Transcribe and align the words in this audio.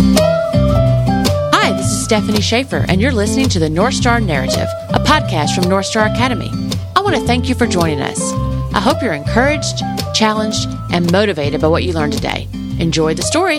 Hi, 0.00 1.72
this 1.76 1.86
is 1.86 2.04
Stephanie 2.04 2.40
Schaefer, 2.40 2.84
and 2.88 3.00
you're 3.00 3.12
listening 3.12 3.48
to 3.50 3.58
the 3.58 3.68
North 3.68 3.94
Star 3.94 4.20
Narrative, 4.20 4.68
a 4.90 4.98
podcast 5.00 5.54
from 5.54 5.68
North 5.68 5.86
Star 5.86 6.06
Academy. 6.06 6.50
I 6.96 7.00
want 7.00 7.16
to 7.16 7.26
thank 7.26 7.48
you 7.48 7.54
for 7.54 7.66
joining 7.66 8.00
us. 8.00 8.20
I 8.74 8.80
hope 8.80 9.02
you're 9.02 9.12
encouraged, 9.12 9.82
challenged, 10.14 10.68
and 10.92 11.10
motivated 11.10 11.60
by 11.60 11.68
what 11.68 11.84
you 11.84 11.92
learned 11.92 12.12
today. 12.12 12.48
Enjoy 12.78 13.14
the 13.14 13.22
story. 13.22 13.58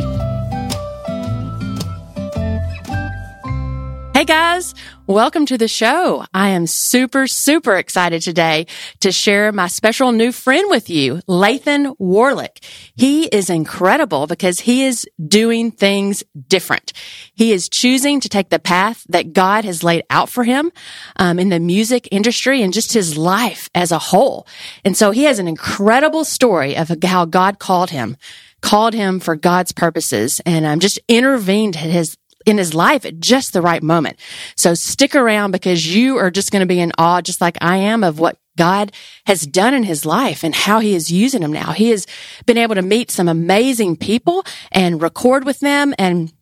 Hey 4.14 4.26
guys, 4.26 4.76
welcome 5.10 5.44
to 5.44 5.57
the 5.57 5.68
show. 5.68 6.23
I 6.36 6.50
am 6.50 6.68
super, 6.68 7.25
super 7.25 7.75
excited 7.75 8.21
today 8.21 8.68
to 9.00 9.12
share 9.12 9.52
my 9.52 9.66
special 9.66 10.12
new 10.12 10.32
friend 10.32 10.70
with 10.70 10.88
you, 10.88 11.21
Lathan 11.28 11.98
Warlick. 11.98 12.64
He 12.96 13.25
is 13.25 13.50
incredible 13.50 14.28
because 14.28 14.60
he 14.60 14.86
is 14.86 15.07
doing 15.28 15.71
things 15.71 16.24
different. 16.48 16.93
He 17.33 17.52
is 17.52 17.69
choosing 17.69 18.19
to 18.19 18.30
take 18.30 18.50
the 18.50 18.60
path 18.60 19.04
that 19.10 19.33
God 19.33 19.66
has 19.66 19.83
laid 19.83 20.04
out 20.11 20.30
for 20.30 20.43
him 20.43 20.71
um, 21.16 21.39
in 21.39 21.50
the 21.50 21.60
music 21.60 22.07
industry 22.11 22.61
and 22.61 22.71
just 22.71 22.94
his 22.94 23.18
life 23.18 23.68
as 23.74 23.91
a 23.91 23.97
whole. 23.97 24.46
And 24.86 24.96
so 24.96 25.10
he 25.10 25.24
has 25.24 25.39
an 25.39 25.47
incredible 25.47 26.24
story 26.24 26.78
of 26.78 26.91
how 27.04 27.25
God 27.25 27.57
called 27.57 27.89
him 27.89 28.16
called 28.61 28.94
him 28.94 29.19
for 29.19 29.36
God's 29.36 29.71
purposes 29.71 30.41
and 30.46 30.66
um, 30.66 30.80
just 30.80 31.00
intervened 31.07 31.75
in 31.75 31.89
his 31.89 32.17
in 32.45 32.58
his 32.58 32.73
life 32.73 33.06
at 33.06 33.20
just 33.20 33.53
the 33.53 33.61
right 33.61 33.84
moment. 33.84 34.20
So 34.56 34.73
stick 34.73 35.16
around 35.16 35.52
because 35.52 35.94
you 35.94 36.17
are 36.17 36.31
just 36.31 36.52
going 36.52 36.61
to 36.61 36.66
be 36.66 36.80
in 36.80 36.92
awe, 36.97 37.22
just 37.22 37.42
like 37.42 37.58
I 37.61 37.78
am, 37.78 38.03
of 38.03 38.20
what 38.20 38.38
God 38.58 38.92
has 39.25 39.42
done 39.47 39.73
in 39.73 39.84
his 39.84 40.06
life 40.06 40.44
and 40.44 40.53
how 40.53 40.80
he 40.80 40.94
is 40.94 41.11
using 41.11 41.42
him 41.42 41.53
now. 41.53 41.72
He 41.72 41.89
has 41.92 42.06
been 42.45 42.58
able 42.58 42.75
to 42.75 42.81
meet 42.81 43.11
some 43.11 43.28
amazing 43.28 43.95
people 43.95 44.44
and 44.72 45.02
record 45.02 45.45
with 45.45 45.59
them 45.59 45.94
and 45.97 46.33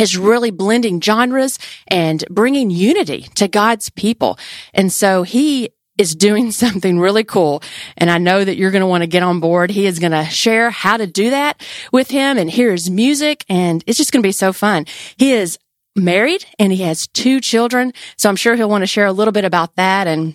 is 0.00 0.16
really 0.16 0.50
blending 0.50 1.00
genres 1.00 1.58
and 1.86 2.24
bringing 2.30 2.70
unity 2.70 3.22
to 3.36 3.46
God's 3.46 3.90
people. 3.90 4.38
And 4.72 4.92
so 4.92 5.22
he 5.22 5.70
is 6.02 6.14
doing 6.14 6.50
something 6.64 6.98
really 6.98 7.24
cool. 7.24 7.62
And 7.96 8.10
I 8.10 8.18
know 8.18 8.44
that 8.44 8.56
you're 8.56 8.70
going 8.70 8.80
to 8.80 8.86
want 8.86 9.02
to 9.02 9.06
get 9.06 9.22
on 9.22 9.40
board. 9.40 9.70
He 9.70 9.86
is 9.86 9.98
going 9.98 10.12
to 10.12 10.24
share 10.26 10.70
how 10.70 10.98
to 10.98 11.06
do 11.06 11.30
that 11.30 11.64
with 11.92 12.10
him 12.10 12.36
and 12.36 12.50
hear 12.50 12.72
his 12.72 12.90
music. 12.90 13.44
And 13.48 13.82
it's 13.86 13.96
just 13.96 14.12
going 14.12 14.22
to 14.22 14.26
be 14.26 14.32
so 14.32 14.52
fun. 14.52 14.84
He 15.16 15.32
is 15.32 15.58
married 15.96 16.44
and 16.58 16.72
he 16.72 16.82
has 16.82 17.06
two 17.06 17.40
children. 17.40 17.92
So 18.18 18.28
I'm 18.28 18.36
sure 18.36 18.56
he'll 18.56 18.68
want 18.68 18.82
to 18.82 18.86
share 18.86 19.06
a 19.06 19.12
little 19.12 19.32
bit 19.32 19.44
about 19.44 19.76
that 19.76 20.06
and 20.06 20.34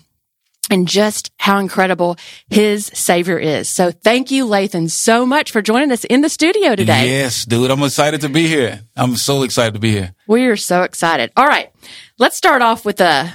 and 0.70 0.86
just 0.86 1.32
how 1.38 1.60
incredible 1.60 2.18
his 2.50 2.88
savior 2.88 3.40
is. 3.40 3.74
So 3.74 3.90
thank 3.90 4.32
you, 4.32 4.46
Lathan, 4.46 4.90
so 4.90 5.26
much 5.26 5.50
for 5.50 5.62
joining 5.62 5.94
us 5.94 6.04
in 6.04 6.20
the 6.20 6.28
studio 6.28 6.76
today. 6.76 7.08
Yes, 7.10 7.46
dude. 7.46 7.72
I'm 7.72 7.82
excited 7.84 8.20
to 8.22 8.30
be 8.30 8.48
here. 8.48 8.82
I'm 8.94 9.16
so 9.16 9.44
excited 9.44 9.76
to 9.76 9.80
be 9.80 9.92
here. 9.92 10.14
We 10.28 10.46
are 10.48 10.58
so 10.58 10.84
excited. 10.84 11.32
All 11.38 11.48
right. 11.48 11.72
Let's 12.20 12.36
start 12.36 12.62
off 12.62 12.84
with 12.84 13.00
a 13.00 13.34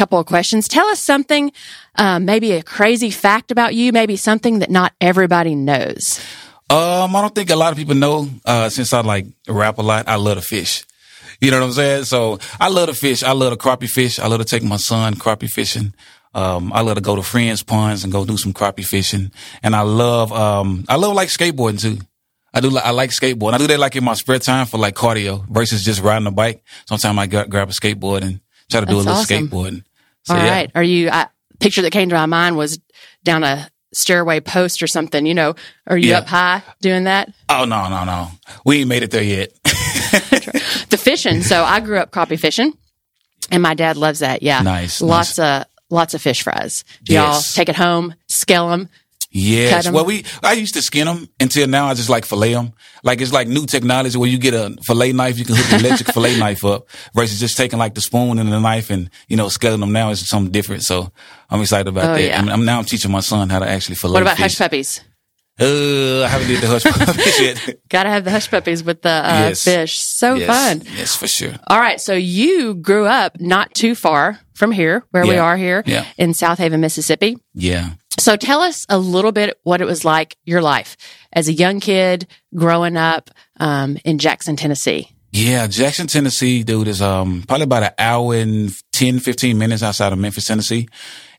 couple 0.00 0.18
of 0.18 0.24
questions. 0.24 0.66
Tell 0.66 0.86
us 0.86 0.98
something, 0.98 1.52
um, 1.96 2.24
maybe 2.24 2.52
a 2.52 2.62
crazy 2.62 3.10
fact 3.10 3.50
about 3.50 3.74
you, 3.74 3.92
maybe 3.92 4.16
something 4.16 4.60
that 4.60 4.70
not 4.70 4.94
everybody 4.98 5.54
knows. 5.54 6.20
Um, 6.70 7.14
I 7.14 7.20
don't 7.20 7.34
think 7.34 7.50
a 7.50 7.56
lot 7.56 7.72
of 7.72 7.76
people 7.76 7.94
know, 7.94 8.28
uh, 8.46 8.70
since 8.70 8.94
I 8.94 9.02
like 9.02 9.26
rap 9.46 9.76
a 9.78 9.82
lot, 9.82 10.08
I 10.08 10.14
love 10.14 10.38
to 10.38 10.42
fish. 10.42 10.84
You 11.40 11.50
know 11.50 11.58
what 11.60 11.66
I'm 11.66 11.72
saying? 11.72 12.04
So 12.04 12.38
I 12.58 12.68
love 12.68 12.88
to 12.88 12.94
fish. 12.94 13.22
I 13.22 13.32
love 13.32 13.52
to 13.52 13.58
crappie 13.58 13.90
fish. 13.90 14.18
I 14.18 14.26
love 14.26 14.38
to 14.38 14.44
take 14.46 14.62
my 14.62 14.76
son 14.76 15.14
crappie 15.16 15.50
fishing. 15.50 15.92
Um, 16.32 16.72
I 16.72 16.80
love 16.80 16.94
to 16.94 17.00
go 17.02 17.16
to 17.16 17.22
friends' 17.22 17.62
ponds 17.62 18.02
and 18.04 18.12
go 18.12 18.24
do 18.24 18.36
some 18.38 18.54
crappie 18.54 18.84
fishing. 18.84 19.32
And 19.62 19.76
I 19.76 19.82
love, 19.82 20.32
um, 20.32 20.84
I 20.88 20.96
love 20.96 21.14
like 21.14 21.28
skateboarding 21.28 21.80
too. 21.80 21.98
I 22.54 22.60
do. 22.60 22.76
I 22.78 22.90
like 22.90 23.10
skateboarding. 23.10 23.54
I 23.54 23.58
do 23.58 23.66
that 23.68 23.78
like 23.78 23.96
in 23.96 24.04
my 24.04 24.14
spare 24.14 24.38
time 24.38 24.66
for 24.66 24.78
like 24.78 24.94
cardio 24.94 25.46
versus 25.48 25.84
just 25.84 26.00
riding 26.02 26.26
a 26.26 26.30
bike. 26.30 26.64
Sometimes 26.88 27.18
I 27.18 27.26
grab 27.26 27.68
a 27.68 27.72
skateboard 27.72 28.22
and 28.22 28.40
try 28.70 28.80
to 28.80 28.86
do 28.86 28.94
That's 28.94 29.06
a 29.06 29.10
little 29.10 29.12
awesome. 29.12 29.48
skateboarding. 29.48 29.84
All 30.28 30.36
right. 30.36 30.70
Are 30.74 30.82
you, 30.82 31.08
I, 31.10 31.26
picture 31.58 31.82
that 31.82 31.90
came 31.92 32.08
to 32.10 32.14
my 32.14 32.26
mind 32.26 32.56
was 32.56 32.78
down 33.24 33.42
a 33.44 33.68
stairway 33.92 34.40
post 34.40 34.82
or 34.82 34.86
something, 34.86 35.26
you 35.26 35.34
know, 35.34 35.54
are 35.86 35.96
you 35.96 36.10
Yeah. 36.10 36.18
up 36.18 36.26
high 36.28 36.62
doing 36.80 37.04
that? 37.04 37.32
Oh 37.48 37.64
no, 37.64 37.88
no, 37.88 38.04
no. 38.04 38.28
We 38.64 38.78
ain't 38.80 38.88
made 38.88 39.02
it 39.02 39.10
there 39.10 39.22
yet. 39.22 39.52
The 40.90 40.98
fishing. 41.00 41.42
So 41.42 41.62
I 41.64 41.80
grew 41.80 41.98
up 41.98 42.10
crappie 42.10 42.38
fishing 42.38 42.72
and 43.50 43.62
my 43.62 43.74
dad 43.74 43.96
loves 43.96 44.20
that. 44.20 44.42
Yeah. 44.42 44.62
Nice, 44.62 45.00
Lots 45.00 45.38
of, 45.38 45.64
lots 45.90 46.14
of 46.14 46.22
fish 46.22 46.42
fries. 46.42 46.84
Y'all 47.08 47.32
Yes. 47.34 47.54
take 47.54 47.68
it 47.68 47.76
home, 47.76 48.14
scale 48.28 48.68
them. 48.68 48.88
Yes. 49.32 49.88
Well, 49.88 50.04
we 50.04 50.24
I 50.42 50.54
used 50.54 50.74
to 50.74 50.82
skin 50.82 51.06
them 51.06 51.28
until 51.38 51.68
now. 51.68 51.86
I 51.86 51.94
just 51.94 52.08
like 52.08 52.24
fillet 52.24 52.52
them. 52.54 52.72
Like 53.04 53.20
it's 53.20 53.32
like 53.32 53.46
new 53.46 53.64
technology 53.64 54.18
where 54.18 54.28
you 54.28 54.38
get 54.38 54.54
a 54.54 54.76
fillet 54.82 55.12
knife, 55.12 55.38
you 55.38 55.44
can 55.44 55.54
hook 55.54 55.66
the 55.70 55.86
electric 55.86 56.08
fillet 56.14 56.36
knife 56.38 56.64
up 56.64 56.88
versus 57.14 57.38
just 57.38 57.56
taking 57.56 57.78
like 57.78 57.94
the 57.94 58.00
spoon 58.00 58.38
and 58.40 58.50
the 58.52 58.58
knife 58.58 58.90
and 58.90 59.08
you 59.28 59.36
know 59.36 59.48
scaling 59.48 59.80
them. 59.80 59.92
Now 59.92 60.10
it's 60.10 60.28
something 60.28 60.50
different. 60.50 60.82
So 60.82 61.12
I'm 61.48 61.60
excited 61.60 61.86
about 61.86 62.04
Oh, 62.10 62.14
that. 62.14 62.22
yeah. 62.22 62.40
And 62.40 62.50
I'm 62.50 62.64
now 62.64 62.78
I'm 62.78 62.84
teaching 62.84 63.12
my 63.12 63.20
son 63.20 63.48
how 63.50 63.60
to 63.60 63.68
actually 63.68 63.94
fillet. 63.94 64.14
What 64.14 64.22
about 64.22 64.36
fish. 64.36 64.42
hush 64.42 64.58
puppies? 64.58 65.00
Uh, 65.60 66.22
I 66.24 66.28
haven't 66.28 66.48
did 66.48 66.62
the 66.62 66.66
hush 66.68 66.82
puppies 67.06 67.40
yet. 67.40 67.76
Got 67.88 68.04
to 68.04 68.08
have 68.08 68.24
the 68.24 68.30
hush 68.30 68.50
puppies 68.50 68.82
with 68.82 69.02
the 69.02 69.10
uh, 69.10 69.48
Yes. 69.50 69.62
fish. 69.62 70.00
So 70.00 70.34
yes, 70.34 70.46
fun. 70.48 70.82
Yes, 70.96 71.14
for 71.14 71.28
sure. 71.28 71.52
All 71.68 71.78
right. 71.78 72.00
So 72.00 72.14
you 72.14 72.74
grew 72.76 73.04
up 73.06 73.38
not 73.40 73.74
too 73.74 73.94
far 73.94 74.40
from 74.54 74.72
here, 74.72 75.04
where 75.10 75.26
we 75.26 75.36
are 75.36 75.56
here 75.58 75.82
Yeah. 75.86 76.06
in 76.16 76.30
Southaven, 76.32 76.80
Mississippi. 76.80 77.36
Yeah. 77.54 77.90
So 78.20 78.36
tell 78.36 78.60
us 78.60 78.84
a 78.90 78.98
little 78.98 79.32
bit 79.32 79.58
what 79.62 79.80
it 79.80 79.86
was 79.86 80.04
like 80.04 80.36
your 80.44 80.60
life 80.60 80.98
as 81.32 81.48
a 81.48 81.54
young 81.54 81.80
kid 81.80 82.26
growing 82.54 82.98
up 82.98 83.30
um, 83.58 83.96
in 84.04 84.18
Jackson, 84.18 84.56
Tennessee. 84.56 85.08
Yeah, 85.32 85.68
Jackson, 85.68 86.06
Tennessee, 86.06 86.62
dude, 86.64 86.88
is 86.88 87.00
um 87.00 87.44
probably 87.46 87.64
about 87.64 87.84
an 87.84 87.92
hour 87.98 88.34
and 88.34 88.70
10, 88.92 89.20
15 89.20 89.56
minutes 89.56 89.82
outside 89.82 90.12
of 90.12 90.18
Memphis, 90.18 90.46
Tennessee. 90.46 90.88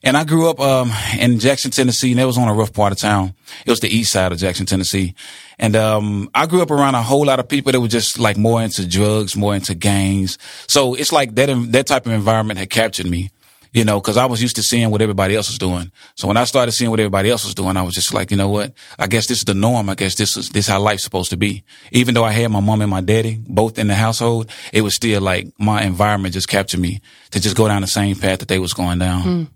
And 0.02 0.16
I 0.16 0.24
grew 0.24 0.48
up 0.48 0.58
um 0.60 0.90
in 1.18 1.38
Jackson, 1.38 1.70
Tennessee, 1.70 2.10
and 2.10 2.18
it 2.18 2.24
was 2.24 2.38
on 2.38 2.48
a 2.48 2.54
rough 2.54 2.72
part 2.72 2.92
of 2.92 2.98
town. 2.98 3.34
It 3.66 3.70
was 3.70 3.80
the 3.80 3.94
east 3.94 4.10
side 4.10 4.32
of 4.32 4.38
Jackson, 4.38 4.64
Tennessee. 4.64 5.14
And 5.58 5.76
um 5.76 6.30
I 6.34 6.46
grew 6.46 6.62
up 6.62 6.70
around 6.70 6.94
a 6.94 7.02
whole 7.02 7.26
lot 7.26 7.38
of 7.38 7.48
people 7.48 7.70
that 7.70 7.80
were 7.80 7.86
just 7.86 8.18
like 8.18 8.38
more 8.38 8.62
into 8.62 8.88
drugs, 8.88 9.36
more 9.36 9.54
into 9.54 9.74
gangs. 9.74 10.38
So 10.68 10.94
it's 10.94 11.12
like 11.12 11.34
that 11.34 11.50
that 11.72 11.86
type 11.86 12.06
of 12.06 12.12
environment 12.12 12.58
had 12.58 12.70
captured 12.70 13.06
me. 13.06 13.30
You 13.74 13.84
know, 13.86 13.98
cause 14.02 14.18
I 14.18 14.26
was 14.26 14.42
used 14.42 14.56
to 14.56 14.62
seeing 14.62 14.90
what 14.90 15.00
everybody 15.00 15.34
else 15.34 15.48
was 15.48 15.56
doing. 15.58 15.90
So 16.14 16.28
when 16.28 16.36
I 16.36 16.44
started 16.44 16.72
seeing 16.72 16.90
what 16.90 17.00
everybody 17.00 17.30
else 17.30 17.44
was 17.46 17.54
doing, 17.54 17.76
I 17.78 17.82
was 17.82 17.94
just 17.94 18.12
like, 18.12 18.30
you 18.30 18.36
know 18.36 18.50
what? 18.50 18.74
I 18.98 19.06
guess 19.06 19.26
this 19.28 19.38
is 19.38 19.44
the 19.44 19.54
norm. 19.54 19.88
I 19.88 19.94
guess 19.94 20.14
this 20.14 20.36
is, 20.36 20.50
this 20.50 20.66
how 20.68 20.78
life's 20.78 21.04
supposed 21.04 21.30
to 21.30 21.38
be. 21.38 21.64
Even 21.90 22.12
though 22.14 22.24
I 22.24 22.32
had 22.32 22.50
my 22.50 22.60
mom 22.60 22.82
and 22.82 22.90
my 22.90 23.00
daddy 23.00 23.38
both 23.48 23.78
in 23.78 23.86
the 23.86 23.94
household, 23.94 24.50
it 24.74 24.82
was 24.82 24.94
still 24.94 25.22
like 25.22 25.48
my 25.58 25.82
environment 25.84 26.34
just 26.34 26.48
captured 26.48 26.80
me 26.80 27.00
to 27.30 27.40
just 27.40 27.56
go 27.56 27.66
down 27.66 27.80
the 27.80 27.86
same 27.88 28.14
path 28.14 28.40
that 28.40 28.48
they 28.48 28.58
was 28.58 28.74
going 28.74 28.98
down. 28.98 29.48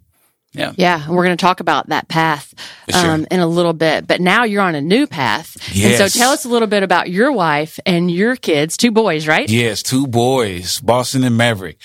Yeah. 0.55 0.73
Yeah, 0.77 1.11
we're 1.11 1.25
going 1.25 1.37
to 1.37 1.41
talk 1.43 1.61
about 1.61 1.89
that 1.91 2.09
path 2.09 2.55
For 2.87 2.93
sure. 2.93 3.11
um, 3.11 3.27
in 3.31 3.41
a 3.41 3.47
little 3.47 3.75
bit. 3.75 4.07
But 4.07 4.23
now 4.23 4.45
you're 4.45 4.63
on 4.63 4.75
a 4.75 4.81
new 4.81 5.07
path, 5.07 5.55
and 5.69 5.77
Yes. 5.77 5.99
so 5.99 6.19
tell 6.19 6.31
us 6.33 6.47
a 6.47 6.49
little 6.49 6.69
bit 6.69 6.83
about 6.83 7.11
your 7.11 7.31
wife 7.33 7.79
and 7.85 8.11
your 8.11 8.37
kids, 8.37 8.79
two 8.79 8.91
boys, 8.91 9.29
right? 9.29 9.47
Yes, 9.51 9.83
two 9.83 10.07
boys, 10.07 10.81
Boston 10.81 11.25
and 11.25 11.37
Maverick. 11.37 11.77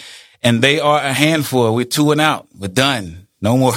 And 0.43 0.61
they 0.61 0.79
are 0.79 0.99
a 0.99 1.13
handful. 1.13 1.75
We're 1.75 1.85
two 1.85 2.11
and 2.11 2.21
out. 2.21 2.47
We're 2.57 2.67
done. 2.67 3.27
No 3.41 3.57
more. 3.57 3.73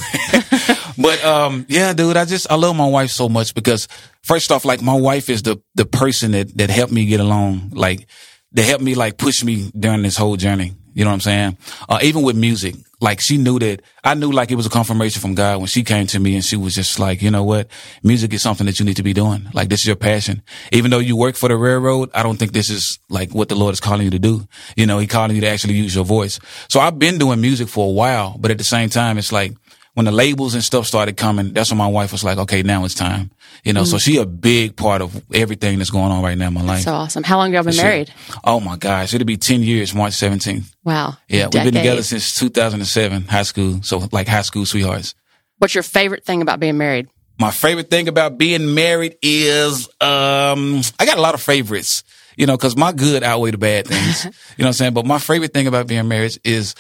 but 0.98 1.24
um 1.24 1.66
yeah, 1.68 1.92
dude, 1.92 2.16
I 2.16 2.24
just 2.24 2.50
I 2.50 2.56
love 2.56 2.76
my 2.76 2.86
wife 2.86 3.10
so 3.10 3.28
much 3.28 3.54
because 3.54 3.88
first 4.22 4.52
off, 4.52 4.64
like 4.64 4.82
my 4.82 4.94
wife 4.94 5.30
is 5.30 5.42
the 5.42 5.60
the 5.74 5.86
person 5.86 6.32
that 6.32 6.56
that 6.58 6.70
helped 6.70 6.92
me 6.92 7.06
get 7.06 7.20
along, 7.20 7.70
like 7.74 8.06
that 8.52 8.64
helped 8.64 8.84
me 8.84 8.94
like 8.94 9.16
push 9.16 9.42
me 9.42 9.70
during 9.78 10.02
this 10.02 10.16
whole 10.16 10.36
journey. 10.36 10.74
You 10.94 11.04
know 11.04 11.10
what 11.10 11.14
I'm 11.14 11.20
saying? 11.20 11.58
Uh, 11.88 11.98
even 12.02 12.22
with 12.22 12.36
music, 12.36 12.76
like 13.00 13.20
she 13.20 13.36
knew 13.36 13.58
that 13.58 13.82
I 14.02 14.14
knew 14.14 14.30
like 14.30 14.50
it 14.50 14.54
was 14.54 14.66
a 14.66 14.70
confirmation 14.70 15.20
from 15.20 15.34
God 15.34 15.58
when 15.58 15.66
she 15.66 15.82
came 15.82 16.06
to 16.06 16.20
me 16.20 16.36
and 16.36 16.44
she 16.44 16.56
was 16.56 16.74
just 16.74 16.98
like, 16.98 17.20
you 17.20 17.30
know 17.30 17.44
what? 17.44 17.68
Music 18.02 18.32
is 18.32 18.42
something 18.42 18.66
that 18.66 18.78
you 18.78 18.86
need 18.86 18.96
to 18.96 19.02
be 19.02 19.12
doing. 19.12 19.48
Like 19.52 19.68
this 19.68 19.80
is 19.80 19.86
your 19.86 19.96
passion. 19.96 20.42
Even 20.72 20.90
though 20.90 21.00
you 21.00 21.16
work 21.16 21.36
for 21.36 21.48
the 21.48 21.56
railroad, 21.56 22.10
I 22.14 22.22
don't 22.22 22.38
think 22.38 22.52
this 22.52 22.70
is 22.70 22.98
like 23.10 23.32
what 23.34 23.48
the 23.48 23.56
Lord 23.56 23.72
is 23.72 23.80
calling 23.80 24.04
you 24.04 24.10
to 24.10 24.18
do. 24.18 24.46
You 24.76 24.86
know, 24.86 24.98
he 24.98 25.06
calling 25.06 25.34
you 25.34 25.42
to 25.42 25.48
actually 25.48 25.74
use 25.74 25.94
your 25.94 26.04
voice. 26.04 26.38
So 26.68 26.80
I've 26.80 26.98
been 26.98 27.18
doing 27.18 27.40
music 27.40 27.68
for 27.68 27.86
a 27.88 27.92
while, 27.92 28.36
but 28.38 28.50
at 28.50 28.58
the 28.58 28.64
same 28.64 28.88
time, 28.88 29.18
it's 29.18 29.32
like, 29.32 29.52
when 29.94 30.06
the 30.06 30.12
labels 30.12 30.54
and 30.54 30.62
stuff 30.62 30.86
started 30.86 31.16
coming, 31.16 31.52
that's 31.52 31.70
when 31.70 31.78
my 31.78 31.86
wife 31.86 32.12
was 32.12 32.22
like, 32.24 32.38
okay, 32.38 32.62
now 32.62 32.84
it's 32.84 32.94
time. 32.94 33.30
You 33.62 33.72
know, 33.72 33.84
so 33.84 33.96
she 33.96 34.18
a 34.18 34.26
big 34.26 34.76
part 34.76 35.00
of 35.00 35.22
everything 35.32 35.78
that's 35.78 35.90
going 35.90 36.10
on 36.12 36.22
right 36.22 36.36
now 36.36 36.48
in 36.48 36.54
my 36.54 36.62
life. 36.62 36.82
So 36.82 36.92
awesome. 36.92 37.22
How 37.22 37.38
long 37.38 37.52
have 37.52 37.64
you 37.64 37.70
been 37.70 37.74
Sure. 37.74 37.84
married? 37.84 38.12
Oh 38.44 38.60
my 38.60 38.76
gosh, 38.76 39.14
it'll 39.14 39.24
be 39.24 39.36
10 39.36 39.62
years, 39.62 39.94
March 39.94 40.12
17th. 40.14 40.74
Wow. 40.84 41.16
Yeah, 41.28 41.44
Decade. 41.44 41.54
we've 41.54 41.72
been 41.72 41.80
together 41.82 42.02
since 42.02 42.34
2007, 42.34 43.26
high 43.28 43.42
school. 43.44 43.80
So 43.82 44.06
like 44.12 44.28
high 44.28 44.42
school 44.42 44.66
sweethearts. 44.66 45.14
What's 45.58 45.74
your 45.74 45.82
favorite 45.84 46.24
thing 46.24 46.42
about 46.42 46.60
being 46.60 46.76
married? 46.76 47.08
My 47.38 47.50
favorite 47.50 47.88
thing 47.90 48.08
about 48.08 48.36
being 48.36 48.74
married 48.74 49.16
is, 49.22 49.88
um, 50.00 50.82
I 50.98 51.06
got 51.06 51.16
a 51.18 51.20
lot 51.22 51.34
of 51.34 51.40
favorites, 51.40 52.02
you 52.36 52.46
know, 52.46 52.56
cause 52.58 52.76
my 52.76 52.92
good 52.92 53.22
outweigh 53.22 53.52
the 53.52 53.58
bad 53.58 53.86
things. 53.86 54.24
you 54.24 54.30
know 54.30 54.36
what 54.58 54.66
I'm 54.66 54.72
saying? 54.74 54.94
But 54.94 55.06
my 55.06 55.18
favorite 55.18 55.52
thing 55.54 55.66
about 55.68 55.86
being 55.86 56.06
married 56.08 56.36
is, 56.44 56.74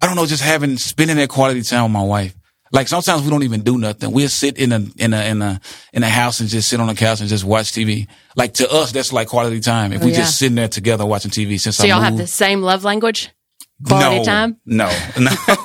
I 0.00 0.06
don't 0.06 0.16
know, 0.16 0.26
just 0.26 0.42
having, 0.42 0.78
spending 0.78 1.16
that 1.18 1.28
quality 1.28 1.62
time 1.62 1.82
with 1.84 1.92
my 1.92 2.02
wife. 2.02 2.34
Like 2.72 2.88
sometimes 2.88 3.22
we 3.22 3.30
don't 3.30 3.44
even 3.44 3.62
do 3.62 3.78
nothing. 3.78 4.10
We'll 4.10 4.28
sit 4.28 4.58
in 4.58 4.72
a 4.72 4.84
in 4.98 5.14
a 5.14 5.24
in 5.24 5.42
a 5.42 5.60
in 5.92 6.02
a 6.02 6.08
house 6.08 6.40
and 6.40 6.48
just 6.48 6.68
sit 6.68 6.80
on 6.80 6.88
the 6.88 6.94
couch 6.94 7.20
and 7.20 7.28
just 7.28 7.44
watch 7.44 7.72
TV. 7.72 8.08
Like 8.36 8.54
to 8.54 8.70
us, 8.70 8.90
that's 8.90 9.12
like 9.12 9.28
quality 9.28 9.60
time. 9.60 9.92
If 9.92 10.02
Oh, 10.02 10.06
we 10.06 10.10
yeah. 10.12 10.18
just 10.18 10.38
sitting 10.38 10.56
there 10.56 10.68
together 10.68 11.06
watching 11.06 11.30
TV. 11.30 11.60
Since 11.60 11.78
I 11.80 11.82
So 11.82 11.86
I 11.86 11.88
y'all 11.90 12.00
have 12.02 12.16
the 12.16 12.26
same 12.26 12.62
love 12.62 12.82
language? 12.82 13.30
Quality 13.86 14.18
no, 14.18 14.24
time? 14.24 14.56
No, 14.64 14.86
no. 15.18 15.30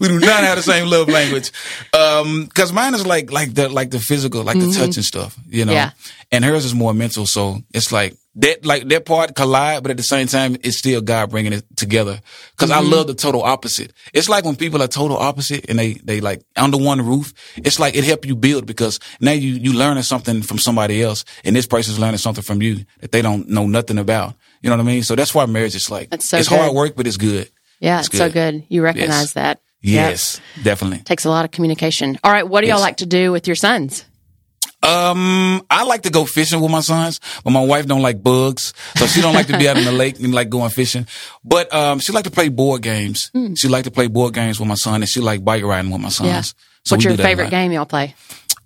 we 0.00 0.08
do 0.08 0.20
not 0.20 0.44
have 0.44 0.56
the 0.56 0.62
same 0.62 0.86
love 0.88 1.08
language. 1.08 1.50
Um, 1.92 2.46
cause 2.54 2.72
mine 2.72 2.94
is 2.94 3.06
like, 3.06 3.32
like 3.32 3.54
the, 3.54 3.68
like 3.68 3.90
the 3.90 3.98
physical, 3.98 4.44
like 4.44 4.58
the 4.58 4.70
touch 4.70 4.96
and 4.96 5.04
stuff, 5.04 5.36
you 5.48 5.64
know? 5.64 5.72
Mm-hmm. 5.72 5.76
Yeah. 5.76 5.90
And 6.30 6.44
hers 6.44 6.64
is 6.66 6.74
more 6.74 6.92
mental. 6.92 7.26
So 7.26 7.58
it's 7.72 7.90
like 7.90 8.14
that, 8.36 8.64
like 8.64 8.88
that 8.88 9.04
part 9.04 9.34
collide, 9.34 9.82
but 9.82 9.90
at 9.90 9.96
the 9.96 10.02
same 10.02 10.26
time, 10.26 10.56
it's 10.62 10.78
still 10.78 11.00
God 11.00 11.30
bringing 11.30 11.52
it 11.52 11.64
together. 11.76 12.20
because 12.52 12.70
Mm-hmm. 12.70 12.86
I 12.92 12.96
love 12.96 13.06
the 13.06 13.14
total 13.14 13.42
opposite. 13.42 13.92
It's 14.12 14.28
like 14.28 14.44
when 14.44 14.56
people 14.56 14.82
are 14.82 14.88
total 14.88 15.16
opposite 15.16 15.68
and 15.68 15.78
they, 15.78 15.94
they 15.94 16.20
like 16.20 16.42
under 16.56 16.76
one 16.78 17.00
roof, 17.04 17.32
it's 17.56 17.78
like 17.78 17.96
it 17.96 18.04
help 18.04 18.26
you 18.26 18.36
build 18.36 18.66
because 18.66 19.00
now 19.20 19.32
you, 19.32 19.50
you 19.52 19.72
learning 19.72 20.02
something 20.02 20.42
from 20.42 20.58
somebody 20.58 21.02
else 21.02 21.24
and 21.44 21.56
this 21.56 21.66
person's 21.66 21.98
learning 21.98 22.18
something 22.18 22.42
from 22.44 22.60
you 22.62 22.84
that 23.00 23.12
they 23.12 23.22
don't 23.22 23.48
know 23.48 23.66
nothing 23.66 23.98
about. 23.98 24.34
You 24.62 24.70
know 24.70 24.76
what 24.76 24.82
I 24.82 24.86
mean? 24.86 25.02
So 25.02 25.14
that's 25.14 25.34
why 25.34 25.46
marriage 25.46 25.74
is 25.74 25.90
like, 25.90 26.08
so 26.20 26.36
it's 26.38 26.48
good. 26.48 26.58
hard 26.58 26.74
work, 26.74 26.96
but 26.96 27.06
it's 27.06 27.16
good. 27.16 27.50
Yeah, 27.80 27.98
It's 28.00 28.08
it's 28.08 28.18
so 28.18 28.28
good. 28.28 28.52
good. 28.60 28.64
You 28.68 28.82
recognize 28.82 29.10
Yes. 29.10 29.32
that. 29.34 29.60
Yep. 29.82 30.10
Yes, 30.10 30.40
definitely. 30.62 30.98
Takes 31.04 31.24
a 31.26 31.30
lot 31.30 31.44
of 31.44 31.50
communication. 31.52 32.18
All 32.24 32.32
right. 32.32 32.48
What 32.48 32.62
do 32.62 32.66
y'all 32.68 32.80
like 32.80 32.96
to 32.98 33.06
do 33.06 33.30
with 33.30 33.46
your 33.46 33.54
sons? 33.54 34.04
Um, 34.82 35.62
I 35.68 35.84
like 35.84 36.02
to 36.02 36.10
go 36.10 36.24
fishing 36.24 36.60
with 36.60 36.70
my 36.70 36.80
sons, 36.80 37.20
but 37.42 37.50
my 37.50 37.64
wife 37.64 37.86
don't 37.86 38.02
like 38.02 38.22
bugs, 38.22 38.72
so 38.96 39.06
she 39.06 39.20
don't 39.20 39.34
like 39.34 39.46
to 39.48 39.58
be 39.58 39.68
out 39.68 39.76
in 39.78 39.84
the 39.84 39.92
lake 40.04 40.20
and 40.20 40.34
like 40.34 40.48
going 40.48 40.70
fishing. 40.70 41.06
But 41.44 41.72
um, 41.74 41.98
she 41.98 42.12
like 42.12 42.24
to 42.24 42.30
play 42.30 42.48
board 42.50 42.82
games. 42.82 43.30
She 43.56 43.68
like 43.68 43.84
to 43.84 43.90
play 43.90 44.06
board 44.06 44.34
games 44.34 44.60
with 44.60 44.68
my 44.68 44.74
son, 44.74 45.02
and 45.02 45.08
she 45.08 45.20
like 45.20 45.44
bike 45.44 45.64
riding 45.64 45.90
with 45.90 46.00
my 46.00 46.08
sons. 46.10 46.28
Yeah. 46.28 46.40
So 46.84 46.94
What's 46.94 47.04
your 47.04 47.12
do 47.14 47.16
that 47.16 47.22
a 47.22 47.26
favorite 47.26 47.50
game 47.50 47.72
y'all 47.72 47.84
play? 47.86 48.14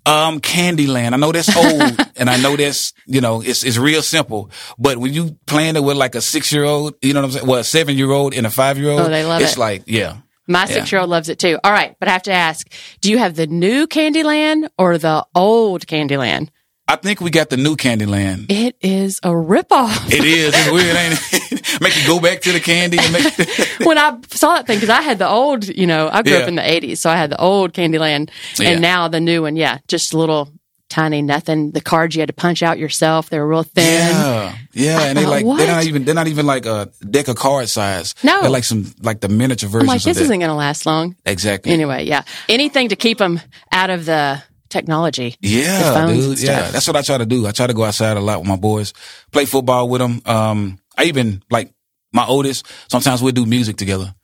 Um, 0.05 0.41
Candyland. 0.41 1.13
I 1.15 1.17
know 1.17 1.31
that's 1.33 1.55
old, 1.57 2.07
and 2.17 2.29
I 2.29 2.37
know 2.39 2.57
that's 2.57 2.93
you 3.07 3.21
know 3.21 3.41
it's 3.43 3.63
it's 3.65 3.79
real 3.79 4.03
simple. 4.03 4.51
But 4.79 4.99
when 4.99 5.13
you 5.13 5.39
playing 5.47 5.77
it 5.77 5.85
with 5.85 5.97
like 5.97 6.15
a 6.15 6.21
six 6.21 6.53
year 6.53 6.65
old, 6.65 6.95
you 7.03 7.15
know 7.15 7.21
what 7.21 7.27
I'm 7.27 7.33
saying? 7.33 7.47
Well, 7.47 7.61
a 7.61 7.65
seven 7.65 7.97
year 7.97 8.11
old 8.11 8.35
and 8.35 8.47
a 8.47 8.51
five 8.51 8.77
year 8.79 8.91
old, 8.91 9.01
Oh, 9.03 9.09
they 9.09 9.25
love 9.25 9.41
it's 9.41 9.53
it. 9.53 9.59
like 9.59 9.85
yeah. 9.87 10.19
My 10.51 10.67
six 10.67 10.91
year 10.91 11.01
old 11.01 11.11
loves 11.11 11.29
it 11.29 11.39
too. 11.39 11.59
All 11.63 11.73
right. 11.73 11.97
But 11.99 12.09
I 12.09 12.13
have 12.13 12.25
to 12.25 12.33
ask, 12.33 12.71
do 13.01 13.11
you 13.11 13.19
have 13.19 13.37
the 13.37 13.47
new 13.47 13.87
Candyland 13.87 14.69
or 14.77 14.99
the 14.99 15.25
old 15.35 15.87
Candyland? 15.87 16.49
I 16.89 16.97
think 16.97 17.21
we 17.21 17.31
got 17.31 17.51
the 17.51 17.57
new 17.57 17.77
Candyland. 17.77 18.47
It 18.51 18.75
is 18.81 19.21
a 19.23 19.29
ripoff. 19.29 20.13
It 20.13 20.25
is. 20.25 20.53
It's 20.57 20.73
weird, 20.73 20.97
ain't 20.97 21.13
it? 21.33 21.51
Make 21.81 21.97
you 21.97 22.05
go 22.05 22.19
back 22.19 22.41
to 22.41 22.53
the 22.53 22.59
candy 22.59 22.99
and 23.01 23.13
make. 23.13 23.79
when 23.87 23.97
I 23.97 24.19
saw 24.31 24.57
that 24.57 24.67
thing, 24.67 24.79
because 24.79 24.91
I 24.91 25.01
had 25.01 25.21
the 25.21 25.29
old, 25.29 25.69
you 25.69 25.87
know, 25.87 26.09
I 26.13 26.23
grew 26.23 26.37
up 26.37 26.49
in 26.49 26.57
the 26.57 26.63
80s, 26.63 26.99
so 26.99 27.09
I 27.09 27.17
had 27.17 27.31
the 27.31 27.41
old 27.41 27.73
Candyland. 27.73 28.31
Yeah. 28.59 28.71
And 28.71 28.83
now 28.83 29.07
the 29.07 29.21
new 29.21 29.43
one, 29.43 29.55
yeah, 29.55 29.79
just 29.87 30.13
a 30.13 30.19
little 30.19 30.51
tiny 30.91 31.23
nothing. 31.23 31.71
The 31.71 31.81
cards 31.81 32.15
you 32.15 32.21
had 32.21 32.27
to 32.27 32.35
punch 32.35 32.63
out 32.63 32.79
yourself, 32.79 33.31
they 33.31 33.39
were 33.39 33.49
real 33.49 33.63
thin. 33.63 34.11
Yeah, 34.11 34.57
yeah, 34.73 35.01
and 35.05 35.19
they 35.19 35.25
like 35.25 35.45
what? 35.45 35.57
they're 35.57 35.67
not 35.67 35.85
even 35.85 36.05
they're 36.05 36.15
not 36.15 36.29
even 36.29 36.45
like 36.45 36.67
a 36.67 36.91
deck 37.09 37.29
of 37.29 37.37
card 37.37 37.69
size. 37.69 38.15
No. 38.23 38.43
they're 38.43 38.51
like 38.51 38.65
some 38.65 38.93
like 39.01 39.21
the 39.21 39.29
miniature 39.29 39.69
I'm 39.69 39.73
versions. 39.73 39.89
like, 39.89 40.03
this 40.03 40.21
isn't 40.21 40.39
going 40.39 40.51
to 40.51 40.55
last 40.55 40.85
long. 40.85 41.17
exactly. 41.25 41.73
Anyway, 41.73 42.05
yeah. 42.05 42.23
Anything 42.49 42.91
to 42.91 42.97
keep 42.97 43.19
them 43.19 43.41
out 43.73 43.89
of 43.91 44.05
the 44.05 44.43
technology. 44.69 45.37
Yeah, 45.41 46.07
dude. 46.07 46.41
Yeah, 46.41 46.71
that's 46.71 46.87
what 46.87 46.97
I 46.97 47.03
try 47.03 47.19
to 47.19 47.27
do. 47.27 47.47
I 47.47 47.53
try 47.53 47.67
to 47.67 47.75
go 47.75 47.85
outside 47.85 48.17
a 48.17 48.21
lot 48.21 48.41
with 48.41 48.49
my 48.49 48.57
boys, 48.57 48.93
play 49.33 49.47
football 49.47 49.89
with 49.89 50.01
them. 50.01 50.21
Um, 50.27 50.79
I 50.97 51.05
even 51.05 51.43
like 51.51 51.73
my 52.13 52.27
oldest. 52.27 52.67
Sometimes 52.91 53.23
we'll 53.23 53.33
do 53.33 53.47
music 53.47 53.77
together. 53.77 54.15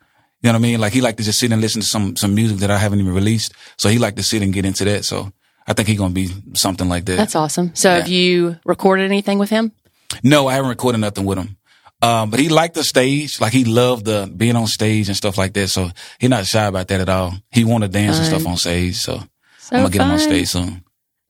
You 0.43 0.49
know 0.49 0.53
what 0.53 0.57
I 0.57 0.63
mean? 0.63 0.81
Like 0.81 0.93
he 0.93 1.01
like 1.01 1.17
to 1.17 1.23
just 1.25 1.39
sit 1.39 1.51
and 1.51 1.61
listen 1.61 1.81
to 1.81 1.87
some 1.87 2.17
some 2.17 2.35
music 2.35 2.59
that 2.59 2.71
I 2.71 2.79
haven't 2.79 3.01
even 3.01 3.15
released. 3.15 3.53
So 3.79 3.89
he 3.89 3.99
like 3.99 4.17
to 4.17 4.23
sit 4.23 4.43
and 4.43 4.53
get 4.53 4.65
into 4.65 4.85
that. 4.85 5.05
So 5.05 5.33
I 5.67 5.73
think 5.73 5.89
he's 5.89 5.99
gonna 5.99 6.15
be 6.15 6.31
something 6.55 6.89
like 6.89 7.05
that. 7.07 7.17
That's 7.17 7.35
awesome. 7.35 7.75
So 7.75 7.91
have 7.91 8.09
you 8.09 8.57
recorded 8.65 9.05
anything 9.05 9.39
with 9.39 9.51
him? 9.51 9.73
No, 10.23 10.47
I 10.47 10.55
haven't 10.55 10.71
recorded 10.71 10.99
nothing 10.99 11.25
with 11.25 11.39
him. 11.39 11.57
Um, 12.03 12.31
but 12.31 12.39
he 12.39 12.49
liked 12.49 12.75
the 12.75 12.85
stage. 12.85 13.41
Like 13.41 13.53
he 13.53 13.65
loved 13.65 14.05
the 14.05 14.31
being 14.35 14.55
on 14.55 14.67
stage 14.67 15.09
and 15.09 15.17
stuff 15.17 15.39
like 15.39 15.55
that. 15.55 15.69
So 15.69 15.91
he's 16.19 16.31
not 16.31 16.47
shy 16.47 16.67
about 16.67 16.89
that 16.89 17.01
at 17.01 17.09
all. 17.09 17.35
He 17.51 17.65
want 17.65 17.83
to 17.85 17.89
dance 17.89 18.19
and 18.19 18.27
stuff 18.27 18.47
on 18.47 18.57
stage. 18.57 18.97
So, 18.97 19.21
So 19.59 19.77
I'm 19.77 19.83
gonna 19.83 19.93
get 19.93 20.03
him 20.03 20.11
on 20.11 20.19
stage 20.19 20.49
soon. 20.49 20.85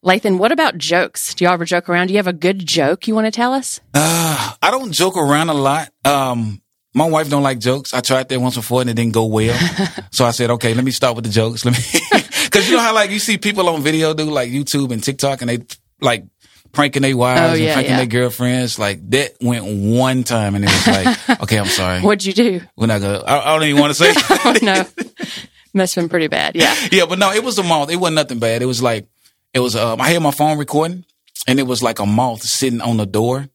Lathan, 0.04 0.38
what 0.38 0.52
about 0.52 0.76
jokes? 0.78 1.34
Do 1.34 1.44
y'all 1.44 1.54
ever 1.54 1.64
joke 1.64 1.88
around? 1.88 2.08
Do 2.08 2.12
you 2.12 2.18
have 2.18 2.26
a 2.26 2.32
good 2.32 2.64
joke 2.64 3.08
you 3.08 3.14
want 3.14 3.26
to 3.26 3.30
tell 3.30 3.52
us? 3.52 3.80
Uh, 3.94 4.52
I 4.62 4.70
don't 4.70 4.92
joke 4.92 5.16
around 5.16 5.48
a 5.48 5.54
lot. 5.54 5.90
Um, 6.04 6.60
my 6.94 7.08
wife 7.08 7.28
don't 7.28 7.42
like 7.42 7.58
jokes. 7.58 7.92
I 7.92 8.00
tried 8.00 8.28
that 8.28 8.40
once 8.40 8.54
before 8.54 8.80
and 8.82 8.90
it 8.90 8.94
didn't 8.94 9.14
go 9.14 9.26
well. 9.26 9.58
so 10.12 10.24
I 10.24 10.30
said, 10.30 10.50
okay, 10.52 10.74
let 10.74 10.84
me 10.84 10.92
start 10.92 11.16
with 11.16 11.24
the 11.24 11.30
jokes. 11.30 11.64
Let 11.64 11.74
me, 11.74 12.00
cause 12.56 12.68
you 12.68 12.76
know 12.76 12.82
how 12.82 12.94
like 12.94 13.10
you 13.10 13.18
see 13.18 13.38
people 13.38 13.68
on 13.68 13.82
video 13.82 14.14
do 14.14 14.24
like 14.24 14.50
YouTube 14.50 14.92
and 14.92 15.02
TikTok 15.02 15.42
and 15.42 15.50
they 15.50 15.58
like 16.00 16.24
pranking 16.72 17.02
their 17.02 17.16
wives 17.16 17.40
Oh, 17.40 17.62
and 17.62 17.72
pranking 17.72 17.92
yeah. 17.92 17.96
their 17.98 18.06
girlfriends. 18.06 18.78
Like 18.78 19.08
that 19.10 19.36
went 19.40 19.64
one 19.64 20.24
time 20.24 20.54
and 20.54 20.64
it 20.64 20.70
was 20.70 20.86
like, 20.86 21.40
okay, 21.42 21.58
I'm 21.58 21.66
sorry. 21.66 22.00
What'd 22.00 22.24
you 22.24 22.32
do? 22.32 22.60
We're 22.76 22.86
not 22.86 23.00
gonna, 23.00 23.18
I, 23.20 23.50
I 23.50 23.58
don't 23.58 23.68
even 23.68 23.80
want 23.80 23.94
to 23.94 24.04
say. 24.04 24.12
Oh, 24.44 24.54
no. 24.62 24.84
Must 25.74 25.94
have 25.94 26.02
been 26.04 26.08
pretty 26.08 26.28
bad. 26.28 26.54
Yeah. 26.56 26.74
yeah, 26.90 27.04
but 27.06 27.18
no, 27.18 27.32
it 27.32 27.44
was 27.44 27.58
a 27.58 27.62
moth. 27.62 27.90
It 27.90 27.96
wasn't 27.96 28.14
nothing 28.16 28.38
bad. 28.38 28.62
It 28.62 28.66
was 28.66 28.82
like 28.82 29.08
it 29.52 29.60
was. 29.60 29.76
Um, 29.76 30.00
I 30.00 30.08
had 30.08 30.22
my 30.22 30.30
phone 30.30 30.56
recording, 30.56 31.04
and 31.46 31.58
it 31.60 31.64
was 31.64 31.82
like 31.82 31.98
a 31.98 32.06
moth 32.06 32.42
sitting 32.42 32.80
on 32.80 32.96
the 32.96 33.04
door. 33.04 33.46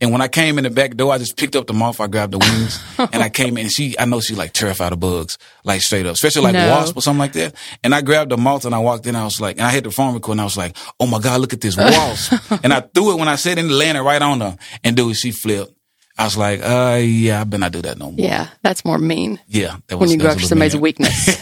And 0.00 0.12
when 0.12 0.20
I 0.20 0.28
came 0.28 0.58
in 0.58 0.64
the 0.64 0.70
back 0.70 0.94
door, 0.94 1.12
I 1.12 1.18
just 1.18 1.36
picked 1.36 1.56
up 1.56 1.66
the 1.66 1.72
moth. 1.72 2.00
I 2.00 2.06
grabbed 2.06 2.32
the 2.32 2.38
wings, 2.38 2.80
and 3.12 3.20
I 3.22 3.28
came 3.28 3.56
in. 3.58 3.64
And 3.64 3.72
she, 3.72 3.98
I 3.98 4.04
know 4.04 4.20
she 4.20 4.34
like 4.36 4.52
terrified 4.52 4.92
of 4.92 5.00
bugs, 5.00 5.38
like 5.64 5.80
straight 5.82 6.06
up, 6.06 6.12
especially 6.14 6.42
like 6.42 6.52
No. 6.52 6.68
wasp 6.68 6.96
or 6.96 7.02
something 7.02 7.18
like 7.18 7.32
that. 7.32 7.54
And 7.82 7.92
I 7.94 8.00
grabbed 8.02 8.30
the 8.30 8.36
moth 8.36 8.64
and 8.64 8.74
I 8.74 8.78
walked 8.78 9.06
in. 9.06 9.16
I 9.16 9.24
was 9.24 9.40
like, 9.40 9.56
and 9.56 9.66
I 9.66 9.70
hit 9.72 9.82
the 9.84 9.90
phone 9.90 10.14
recording. 10.14 10.40
I 10.40 10.44
was 10.44 10.56
like, 10.56 10.76
oh 11.00 11.06
my 11.08 11.18
god, 11.18 11.40
look 11.40 11.52
at 11.52 11.60
this 11.60 11.76
wasp! 11.78 12.32
and 12.62 12.72
I 12.72 12.80
threw 12.80 13.12
it 13.12 13.18
when 13.18 13.26
I 13.28 13.34
said 13.36 13.58
and 13.58 13.68
it 13.70 13.74
landed 13.74 14.02
right 14.04 14.22
on 14.22 14.40
her. 14.40 14.56
And 14.84 14.96
dude, 14.96 15.16
she 15.16 15.32
flipped. 15.32 15.72
I 16.16 16.24
was 16.24 16.36
like, 16.36 16.60
uh, 16.62 16.98
yeah, 17.00 17.40
I 17.40 17.44
better 17.44 17.60
not 17.60 17.72
do 17.72 17.82
that 17.82 17.98
no 17.98 18.10
more. 18.12 18.24
Yeah. 18.24 18.48
That's 18.62 18.84
more 18.84 18.98
mean 18.98 19.40
Yeah, 19.46 19.76
that 19.88 19.98
when 19.98 20.10
you 20.10 20.16
go 20.18 20.24
was 20.26 20.34
after 20.34 20.46
somebody's 20.48 20.74
mean. 20.74 20.82
weakness. 20.82 21.38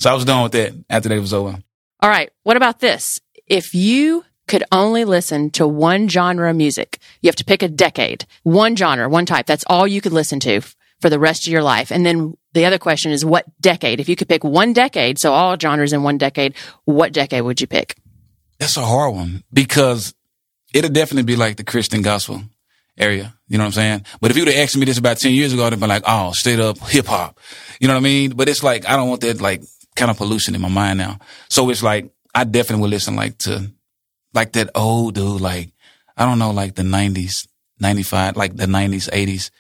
So 0.01 0.11
I 0.11 0.15
was 0.15 0.25
done 0.25 0.43
with 0.43 0.53
that 0.53 0.73
after 0.91 1.09
that 1.09 1.21
was 1.21 1.33
over. 1.33 1.59
All 2.01 2.09
right. 2.11 2.31
What 2.43 2.57
about 2.57 2.79
this? 2.81 3.19
If 3.47 3.75
you 3.75 4.25
could 4.47 4.65
only 4.71 5.05
listen 5.05 5.51
to 5.51 5.67
one 5.67 6.09
genre 6.09 6.51
of 6.51 6.57
music, 6.57 6.99
you 7.21 7.29
have 7.29 7.37
to 7.37 7.45
pick 7.45 7.63
a 7.63 7.69
decade, 7.69 8.27
one 8.43 8.77
genre, 8.77 9.09
one 9.09 9.27
type. 9.27 9.47
That's 9.47 9.65
all 9.69 9.87
you 9.87 10.01
could 10.01 10.13
listen 10.13 10.41
to 10.41 10.61
for 11.01 11.11
the 11.11 11.19
rest 11.19 11.47
of 11.47 11.53
your 11.53 11.63
life. 11.63 11.91
And 11.91 12.05
then 12.05 12.37
the 12.53 12.65
other 12.67 12.79
question 12.79 13.13
is 13.13 13.25
what 13.25 13.47
decade? 13.61 14.01
If 14.01 14.09
you 14.09 14.17
could 14.17 14.29
pick 14.29 14.45
one 14.45 14.73
decade, 14.73 15.19
so 15.19 15.33
all 15.33 15.59
genres 15.59 15.93
in 15.93 16.03
one 16.03 16.19
decade, 16.19 16.55
what 16.85 17.13
decade 17.13 17.43
would 17.43 17.61
you 17.61 17.67
pick? 17.67 17.97
That's 18.59 18.77
a 18.77 18.85
hard 18.85 19.15
one 19.15 19.45
because 19.53 20.15
it'll 20.73 20.91
definitely 20.91 21.25
be 21.25 21.37
like 21.37 21.57
the 21.57 21.65
Christian 21.65 22.03
gospel 22.03 22.43
area. 22.97 23.35
You 23.49 23.59
know 23.59 23.65
what 23.65 23.69
I'm 23.69 23.73
saying? 23.73 24.07
But 24.21 24.31
if 24.31 24.37
you 24.37 24.45
would 24.45 24.53
have 24.55 24.63
asked 24.63 24.77
me 24.77 24.85
this 24.85 24.99
about 24.99 25.19
10 25.19 25.33
years 25.33 25.53
ago, 25.53 25.65
I'd 25.65 25.73
have 25.73 25.81
been 25.81 25.89
like, 25.89 26.05
oh, 26.07 26.33
straight 26.33 26.61
up 26.61 26.79
hip 26.79 27.07
hop. 27.07 27.39
You 27.81 27.89
know 27.89 27.95
what 27.95 28.01
I 28.01 28.05
mean? 28.05 28.31
But 28.31 28.49
it's 28.49 28.63
like, 28.63 28.89
I 28.89 28.97
don't 28.97 29.09
want 29.09 29.21
that 29.23 29.41
like 29.41 29.63
kind 29.97 30.11
of 30.11 30.17
pollution 30.17 30.55
in 30.55 30.61
my 30.61 30.69
mind 30.69 30.99
now. 30.99 31.19
So 31.49 31.69
it's 31.71 31.83
like, 31.83 32.11
I 32.35 32.45
definitely 32.45 32.83
would 32.83 32.91
listen 32.91 33.17
like 33.17 33.39
to, 33.39 33.71
like 34.35 34.53
that 34.53 34.71
old 34.75 35.15
dude, 35.15 35.41
like, 35.41 35.71
I 36.17 36.27
don't 36.27 36.39
know, 36.39 36.51
like 36.51 36.75
the 36.75 36.83
90s, 36.83 37.47
95, 37.81 38.37
like 38.37 38.57
the 38.57 38.67
90s, 38.67 39.09
80s. 39.11 39.51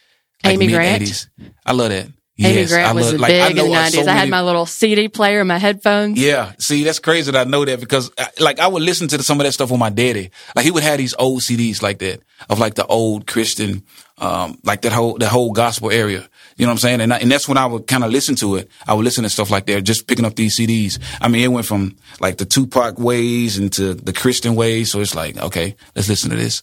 Like 0.44 0.58
Grant? 0.58 1.02
80s. 1.02 1.28
I 1.64 1.72
love 1.72 1.90
that. 1.90 2.08
Amy 2.36 2.54
Yes, 2.56 2.72
I 2.72 2.74
Grant 2.74 2.94
was 2.96 3.12
love- 3.12 3.28
big 3.28 3.50
in 3.52 3.56
the 3.56 3.62
90s. 3.62 4.04
so 4.04 4.10
I 4.10 4.14
had 4.14 4.28
my 4.28 4.42
little 4.42 4.66
CD 4.66 5.06
player 5.08 5.38
and 5.40 5.46
my 5.46 5.58
headphones. 5.58 6.18
yeah, 6.18 6.52
see, 6.58 6.82
that's 6.82 6.98
crazy 6.98 7.30
that 7.30 7.46
I 7.46 7.48
know 7.48 7.64
that 7.64 7.78
because, 7.78 8.10
uh, 8.18 8.24
like, 8.40 8.58
I 8.58 8.66
would 8.66 8.82
listen 8.82 9.06
to 9.08 9.22
some 9.22 9.38
of 9.40 9.44
that 9.46 9.52
stuff 9.52 9.70
with 9.70 9.78
my 9.78 9.90
daddy. 9.90 10.30
Like, 10.56 10.64
he 10.64 10.72
would 10.72 10.82
have 10.82 10.98
these 10.98 11.14
old 11.16 11.42
CDs 11.42 11.80
like 11.80 12.00
that 12.00 12.22
of 12.48 12.58
like 12.58 12.74
the 12.74 12.84
old 12.86 13.28
Christian, 13.28 13.84
um, 14.18 14.58
like 14.64 14.82
that 14.82 14.90
whole 14.92 15.16
the 15.16 15.28
whole 15.28 15.52
gospel 15.52 15.92
area. 15.92 16.28
You 16.56 16.66
know 16.66 16.70
what 16.70 16.74
I'm 16.74 16.78
saying? 16.78 17.00
And 17.02 17.12
I, 17.14 17.18
and 17.18 17.30
that's 17.30 17.48
when 17.48 17.56
I 17.56 17.66
would 17.66 17.86
kind 17.86 18.02
of 18.02 18.10
listen 18.10 18.34
to 18.36 18.56
it. 18.56 18.68
I 18.86 18.94
would 18.94 19.04
listen 19.04 19.22
to 19.22 19.30
stuff 19.30 19.50
like 19.50 19.66
that, 19.66 19.82
just 19.82 20.08
picking 20.08 20.24
up 20.24 20.34
these 20.34 20.56
CDs. 20.58 20.98
I 21.20 21.28
mean, 21.28 21.42
it 21.44 21.48
went 21.48 21.66
from 21.66 21.96
like 22.20 22.38
the 22.38 22.44
Tupac 22.44 22.98
ways 22.98 23.58
into 23.58 23.94
the 23.94 24.12
Christian 24.12 24.56
ways. 24.56 24.90
So 24.90 25.00
it's 25.00 25.14
like, 25.14 25.36
okay, 25.36 25.76
let's 25.94 26.08
listen 26.08 26.30
to 26.30 26.36
this. 26.36 26.62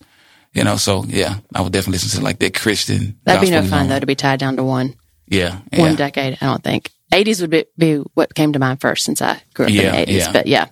You 0.54 0.66
know, 0.66 0.76
so 0.76 1.06
yeah, 1.08 1.38
I 1.56 1.62
would 1.62 1.72
definitely 1.72 1.94
listen 2.04 2.20
to 2.20 2.26
like 2.26 2.40
that 2.40 2.54
Christian. 2.54 3.18
That'd 3.24 3.42
be 3.42 3.50
no 3.52 3.64
fun 3.64 3.88
though 3.88 4.00
to 4.02 4.06
be 4.06 4.16
tied 4.16 4.40
down 4.42 4.58
to 4.58 4.64
one 4.66 4.96
Yeah, 5.32 5.60
one 5.74 5.92
yeah. 5.92 5.96
decade. 5.96 6.38
I 6.42 6.46
don't 6.46 6.64
think. 6.64 6.92
80s 7.12 7.42
would 7.42 7.50
be, 7.50 7.66
be 7.78 7.96
what 8.14 8.34
came 8.36 8.54
to 8.54 8.60
mind 8.60 8.80
first 8.80 9.04
since 9.04 9.22
I 9.22 9.42
grew 9.54 9.66
up 9.66 9.72
Yeah, 9.74 9.96
in 9.96 10.06
the 10.06 10.12
80s. 10.14 10.18
yeah. 10.18 10.32
But 10.32 10.48
yeah, 10.48 10.68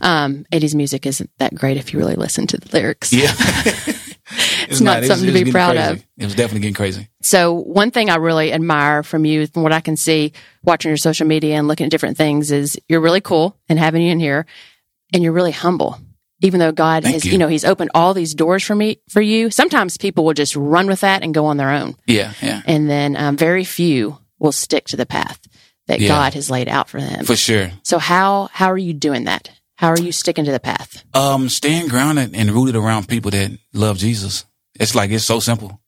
um, 0.00 0.46
80s 0.50 0.74
music 0.74 1.04
isn't 1.04 1.28
that 1.38 1.54
great 1.54 1.76
if 1.76 1.92
you 1.92 1.98
really 1.98 2.14
listen 2.14 2.46
to 2.46 2.56
the 2.56 2.68
lyrics. 2.74 3.12
Yeah. 3.12 3.32
It's 4.68 4.80
not 4.80 5.00
was- 5.00 5.08
something 5.08 5.26
to 5.26 5.32
it 5.32 5.34
was 5.34 5.42
be 5.44 5.50
proud 5.52 5.76
crazy. 5.76 5.92
of. 5.92 6.06
It 6.16 6.24
was 6.24 6.34
definitely 6.34 6.60
getting 6.60 6.74
crazy. 6.74 7.08
So 7.20 7.52
one 7.52 7.90
thing 7.90 8.08
I 8.08 8.14
really 8.16 8.52
admire 8.52 9.02
from 9.02 9.26
you, 9.26 9.46
from 9.48 9.62
what 9.64 9.72
I 9.72 9.80
can 9.80 9.96
see 9.96 10.32
watching 10.62 10.88
your 10.88 10.96
social 10.96 11.26
media 11.26 11.56
and 11.56 11.68
looking 11.68 11.84
at 11.84 11.90
different 11.90 12.16
things, 12.16 12.50
is 12.50 12.78
you're 12.88 13.00
really 13.00 13.20
cool 13.20 13.58
and 13.68 13.78
having 13.78 14.00
you 14.02 14.10
in 14.12 14.20
here, 14.20 14.46
and 15.12 15.22
you're 15.22 15.32
really 15.32 15.50
humble. 15.52 15.98
Even 16.42 16.60
though 16.60 16.72
God 16.72 17.04
Thank 17.04 17.14
has, 17.14 17.24
you. 17.24 17.32
you 17.32 17.38
know, 17.38 17.48
He's 17.48 17.64
opened 17.64 17.90
all 17.94 18.12
these 18.14 18.34
doors 18.34 18.62
for 18.62 18.74
me, 18.74 19.00
for 19.08 19.20
you. 19.22 19.50
Sometimes 19.50 19.96
people 19.96 20.24
will 20.24 20.34
just 20.34 20.54
run 20.56 20.86
with 20.88 21.00
that 21.00 21.22
and 21.22 21.32
go 21.32 21.46
on 21.46 21.56
their 21.56 21.70
own, 21.70 21.96
Yeah, 22.06 22.32
yeah. 22.42 22.62
and 22.66 22.90
then 22.90 23.16
um, 23.16 23.36
very 23.36 23.64
few 23.64 24.18
will 24.38 24.52
stick 24.52 24.86
to 24.88 24.96
the 24.96 25.06
path 25.06 25.40
that 25.86 26.00
Yeah. 26.00 26.08
God 26.08 26.34
has 26.34 26.50
laid 26.50 26.68
out 26.68 26.88
for 26.88 27.00
them. 27.00 27.24
For 27.24 27.36
sure. 27.36 27.70
so 27.84 27.98
how 27.98 28.48
how 28.52 28.70
are 28.70 28.78
you 28.78 28.92
doing 28.92 29.24
that? 29.24 29.50
How 29.76 29.88
are 29.88 29.98
you 30.00 30.12
sticking 30.12 30.44
to 30.44 30.52
the 30.52 30.60
path? 30.60 31.02
Um, 31.14 31.48
staying 31.48 31.88
grounded 31.88 32.34
and 32.36 32.50
rooted 32.52 32.76
around 32.76 33.08
people 33.08 33.30
that 33.32 33.50
love 33.72 33.98
Jesus. 33.98 34.44
It's 34.78 34.94
like, 34.94 35.10
it's 35.10 35.24
so 35.24 35.40
simple. 35.40 35.80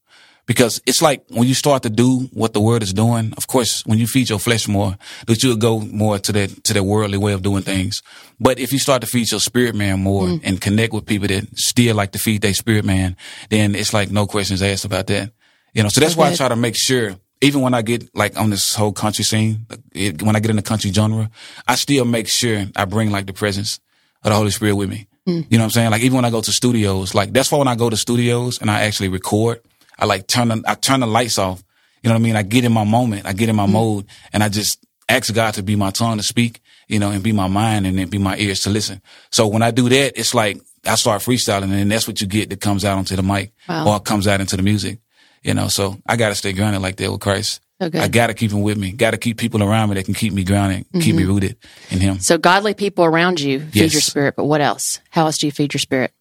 Because 0.46 0.80
it's 0.86 1.00
like 1.00 1.24
when 1.30 1.48
you 1.48 1.54
start 1.54 1.84
to 1.84 1.90
do 1.90 2.28
what 2.32 2.52
the 2.52 2.60
word 2.60 2.82
is 2.82 2.92
doing, 2.92 3.32
of 3.36 3.46
course, 3.46 3.82
when 3.86 3.98
you 3.98 4.06
feed 4.06 4.28
your 4.28 4.38
flesh 4.38 4.68
more, 4.68 4.96
that 5.26 5.42
you'll 5.42 5.56
go 5.56 5.80
more 5.80 6.18
to 6.18 6.32
that, 6.32 6.64
to 6.64 6.74
that 6.74 6.82
worldly 6.82 7.16
way 7.16 7.32
of 7.32 7.42
doing 7.42 7.62
things. 7.62 8.02
But 8.38 8.58
if 8.58 8.72
you 8.72 8.78
start 8.78 9.00
to 9.00 9.06
feed 9.06 9.30
your 9.30 9.40
spirit 9.40 9.74
man 9.74 10.00
more 10.00 10.26
mm. 10.26 10.40
and 10.44 10.60
connect 10.60 10.92
with 10.92 11.06
people 11.06 11.28
that 11.28 11.46
still 11.56 11.96
like 11.96 12.12
to 12.12 12.18
feed 12.18 12.42
their 12.42 12.52
spirit 12.52 12.84
man, 12.84 13.16
then 13.48 13.74
it's 13.74 13.94
like 13.94 14.10
no 14.10 14.26
questions 14.26 14.62
asked 14.62 14.84
about 14.84 15.06
that. 15.06 15.32
You 15.72 15.82
know, 15.82 15.88
so 15.88 16.00
that's 16.00 16.16
why 16.16 16.30
I 16.30 16.34
try 16.34 16.48
to 16.48 16.56
make 16.56 16.76
sure, 16.76 17.16
even 17.40 17.62
when 17.62 17.74
I 17.74 17.82
get 17.82 18.14
like 18.14 18.38
on 18.38 18.50
this 18.50 18.74
whole 18.74 18.92
country 18.92 19.24
scene, 19.24 19.66
it, 19.92 20.22
when 20.22 20.36
I 20.36 20.40
get 20.40 20.50
in 20.50 20.56
the 20.56 20.62
country 20.62 20.92
genre, 20.92 21.30
I 21.66 21.74
still 21.76 22.04
make 22.04 22.28
sure 22.28 22.66
I 22.76 22.84
bring 22.84 23.10
like 23.10 23.26
the 23.26 23.32
presence 23.32 23.80
of 24.22 24.30
the 24.30 24.36
Holy 24.36 24.50
Spirit 24.50 24.76
with 24.76 24.90
me. 24.90 25.08
Mm. 25.26 25.46
You 25.50 25.58
know 25.58 25.64
what 25.64 25.68
I'm 25.68 25.70
saying? 25.70 25.90
Like 25.90 26.02
even 26.02 26.16
when 26.16 26.24
I 26.26 26.30
go 26.30 26.42
to 26.42 26.52
studios, 26.52 27.14
like 27.14 27.32
that's 27.32 27.50
why 27.50 27.58
when 27.58 27.68
I 27.68 27.76
go 27.76 27.88
to 27.88 27.96
studios 27.96 28.60
and 28.60 28.70
I 28.70 28.82
actually 28.82 29.08
record, 29.08 29.60
I 29.98 30.06
like 30.06 30.26
turn 30.26 30.48
the, 30.48 30.62
I 30.66 30.74
turn 30.74 31.00
the 31.00 31.06
lights 31.06 31.38
off. 31.38 31.62
You 32.02 32.08
know 32.10 32.14
what 32.14 32.20
I 32.20 32.22
mean? 32.22 32.36
I 32.36 32.42
get 32.42 32.64
in 32.64 32.72
my 32.72 32.84
moment, 32.84 33.26
I 33.26 33.32
get 33.32 33.48
in 33.48 33.56
my 33.56 33.66
mode 33.66 34.06
and 34.32 34.42
I 34.42 34.48
just 34.50 34.84
ask 35.08 35.32
God 35.34 35.54
to 35.54 35.62
be 35.62 35.74
my 35.76 35.90
tongue 35.90 36.16
to 36.18 36.22
speak, 36.22 36.60
you 36.88 36.98
know, 36.98 37.10
and 37.10 37.22
be 37.22 37.32
my 37.32 37.48
mind 37.48 37.86
and 37.86 37.98
then 37.98 38.08
be 38.08 38.18
my 38.18 38.36
ears 38.36 38.60
to 38.62 38.70
listen. 38.70 39.00
So 39.30 39.46
when 39.46 39.62
I 39.62 39.70
do 39.70 39.88
that, 39.88 40.18
it's 40.18 40.34
like 40.34 40.60
I 40.86 40.96
start 40.96 41.22
freestyling 41.22 41.72
and 41.72 41.90
that's 41.90 42.06
what 42.06 42.20
you 42.20 42.26
get 42.26 42.50
that 42.50 42.60
comes 42.60 42.84
out 42.84 42.98
onto 42.98 43.16
the 43.16 43.22
mic 43.22 43.52
Wow. 43.68 43.88
or 43.88 44.00
comes 44.00 44.26
out 44.26 44.40
into 44.40 44.56
the 44.56 44.62
music. 44.62 44.98
You 45.42 45.54
know, 45.54 45.68
so 45.68 45.96
I 46.06 46.16
got 46.16 46.28
to 46.30 46.34
stay 46.34 46.52
grounded 46.52 46.82
like 46.82 46.96
that 46.96 47.10
with 47.10 47.20
Christ. 47.20 47.60
Good. 47.80 47.96
I 47.96 48.08
got 48.08 48.28
to 48.28 48.34
keep 48.34 48.50
him 48.50 48.62
with 48.62 48.78
me. 48.78 48.92
Got 48.92 49.10
to 49.10 49.18
keep 49.18 49.36
people 49.36 49.62
around 49.62 49.90
me 49.90 49.96
that 49.96 50.04
can 50.04 50.14
keep 50.14 50.32
me 50.32 50.42
grounded, 50.44 50.86
keep 51.00 51.14
me 51.14 51.24
rooted 51.24 51.56
in 51.90 52.00
him. 52.00 52.18
So 52.20 52.38
godly 52.38 52.72
people 52.72 53.04
around 53.04 53.40
you 53.40 53.60
feed 53.60 53.74
Yes. 53.74 53.92
your 53.92 54.00
spirit, 54.00 54.36
but 54.36 54.44
what 54.44 54.60
else? 54.62 55.00
How 55.10 55.26
else 55.26 55.36
do 55.38 55.46
you 55.46 55.52
feed 55.52 55.74
your 55.74 55.80
spirit? 55.80 56.12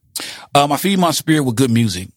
Um, 0.55 0.71
I 0.73 0.77
feed 0.77 0.99
my 0.99 1.11
spirit 1.11 1.43
with 1.43 1.55
good 1.55 1.71
music. 1.71 2.09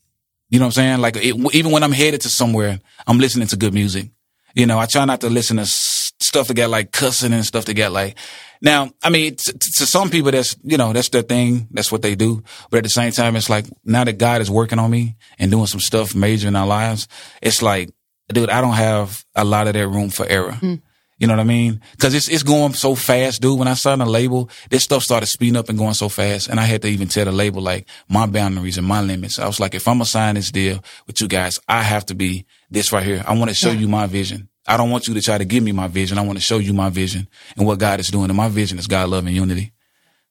You 0.49 0.59
know 0.59 0.67
what 0.67 0.79
I'm 0.79 0.83
saying? 0.83 1.00
Like 1.00 1.17
it, 1.17 1.35
even 1.55 1.73
when 1.73 1.83
I'm 1.83 1.93
headed 1.93 2.21
to 2.23 2.29
somewhere, 2.29 2.81
I'm 3.07 3.19
listening 3.19 3.49
to 3.49 3.57
good 3.57 3.75
music. 3.75 4.11
You 4.55 4.67
know, 4.67 4.79
I 4.79 4.87
try 4.87 5.05
not 5.05 5.21
to 5.21 5.29
listen 5.29 5.57
to 5.57 5.62
s- 5.62 6.12
stuff 6.21 6.49
that 6.49 6.55
got 6.55 6.71
like 6.71 6.93
cussing 6.93 7.33
and 7.33 7.45
stuff 7.45 7.65
that 7.67 7.75
got 7.75 7.93
like. 7.93 8.17
Now, 8.62 8.91
I 9.03 9.11
mean, 9.11 9.35
t- 9.37 9.53
t- 9.53 9.59
to 9.59 9.87
some 9.87 10.09
people, 10.09 10.31
that's 10.31 10.57
you 10.62 10.79
know, 10.79 10.93
that's 10.93 11.11
their 11.11 11.23
thing. 11.23 11.69
That's 11.73 11.93
what 11.93 12.00
they 12.03 12.15
do. 12.15 12.43
But 12.71 12.79
at 12.79 12.85
the 12.85 12.91
same 12.91 13.12
time, 13.12 13.37
it's 13.37 13.50
like 13.50 13.67
now 13.85 14.05
that 14.05 14.17
God 14.19 14.41
is 14.41 14.50
working 14.50 14.79
on 14.79 14.91
me 14.91 15.17
and 15.38 15.50
doing 15.50 15.67
some 15.67 15.81
stuff 15.81 16.15
major 16.15 16.49
in 16.49 16.57
our 16.57 16.67
lives, 16.67 17.07
it's 17.43 17.61
like, 17.61 17.91
dude, 18.29 18.49
I 18.49 18.61
don't 18.62 18.73
have 18.75 19.25
a 19.35 19.45
lot 19.45 19.67
of 19.67 19.75
that 19.75 19.88
room 19.88 20.09
for 20.09 20.25
error. 20.26 20.53
Hmm. 20.53 20.76
You 21.18 21.26
know 21.26 21.32
what 21.32 21.40
I 21.40 21.44
mean? 21.44 21.80
Cause 21.99 22.12
it's, 22.12 22.28
it's 22.28 22.42
going 22.42 22.75
so 22.75 22.94
fast, 22.94 23.40
dude. 23.40 23.58
When 23.58 23.68
I 23.68 23.75
signed 23.75 24.02
a 24.02 24.06
label, 24.06 24.50
this 24.68 24.85
stuff 24.85 25.02
started 25.02 25.26
speeding 25.26 25.56
up 25.56 25.70
and 25.70 25.78
going 25.78 25.94
so 25.94 26.11
fast. 26.11 26.49
And 26.49 26.61
I 26.61 26.64
had 26.64 26.82
to 26.82 26.88
even 26.88 27.08
tell 27.08 27.25
the 27.25 27.32
label, 27.32 27.62
like, 27.62 27.88
my 28.08 28.26
boundaries 28.26 28.76
and 28.76 28.87
my 28.87 29.00
limits. 29.00 29.38
I 29.38 29.46
was 29.46 29.58
like, 29.58 29.75
if 29.75 29.88
I'm 29.88 29.94
gonna 29.96 30.04
sign 30.04 30.35
this 30.35 30.50
deal 30.50 30.85
with 31.06 31.20
you 31.23 31.28
guys, 31.28 31.58
I 31.66 31.82
have 31.82 32.04
to 32.06 32.14
be 32.14 32.44
this 32.70 32.92
right 32.92 33.02
here. 33.04 33.25
I 33.26 33.35
want 33.35 33.49
to 33.49 33.54
show 33.54 33.70
you 33.70 33.88
my 33.88 34.06
vision. 34.06 34.49
I 34.68 34.76
don't 34.76 34.90
want 34.90 35.08
you 35.08 35.14
to 35.14 35.23
try 35.23 35.38
to 35.38 35.44
give 35.44 35.62
me 35.62 35.73
my 35.73 35.88
vision. 35.88 36.18
I 36.18 36.23
want 36.23 36.38
to 36.38 36.44
show 36.44 36.58
you 36.58 36.75
my 36.75 36.90
vision 36.90 37.28
and 37.56 37.66
what 37.66 37.78
God 37.78 38.00
is 38.00 38.08
doing. 38.08 38.28
And 38.28 38.37
my 38.37 38.49
vision 38.49 38.78
is 38.78 38.87
God 38.87 39.08
love 39.08 39.25
and 39.25 39.35
unity. 39.35 39.73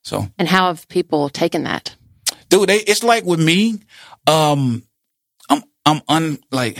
So, 0.02 0.28
And 0.38 0.46
how 0.46 0.68
have 0.68 0.86
people 0.88 1.30
taken 1.30 1.64
that? 1.64 1.96
dude, 2.48 2.68
they, 2.68 2.78
it's 2.78 3.02
like 3.02 3.24
with 3.24 3.40
me, 3.40 3.80
um, 4.26 4.82
I'm, 5.48 5.62
I'm 5.84 6.02
un, 6.08 6.38
like, 6.50 6.78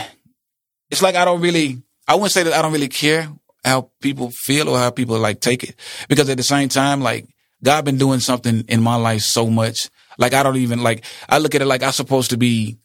it's 0.91 1.03
like 1.03 1.15
I 1.17 1.25
don't 1.25 1.41
really, 1.41 1.83
I 2.07 2.15
wouldn't 2.15 2.33
say 2.33 2.45
that 2.45 2.53
I 2.53 2.63
don't 2.63 2.73
really 2.73 2.89
care 2.89 3.29
how 3.67 3.91
people 4.01 4.31
feel 4.31 4.69
or 4.69 4.79
how 4.79 4.91
people 4.91 5.19
like 5.19 5.41
take 5.41 5.65
it. 5.65 5.75
Because 6.09 6.31
at 6.31 6.37
the 6.37 6.43
same 6.43 6.69
time, 6.69 7.01
like, 7.01 7.27
God 7.63 7.85
been 7.85 7.99
doing 7.99 8.21
something 8.21 8.65
in 8.69 8.81
my 8.83 8.97
life 8.97 9.23
so 9.23 9.49
much. 9.51 9.91
Like, 10.19 10.35
I 10.35 10.43
don't 10.43 10.57
even, 10.57 10.83
like, 10.83 11.05
I 11.29 11.39
look 11.39 11.55
at 11.55 11.63
it 11.63 11.67
like 11.67 11.83
I'm 11.83 11.93
supposed 11.93 12.31
to 12.31 12.37
be, 12.37 12.79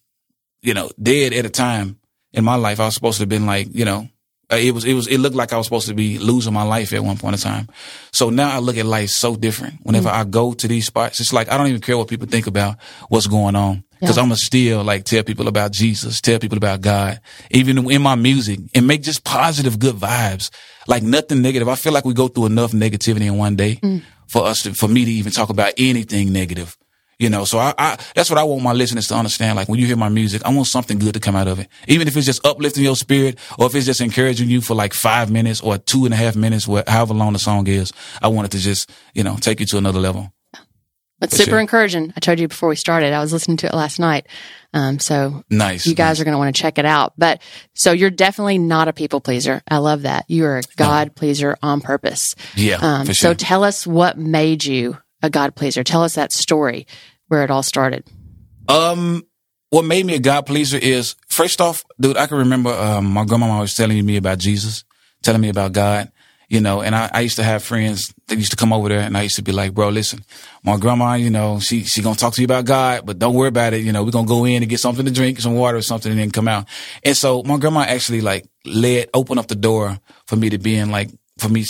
you 0.61 0.73
know, 0.73 0.89
dead 1.01 1.33
at 1.33 1.45
a 1.45 1.49
time 1.49 1.99
in 2.33 2.43
my 2.43 2.55
life. 2.55 2.79
I 2.79 2.85
was 2.85 2.95
supposed 2.95 3.17
to 3.17 3.23
have 3.23 3.29
been 3.29 3.45
like, 3.45 3.67
you 3.71 3.85
know, 3.85 4.09
uh, 4.51 4.57
it 4.57 4.73
was, 4.73 4.83
it 4.83 4.93
was, 4.93 5.07
it 5.07 5.19
looked 5.19 5.35
like 5.35 5.53
I 5.53 5.57
was 5.57 5.67
supposed 5.67 5.87
to 5.87 5.93
be 5.93 6.17
losing 6.17 6.53
my 6.53 6.63
life 6.63 6.93
at 6.93 7.03
one 7.03 7.17
point 7.17 7.35
in 7.35 7.39
time. 7.39 7.69
So 8.11 8.29
now 8.29 8.53
I 8.53 8.59
look 8.59 8.75
at 8.77 8.85
life 8.85 9.09
so 9.09 9.35
different. 9.35 9.75
Whenever 9.83 10.09
I 10.09 10.23
go 10.23 10.53
to 10.53 10.67
these 10.67 10.87
spots, 10.87 11.21
it's 11.21 11.31
like, 11.31 11.49
I 11.49 11.57
don't 11.57 11.67
even 11.67 11.81
care 11.81 11.97
what 11.97 12.07
people 12.09 12.27
think 12.27 12.47
about 12.47 12.77
what's 13.07 13.27
going 13.27 13.55
on. 13.55 13.83
Cause 14.01 14.17
Yeah. 14.17 14.23
I'm 14.23 14.29
gonna 14.29 14.37
still 14.37 14.83
like 14.83 15.03
tell 15.03 15.23
people 15.23 15.47
about 15.47 15.71
Jesus, 15.71 16.21
tell 16.21 16.39
people 16.39 16.57
about 16.57 16.81
God, 16.81 17.21
even 17.51 17.89
in 17.91 18.01
my 18.01 18.15
music 18.15 18.59
and 18.73 18.87
make 18.87 19.03
just 19.03 19.23
positive, 19.23 19.77
good 19.77 19.95
vibes. 19.95 20.49
Like 20.87 21.03
nothing 21.03 21.41
negative. 21.41 21.67
I 21.67 21.75
feel 21.75 21.93
like 21.93 22.05
we 22.05 22.13
go 22.13 22.27
through 22.27 22.47
enough 22.47 22.71
negativity 22.71 23.27
in 23.27 23.37
one 23.37 23.55
day 23.55 23.75
mm. 23.75 24.01
for 24.27 24.45
us 24.45 24.63
to, 24.63 24.73
for 24.73 24.87
me 24.87 25.05
to 25.05 25.11
even 25.11 25.31
talk 25.31 25.49
about 25.49 25.73
anything 25.77 26.33
negative. 26.33 26.77
You 27.19 27.29
know, 27.29 27.45
so 27.45 27.59
I, 27.59 27.71
I, 27.77 27.99
that's 28.15 28.31
what 28.31 28.39
I 28.39 28.43
want 28.43 28.63
my 28.63 28.73
listeners 28.73 29.07
to 29.09 29.15
understand. 29.15 29.55
Like 29.55 29.69
when 29.69 29.79
you 29.79 29.85
hear 29.85 29.95
my 29.95 30.09
music, 30.09 30.41
I 30.43 30.51
want 30.51 30.65
something 30.65 30.97
good 30.97 31.13
to 31.13 31.19
come 31.19 31.35
out 31.35 31.47
of 31.47 31.59
it. 31.59 31.67
Even 31.87 32.07
if 32.07 32.17
it's 32.17 32.25
just 32.25 32.43
uplifting 32.43 32.83
your 32.83 32.95
spirit 32.95 33.37
or 33.59 33.67
if 33.67 33.75
it's 33.75 33.85
just 33.85 34.01
encouraging 34.01 34.49
you 34.49 34.59
for 34.59 34.73
like 34.73 34.95
five 34.95 35.29
minutes 35.29 35.61
or 35.61 35.77
two 35.77 36.05
and 36.05 36.15
a 36.15 36.17
half 36.17 36.35
minutes, 36.35 36.65
however 36.87 37.13
long 37.13 37.33
the 37.33 37.39
song 37.39 37.67
is. 37.67 37.93
I 38.23 38.29
want 38.29 38.47
it 38.47 38.57
to 38.57 38.57
just, 38.57 38.89
you 39.13 39.23
know, 39.23 39.37
take 39.39 39.59
you 39.59 39.67
to 39.67 39.77
another 39.77 39.99
level. 39.99 40.33
But 41.21 41.31
super 41.31 41.51
sure. 41.51 41.59
encouraging. 41.59 42.11
I 42.17 42.19
told 42.19 42.39
you 42.39 42.47
before 42.47 42.67
we 42.67 42.75
started, 42.75 43.13
I 43.13 43.19
was 43.21 43.31
listening 43.31 43.57
to 43.57 43.67
it 43.67 43.73
last 43.73 43.99
night. 43.99 44.27
Um, 44.73 44.99
so 44.99 45.43
Nice. 45.49 45.85
you 45.85 45.93
guys 45.95 46.19
are 46.19 46.23
going 46.23 46.33
to 46.33 46.37
want 46.39 46.53
to 46.53 46.61
check 46.61 46.77
it 46.79 46.85
out. 46.85 47.13
But 47.17 47.41
so 47.73 47.91
you're 47.91 48.09
definitely 48.09 48.57
not 48.57 48.87
a 48.87 48.93
people 48.93 49.21
pleaser. 49.21 49.61
I 49.69 49.77
love 49.77 50.01
that. 50.01 50.25
You 50.27 50.45
are 50.45 50.57
a 50.57 50.63
God 50.77 51.15
pleaser 51.15 51.57
on 51.61 51.79
purpose. 51.79 52.35
Yeah, 52.55 52.79
Um, 52.81 53.05
for 53.05 53.13
So 53.13 53.33
tell 53.35 53.63
us 53.63 53.85
what 53.85 54.17
made 54.17 54.65
you 54.65 54.97
a 55.21 55.29
God 55.29 55.55
pleaser. 55.55 55.83
Tell 55.83 56.03
us 56.03 56.15
that 56.15 56.31
story 56.33 56.87
where 57.27 57.43
it 57.43 57.51
all 57.51 57.63
started. 57.63 58.03
Um, 58.67 59.23
what 59.69 59.85
made 59.85 60.05
me 60.05 60.15
a 60.15 60.19
God 60.19 60.45
pleaser 60.47 60.77
is 60.77 61.15
first 61.29 61.61
off, 61.61 61.83
dude, 61.99 62.17
I 62.17 62.25
can 62.27 62.37
remember 62.39 62.71
um, 62.71 63.05
my 63.05 63.25
grandma 63.25 63.59
was 63.59 63.75
telling 63.75 64.03
me 64.05 64.17
about 64.17 64.39
Jesus, 64.39 64.83
telling 65.21 65.41
me 65.41 65.49
about 65.49 65.71
God, 65.71 66.11
you 66.51 66.59
know, 66.59 66.81
and 66.81 66.93
I, 66.93 67.09
I 67.13 67.21
used 67.21 67.37
to 67.37 67.43
have 67.43 67.63
friends 67.63 68.13
that 68.27 68.35
used 68.35 68.51
to 68.51 68.57
come 68.57 68.73
over 68.73 68.89
there 68.89 68.99
and 68.99 69.15
I 69.15 69.21
used 69.21 69.37
to 69.37 69.41
be 69.41 69.53
like, 69.53 69.73
bro, 69.73 69.87
listen, 69.87 70.19
my 70.65 70.75
grandma, 70.75 71.13
you 71.13 71.29
know, 71.29 71.61
she 71.61 71.85
she 71.85 72.01
gonna 72.01 72.17
talk 72.17 72.33
to 72.33 72.41
you 72.41 72.45
about 72.45 72.65
God, 72.65 73.05
but 73.05 73.17
don't 73.17 73.35
worry 73.35 73.47
about 73.47 73.71
it. 73.71 73.85
You 73.85 73.93
know, 73.93 74.03
we're 74.03 74.11
gonna 74.11 74.27
go 74.27 74.43
in 74.43 74.61
and 74.61 74.69
get 74.69 74.81
something 74.81 75.05
to 75.05 75.11
drink, 75.11 75.39
some 75.39 75.55
water 75.55 75.77
or 75.77 75.81
something, 75.81 76.11
and 76.11 76.19
then 76.19 76.29
come 76.29 76.49
out. 76.49 76.67
And 77.05 77.15
so 77.15 77.41
my 77.43 77.55
grandma 77.55 77.83
actually 77.83 78.19
like 78.19 78.45
led, 78.65 79.09
opened 79.13 79.39
up 79.39 79.47
the 79.47 79.55
door 79.55 79.97
for 80.27 80.35
me 80.35 80.49
to 80.49 80.57
be 80.57 80.75
in 80.75 80.91
like 80.91 81.09
for 81.37 81.47
me 81.47 81.63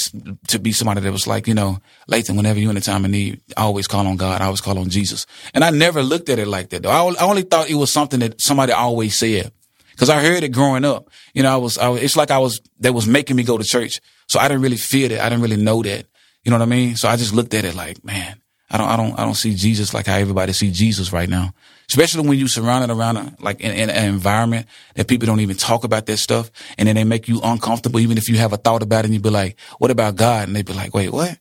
to 0.48 0.58
be 0.58 0.72
somebody 0.72 1.02
that 1.02 1.12
was 1.12 1.28
like, 1.28 1.48
you 1.48 1.54
know, 1.54 1.78
Lathan, 2.10 2.36
whenever 2.36 2.60
you're 2.60 2.72
in 2.72 2.78
a 2.78 2.82
time 2.82 3.06
of 3.06 3.12
need, 3.12 3.40
I 3.56 3.62
always 3.62 3.86
call 3.86 4.08
on 4.08 4.18
God. 4.18 4.42
I 4.42 4.46
always 4.46 4.62
call 4.62 4.80
on 4.80 4.90
Jesus. 4.90 5.28
And 5.54 5.64
I 5.64 5.70
never 5.70 6.02
looked 6.02 6.30
at 6.30 6.40
it 6.40 6.48
like 6.48 6.70
that 6.70 6.82
though. 6.82 6.90
I, 6.90 7.24
only 7.24 7.44
thought 7.44 7.70
it 7.70 7.76
was 7.76 7.92
something 7.92 8.22
that 8.22 8.42
somebody 8.42 8.72
always 8.74 9.16
said. 9.16 9.52
Cause 9.98 10.10
I 10.10 10.22
heard 10.22 10.42
it 10.42 10.50
growing 10.50 10.86
up. 10.86 11.12
You 11.36 11.44
know, 11.44 11.54
I 11.54 11.58
was, 11.58 11.78
I 11.78 11.90
was, 11.90 12.02
it's 12.02 12.16
like 12.16 12.32
I 12.32 12.40
was, 12.40 12.60
that 12.80 12.94
was 12.94 13.06
making 13.06 13.36
me 13.36 13.44
go 13.44 13.60
to 13.60 13.64
church. 13.64 14.02
So 14.32 14.40
I 14.40 14.48
didn't 14.48 14.64
really 14.64 14.78
feel 14.78 15.12
it. 15.12 15.20
I 15.20 15.28
didn't 15.28 15.42
really 15.42 15.58
know 15.58 15.84
that. 15.84 16.06
You 16.46 16.52
know 16.52 16.58
what 16.58 16.64
I 16.64 16.68
mean? 16.68 16.96
So 16.96 17.10
I 17.10 17.18
just 17.18 17.34
looked 17.34 17.54
at 17.54 17.66
it 17.66 17.76
like, 17.76 18.02
man, 18.06 18.42
I 18.70 18.78
don't, 18.78 18.88
I 18.88 18.96
don't, 18.96 19.20
I 19.20 19.26
don't 19.26 19.34
see 19.36 19.54
Jesus 19.54 19.94
like 19.94 20.06
how 20.06 20.16
everybody 20.16 20.54
see 20.54 20.72
Jesus 20.72 21.12
right 21.12 21.28
now. 21.28 21.54
Especially 21.90 22.26
when 22.26 22.40
you 22.40 22.48
surrounded 22.48 22.96
around 22.96 23.18
a, 23.18 23.36
like 23.42 23.60
in, 23.60 23.72
in 23.72 23.90
an 23.90 24.06
environment 24.06 24.68
that 24.96 25.10
people 25.10 25.26
don't 25.26 25.42
even 25.42 25.58
talk 25.58 25.84
about 25.84 26.06
that 26.06 26.16
stuff, 26.16 26.50
and 26.78 26.88
then 26.88 26.96
they 26.96 27.04
make 27.04 27.28
you 27.28 27.42
uncomfortable. 27.44 28.00
Even 28.00 28.18
if 28.18 28.30
you 28.30 28.38
have 28.38 28.54
a 28.54 28.58
thought 28.58 28.82
about 28.82 29.00
it, 29.00 29.08
and 29.08 29.14
you 29.14 29.20
be 29.20 29.30
like, 29.30 29.60
"What 29.80 29.92
about 29.92 30.16
God?" 30.16 30.48
And 30.48 30.56
they'd 30.56 30.66
be 30.66 30.72
like, 30.72 30.94
"Wait, 30.94 31.12
what?" 31.12 31.38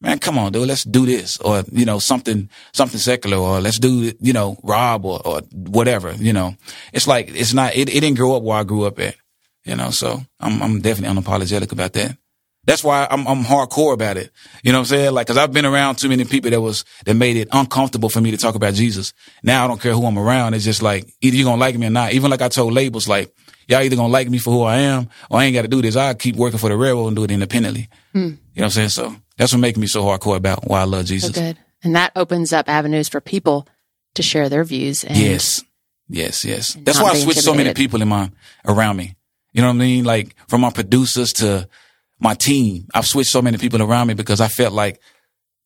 Man, 0.00 0.18
come 0.18 0.36
on, 0.36 0.50
dude. 0.50 0.66
Let's 0.66 0.82
do 0.82 1.06
this, 1.06 1.36
or 1.36 1.62
you 1.70 1.84
know, 1.84 2.00
something, 2.00 2.50
something 2.72 2.98
secular, 2.98 3.36
or 3.36 3.60
let's 3.60 3.78
do, 3.78 4.12
you 4.18 4.32
know, 4.32 4.58
Rob, 4.64 5.04
or 5.04 5.24
or 5.24 5.42
whatever. 5.52 6.10
You 6.14 6.32
know, 6.32 6.56
it's 6.92 7.06
like 7.06 7.30
it's 7.32 7.54
not. 7.54 7.76
It, 7.76 7.88
it 7.88 8.00
didn't 8.00 8.16
grow 8.16 8.34
up 8.34 8.42
where 8.42 8.58
I 8.58 8.64
grew 8.64 8.82
up 8.86 8.98
at. 8.98 9.14
You 9.64 9.76
know, 9.76 9.90
so 9.90 10.20
I'm 10.40 10.60
I'm 10.60 10.80
definitely 10.80 11.16
unapologetic 11.16 11.70
about 11.70 11.92
that. 11.92 12.16
That's 12.64 12.84
why 12.84 13.08
I'm 13.10 13.26
I'm 13.26 13.42
hardcore 13.42 13.92
about 13.92 14.16
it. 14.16 14.30
You 14.62 14.70
know 14.70 14.78
what 14.78 14.82
I'm 14.92 14.96
saying? 14.96 15.14
Like, 15.14 15.26
cause 15.26 15.36
I've 15.36 15.52
been 15.52 15.66
around 15.66 15.96
too 15.96 16.08
many 16.08 16.24
people 16.24 16.50
that 16.50 16.60
was 16.60 16.84
that 17.04 17.14
made 17.14 17.36
it 17.36 17.48
uncomfortable 17.50 18.08
for 18.08 18.20
me 18.20 18.30
to 18.30 18.36
talk 18.36 18.54
about 18.54 18.74
Jesus. 18.74 19.12
Now 19.42 19.64
I 19.64 19.68
don't 19.68 19.80
care 19.80 19.92
who 19.92 20.06
I'm 20.06 20.18
around. 20.18 20.54
It's 20.54 20.64
just 20.64 20.80
like 20.80 21.12
either 21.20 21.36
you're 21.36 21.44
gonna 21.44 21.60
like 21.60 21.76
me 21.76 21.88
or 21.88 21.90
not. 21.90 22.12
Even 22.12 22.30
like 22.30 22.40
I 22.40 22.48
told 22.48 22.72
labels, 22.72 23.08
like 23.08 23.34
y'all 23.66 23.82
either 23.82 23.96
gonna 23.96 24.12
like 24.12 24.30
me 24.30 24.38
for 24.38 24.52
who 24.52 24.62
I 24.62 24.76
am, 24.76 25.08
or 25.28 25.40
I 25.40 25.44
ain't 25.44 25.54
got 25.54 25.62
to 25.62 25.68
do 25.68 25.82
this. 25.82 25.96
I 25.96 26.14
keep 26.14 26.36
working 26.36 26.58
for 26.60 26.68
the 26.68 26.76
railroad 26.76 27.08
and 27.08 27.16
do 27.16 27.24
it 27.24 27.32
independently. 27.32 27.88
Hmm. 28.12 28.18
You 28.18 28.24
know 28.26 28.36
what 28.54 28.64
I'm 28.64 28.70
saying? 28.70 28.88
So 28.90 29.16
that's 29.36 29.52
what 29.52 29.58
making 29.58 29.80
me 29.80 29.88
so 29.88 30.04
hardcore 30.04 30.36
about 30.36 30.68
why 30.68 30.82
I 30.82 30.84
love 30.84 31.06
Jesus. 31.06 31.34
So 31.34 31.40
good. 31.40 31.58
And 31.82 31.96
that 31.96 32.12
opens 32.14 32.52
up 32.52 32.68
avenues 32.68 33.08
for 33.08 33.20
people 33.20 33.66
to 34.14 34.22
share 34.22 34.48
their 34.48 34.62
views. 34.62 35.02
And 35.02 35.16
Yes. 35.16 35.64
Yes, 36.08 36.44
yes. 36.44 36.76
That's 36.80 37.00
why 37.00 37.10
I 37.10 37.18
switched 37.18 37.42
so 37.42 37.54
many 37.54 37.74
people 37.74 38.02
in 38.02 38.08
my 38.08 38.30
around 38.64 38.98
me. 38.98 39.16
You 39.52 39.62
know 39.62 39.68
what 39.68 39.74
I 39.74 39.78
mean? 39.78 40.04
Like 40.04 40.36
from 40.48 40.60
my 40.60 40.70
producers 40.70 41.32
to 41.34 41.68
my 42.22 42.34
team. 42.34 42.86
I've 42.94 43.06
switched 43.06 43.30
so 43.30 43.42
many 43.42 43.58
people 43.58 43.82
around 43.82 44.06
me 44.06 44.14
because 44.14 44.40
I 44.40 44.48
felt 44.48 44.72
like, 44.72 45.00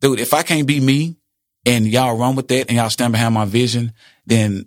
dude, 0.01 0.21
if 0.21 0.33
I 0.33 0.43
can't 0.43 0.67
be 0.67 0.81
me 0.81 1.17
and 1.67 1.87
y'all 1.87 2.17
run 2.17 2.35
with 2.35 2.49
that 2.49 2.69
and 2.69 2.77
y'all 2.77 2.91
stand 2.91 3.13
behind 3.13 3.35
my 3.35 3.45
vision, 3.45 3.93
then 4.25 4.67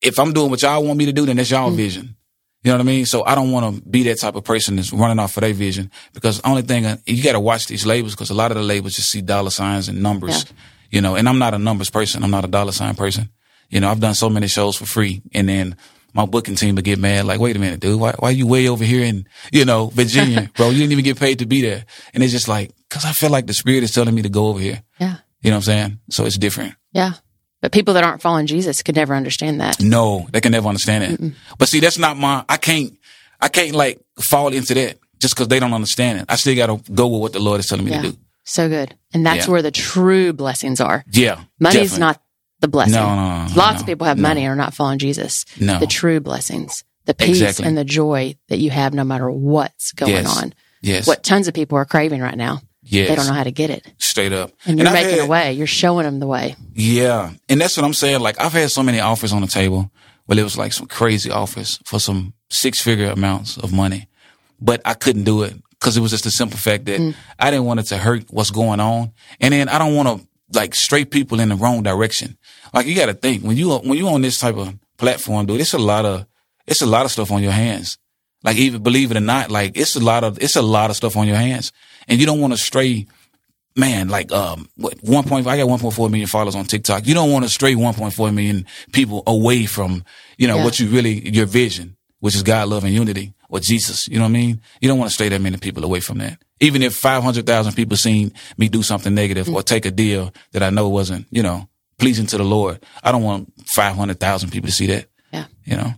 if 0.00 0.18
I'm 0.18 0.32
doing 0.32 0.50
what 0.50 0.62
y'all 0.62 0.82
want 0.82 0.98
me 0.98 1.06
to 1.06 1.12
do, 1.12 1.26
then 1.26 1.36
that's 1.36 1.50
y'all 1.50 1.70
vision. 1.70 2.16
You 2.62 2.70
know 2.70 2.78
what 2.78 2.82
I 2.82 2.84
mean? 2.84 3.06
So 3.06 3.24
I 3.24 3.34
don't 3.34 3.52
want 3.52 3.76
to 3.76 3.82
be 3.88 4.02
that 4.04 4.18
type 4.18 4.34
of 4.34 4.44
person 4.44 4.76
that's 4.76 4.92
running 4.92 5.18
off 5.18 5.32
for 5.32 5.40
their 5.40 5.54
vision 5.54 5.90
because 6.12 6.40
the 6.40 6.48
only 6.48 6.62
thing 6.62 6.84
uh, 6.84 6.96
you 7.06 7.22
got 7.22 7.32
to 7.32 7.40
watch 7.40 7.66
these 7.66 7.86
labels 7.86 8.14
because 8.14 8.30
a 8.30 8.34
lot 8.34 8.50
of 8.50 8.56
the 8.56 8.62
labels 8.62 8.94
just 8.94 9.10
see 9.10 9.22
dollar 9.22 9.50
signs 9.50 9.88
and 9.88 10.02
numbers, 10.02 10.44
yeah. 10.44 10.56
you 10.90 11.00
know, 11.00 11.16
and 11.16 11.28
I'm 11.28 11.38
not 11.38 11.54
a 11.54 11.58
numbers 11.58 11.90
person. 11.90 12.22
I'm 12.22 12.30
not 12.30 12.44
a 12.44 12.48
dollar 12.48 12.72
sign 12.72 12.94
person. 12.96 13.30
You 13.70 13.80
know, 13.80 13.90
I've 13.90 14.00
done 14.00 14.14
so 14.14 14.28
many 14.28 14.46
shows 14.46 14.76
for 14.76 14.84
free 14.84 15.22
and 15.32 15.48
then 15.48 15.76
my 16.14 16.26
booking 16.26 16.54
team 16.54 16.74
would 16.74 16.84
get 16.84 16.98
mad, 16.98 17.24
like, 17.24 17.40
wait 17.40 17.56
a 17.56 17.58
minute, 17.58 17.80
dude, 17.80 18.00
why, 18.00 18.14
why 18.18 18.28
are 18.28 18.32
you 18.32 18.46
way 18.46 18.68
over 18.68 18.84
here 18.84 19.04
in, 19.04 19.26
you 19.52 19.64
know, 19.64 19.86
Virginia, 19.86 20.50
bro? 20.56 20.70
You 20.70 20.78
didn't 20.78 20.92
even 20.92 21.04
get 21.04 21.18
paid 21.18 21.38
to 21.40 21.46
be 21.46 21.62
there. 21.62 21.84
And 22.14 22.22
it's 22.22 22.32
just 22.32 22.48
like, 22.48 22.72
cause 22.88 23.04
I 23.04 23.12
feel 23.12 23.30
like 23.30 23.46
the 23.46 23.54
spirit 23.54 23.82
is 23.82 23.92
telling 23.92 24.14
me 24.14 24.22
to 24.22 24.28
go 24.28 24.48
over 24.48 24.60
here. 24.60 24.82
Yeah. 24.98 25.16
You 25.42 25.50
know 25.50 25.56
what 25.56 25.68
I'm 25.68 25.72
saying? 25.72 26.00
So 26.10 26.24
it's 26.26 26.38
different. 26.38 26.74
Yeah. 26.92 27.12
But 27.60 27.72
people 27.72 27.94
that 27.94 28.04
aren't 28.04 28.22
following 28.22 28.46
Jesus 28.46 28.82
could 28.82 28.96
never 28.96 29.14
understand 29.14 29.60
that. 29.60 29.80
No, 29.80 30.26
they 30.32 30.40
can 30.40 30.52
never 30.52 30.68
understand 30.68 31.04
it. 31.04 31.20
Mm-mm. 31.20 31.34
But 31.58 31.68
see, 31.68 31.80
that's 31.80 31.98
not 31.98 32.16
my, 32.16 32.44
I 32.48 32.56
can't, 32.56 32.96
I 33.40 33.48
can't 33.48 33.74
like 33.74 34.00
fall 34.18 34.48
into 34.48 34.74
that 34.74 34.98
just 35.18 35.36
cause 35.36 35.48
they 35.48 35.60
don't 35.60 35.74
understand 35.74 36.20
it. 36.20 36.26
I 36.28 36.36
still 36.36 36.56
got 36.56 36.66
to 36.66 36.92
go 36.92 37.06
with 37.08 37.20
what 37.20 37.32
the 37.32 37.40
Lord 37.40 37.60
is 37.60 37.66
telling 37.66 37.84
me 37.84 37.92
yeah. 37.92 38.02
to 38.02 38.10
do. 38.12 38.18
So 38.44 38.68
good. 38.68 38.96
And 39.12 39.24
that's 39.24 39.46
yeah. 39.46 39.52
where 39.52 39.62
the 39.62 39.70
true 39.70 40.32
blessings 40.32 40.80
are. 40.80 41.04
Yeah. 41.12 41.44
Money's 41.58 41.92
is 41.92 41.98
not 41.98 42.20
the 42.60 42.68
blessing. 42.68 42.94
No, 42.94 43.14
no, 43.14 43.46
no 43.46 43.54
Lots 43.54 43.80
of 43.80 43.86
people 43.86 44.06
have 44.06 44.18
money 44.18 44.42
and 44.44 44.52
are 44.52 44.56
not 44.56 44.74
following 44.74 44.98
Jesus. 44.98 45.44
No. 45.58 45.78
The 45.78 45.86
true 45.86 46.20
blessings, 46.20 46.84
the 47.06 47.14
peace 47.14 47.40
Exactly. 47.40 47.66
and 47.66 47.76
the 47.76 47.84
joy 47.84 48.36
that 48.48 48.58
you 48.58 48.70
have 48.70 48.94
no 48.94 49.04
matter 49.04 49.30
what's 49.30 49.92
going 49.92 50.12
Yes. 50.12 50.42
on. 50.42 50.54
Yes. 50.82 51.06
What 51.06 51.22
tons 51.22 51.48
of 51.48 51.54
people 51.54 51.76
are 51.78 51.84
craving 51.84 52.20
right 52.20 52.36
now. 52.36 52.60
Yes. 52.82 53.08
They 53.08 53.14
don't 53.14 53.26
know 53.26 53.34
how 53.34 53.44
to 53.44 53.50
get 53.52 53.70
it. 53.70 53.86
Straight 53.98 54.32
up. 54.32 54.52
And 54.66 54.78
you're 54.78 54.88
I've 54.88 54.94
making 54.94 55.18
had- 55.18 55.24
a 55.24 55.26
way. 55.26 55.52
You're 55.52 55.66
showing 55.66 56.04
them 56.04 56.18
the 56.20 56.26
way. 56.26 56.56
Yeah. 56.74 57.32
And 57.48 57.60
that's 57.60 57.76
what 57.76 57.84
I'm 57.84 57.92
saying. 57.94 58.20
Like 58.20 58.40
I've 58.40 58.52
had 58.52 58.70
so 58.70 58.82
many 58.82 59.00
offers 59.00 59.32
on 59.32 59.42
the 59.42 59.48
table. 59.48 59.90
but 60.26 60.38
it 60.38 60.44
was 60.44 60.56
like 60.56 60.72
some 60.72 60.86
crazy 60.86 61.28
offers 61.30 61.80
for 61.84 61.98
some 61.98 62.32
six 62.50 62.80
figure 62.80 63.10
amounts 63.10 63.56
of 63.56 63.72
money, 63.72 64.06
but 64.60 64.80
I 64.84 64.94
couldn't 64.94 65.24
do 65.24 65.42
it 65.42 65.54
because 65.70 65.96
it 65.96 66.00
was 66.00 66.12
just 66.12 66.22
the 66.22 66.30
simple 66.30 66.56
fact 66.56 66.84
that 66.84 67.00
Mm. 67.00 67.14
I 67.38 67.50
didn't 67.50 67.64
want 67.66 67.80
it 67.80 67.86
to 67.86 67.98
hurt 67.98 68.24
what's 68.30 68.50
going 68.52 68.78
on. 68.78 69.10
And 69.40 69.52
then 69.52 69.68
I 69.68 69.76
don't 69.78 69.96
want 69.96 70.08
to 70.20 70.26
like 70.52 70.74
straight 70.74 71.10
people 71.10 71.40
in 71.40 71.48
the 71.50 71.56
wrong 71.56 71.82
direction. 71.82 72.36
Like 72.74 72.86
you 72.86 72.94
got 72.94 73.06
to 73.06 73.14
think 73.14 73.42
when 73.42 73.56
you, 73.56 73.74
when 73.78 73.98
you 73.98 74.08
on 74.08 74.22
this 74.22 74.38
type 74.38 74.56
of 74.56 74.74
platform, 74.98 75.46
dude, 75.46 75.60
it's 75.60 75.74
a 75.74 75.78
lot 75.78 76.04
of, 76.04 76.26
it's 76.66 76.82
a 76.82 76.86
lot 76.86 77.04
of 77.04 77.10
stuff 77.12 77.30
on 77.30 77.42
your 77.42 77.52
hands. 77.52 77.98
Like 78.42 78.56
even 78.56 78.82
believe 78.82 79.10
it 79.10 79.16
or 79.16 79.20
not, 79.20 79.50
like 79.50 79.76
it's 79.76 79.96
a 79.96 80.00
lot 80.00 80.24
of, 80.24 80.38
it's 80.42 80.56
a 80.56 80.62
lot 80.62 80.90
of 80.90 80.96
stuff 80.96 81.16
on 81.16 81.26
your 81.26 81.36
hands 81.36 81.72
and 82.08 82.18
you 82.18 82.26
don't 82.26 82.40
want 82.40 82.52
to 82.52 82.58
stray 82.58 83.06
man, 83.76 84.08
like 84.08 84.32
um, 84.32 84.68
what 84.76 84.94
one 85.02 85.24
point? 85.24 85.46
I 85.46 85.56
got 85.56 85.68
one 85.68 85.78
point 85.78 85.94
four 85.94 86.08
million 86.10 86.26
followers 86.28 86.56
on 86.56 86.64
TikTok. 86.64 87.06
You 87.06 87.14
don't 87.14 87.30
want 87.30 87.44
to 87.44 87.48
stray 87.48 87.74
one 87.74 87.94
point 87.94 88.12
four 88.12 88.30
million 88.32 88.66
people 88.92 89.22
away 89.26 89.66
from 89.66 90.04
you 90.38 90.48
know 90.48 90.56
Yeah. 90.56 90.64
what 90.64 90.80
you 90.80 90.88
really 90.88 91.28
your 91.30 91.46
vision, 91.46 91.96
which 92.18 92.34
is 92.34 92.42
God, 92.42 92.68
love, 92.68 92.84
and 92.84 92.92
unity, 92.92 93.32
or 93.48 93.60
Jesus. 93.60 94.08
You 94.08 94.16
know 94.16 94.24
what 94.24 94.30
I 94.30 94.32
mean? 94.32 94.60
You 94.80 94.88
don't 94.88 94.98
want 94.98 95.10
to 95.10 95.14
stray 95.14 95.28
that 95.28 95.40
many 95.40 95.56
people 95.56 95.84
away 95.84 96.00
from 96.00 96.18
that. 96.18 96.42
Even 96.60 96.82
if 96.82 96.94
five 96.94 97.22
hundred 97.22 97.46
thousand 97.46 97.72
people 97.74 97.96
seen 97.96 98.32
me 98.58 98.68
do 98.68 98.82
something 98.82 99.14
negative 99.14 99.48
or 99.48 99.62
take 99.62 99.86
a 99.86 99.90
deal 99.90 100.32
that 100.52 100.62
I 100.62 100.70
know 100.70 100.88
wasn't 100.88 101.26
you 101.30 101.42
know 101.42 101.68
pleasing 101.98 102.26
to 102.26 102.36
the 102.38 102.44
Lord, 102.44 102.84
I 103.02 103.12
don't 103.12 103.22
want 103.22 103.52
five 103.66 103.96
hundred 103.96 104.20
thousand 104.20 104.50
people 104.50 104.68
to 104.68 104.74
see 104.74 104.86
that. 104.86 105.06
Yeah. 105.32 105.46
You 105.64 105.76
know? 105.76 105.92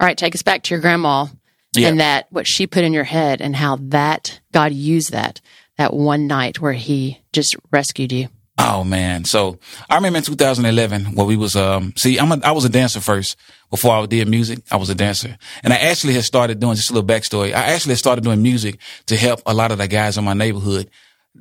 All 0.00 0.06
right. 0.06 0.16
Take 0.16 0.34
us 0.34 0.42
back 0.42 0.62
to 0.64 0.74
your 0.74 0.80
grandma 0.80 1.26
Yeah. 1.74 1.88
and 1.88 2.00
that, 2.00 2.26
what 2.30 2.46
she 2.46 2.66
put 2.66 2.84
in 2.84 2.92
your 2.92 3.04
head 3.04 3.40
and 3.40 3.56
how 3.56 3.76
that 3.88 4.40
God 4.52 4.72
used 4.72 5.10
that, 5.12 5.40
that 5.76 5.92
one 5.92 6.26
night 6.26 6.60
where 6.60 6.72
he 6.74 7.20
just 7.32 7.56
rescued 7.72 8.12
you. 8.12 8.28
Oh 8.60 8.82
man. 8.82 9.24
So 9.24 9.58
I 9.88 9.94
remember 9.94 10.18
in 10.18 10.24
2011 10.24 11.14
where 11.14 11.26
we 11.26 11.36
was, 11.36 11.54
um, 11.54 11.92
see, 11.96 12.18
I'm 12.18 12.32
a, 12.32 12.40
I 12.42 12.50
was 12.50 12.64
a 12.64 12.68
dancer 12.68 13.00
first 13.00 13.36
before 13.70 13.92
I 13.92 14.04
did 14.06 14.26
music. 14.28 14.60
I 14.70 14.76
was 14.76 14.90
a 14.90 14.96
dancer 14.96 15.38
and 15.62 15.72
I 15.72 15.76
actually 15.76 16.14
had 16.14 16.24
started 16.24 16.58
doing 16.58 16.74
just 16.74 16.90
a 16.90 16.94
little 16.94 17.08
backstory. 17.08 17.54
I 17.54 17.72
actually 17.72 17.94
started 17.94 18.24
doing 18.24 18.42
music 18.42 18.80
to 19.06 19.16
help 19.16 19.42
a 19.46 19.54
lot 19.54 19.70
of 19.70 19.78
the 19.78 19.86
guys 19.86 20.18
in 20.18 20.24
my 20.24 20.34
neighborhood 20.34 20.90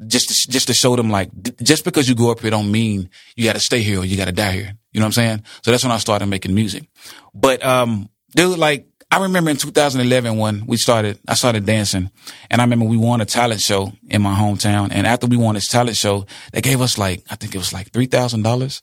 just 0.05 0.29
to, 0.29 0.51
just 0.51 0.67
to 0.67 0.75
show 0.75 0.95
them 0.95 1.09
like, 1.09 1.31
just 1.57 1.83
because 1.83 2.07
you 2.07 2.13
grew 2.13 2.29
up 2.29 2.39
here 2.39 2.51
don't 2.51 2.71
mean 2.71 3.09
you 3.35 3.45
got 3.45 3.53
to 3.53 3.59
stay 3.59 3.81
here 3.81 3.99
or 3.99 4.05
you 4.05 4.15
got 4.15 4.25
to 4.25 4.31
die 4.31 4.51
here. 4.51 4.73
You 4.91 4.99
know 4.99 5.05
what 5.05 5.17
I'm 5.17 5.23
saying? 5.23 5.43
So 5.63 5.71
that's 5.71 5.83
when 5.83 5.91
I 5.91 5.97
started 5.97 6.27
making 6.27 6.53
music. 6.53 6.87
But, 7.33 7.65
um, 7.65 8.09
dude, 8.35 8.59
like, 8.59 8.87
I 9.09 9.21
remember 9.21 9.49
in 9.49 9.57
2011 9.57 10.37
when 10.37 10.65
we 10.65 10.75
started, 10.75 11.17
I 11.27 11.35
started 11.35 11.65
dancing 11.65 12.11
and 12.51 12.61
I 12.61 12.63
remember 12.65 12.85
we 12.85 12.97
won 12.97 13.21
a 13.21 13.25
talent 13.25 13.61
show 13.61 13.93
in 14.09 14.21
my 14.21 14.35
hometown. 14.35 14.89
And 14.91 15.07
after 15.07 15.27
we 15.27 15.37
won 15.37 15.55
this 15.55 15.69
talent 15.69 15.95
show, 15.95 16.25
they 16.51 16.61
gave 16.61 16.81
us 16.81 16.97
like, 16.97 17.23
I 17.29 17.35
think 17.35 17.55
it 17.55 17.57
was 17.57 17.71
like 17.71 17.91
$3,000. 17.91 18.81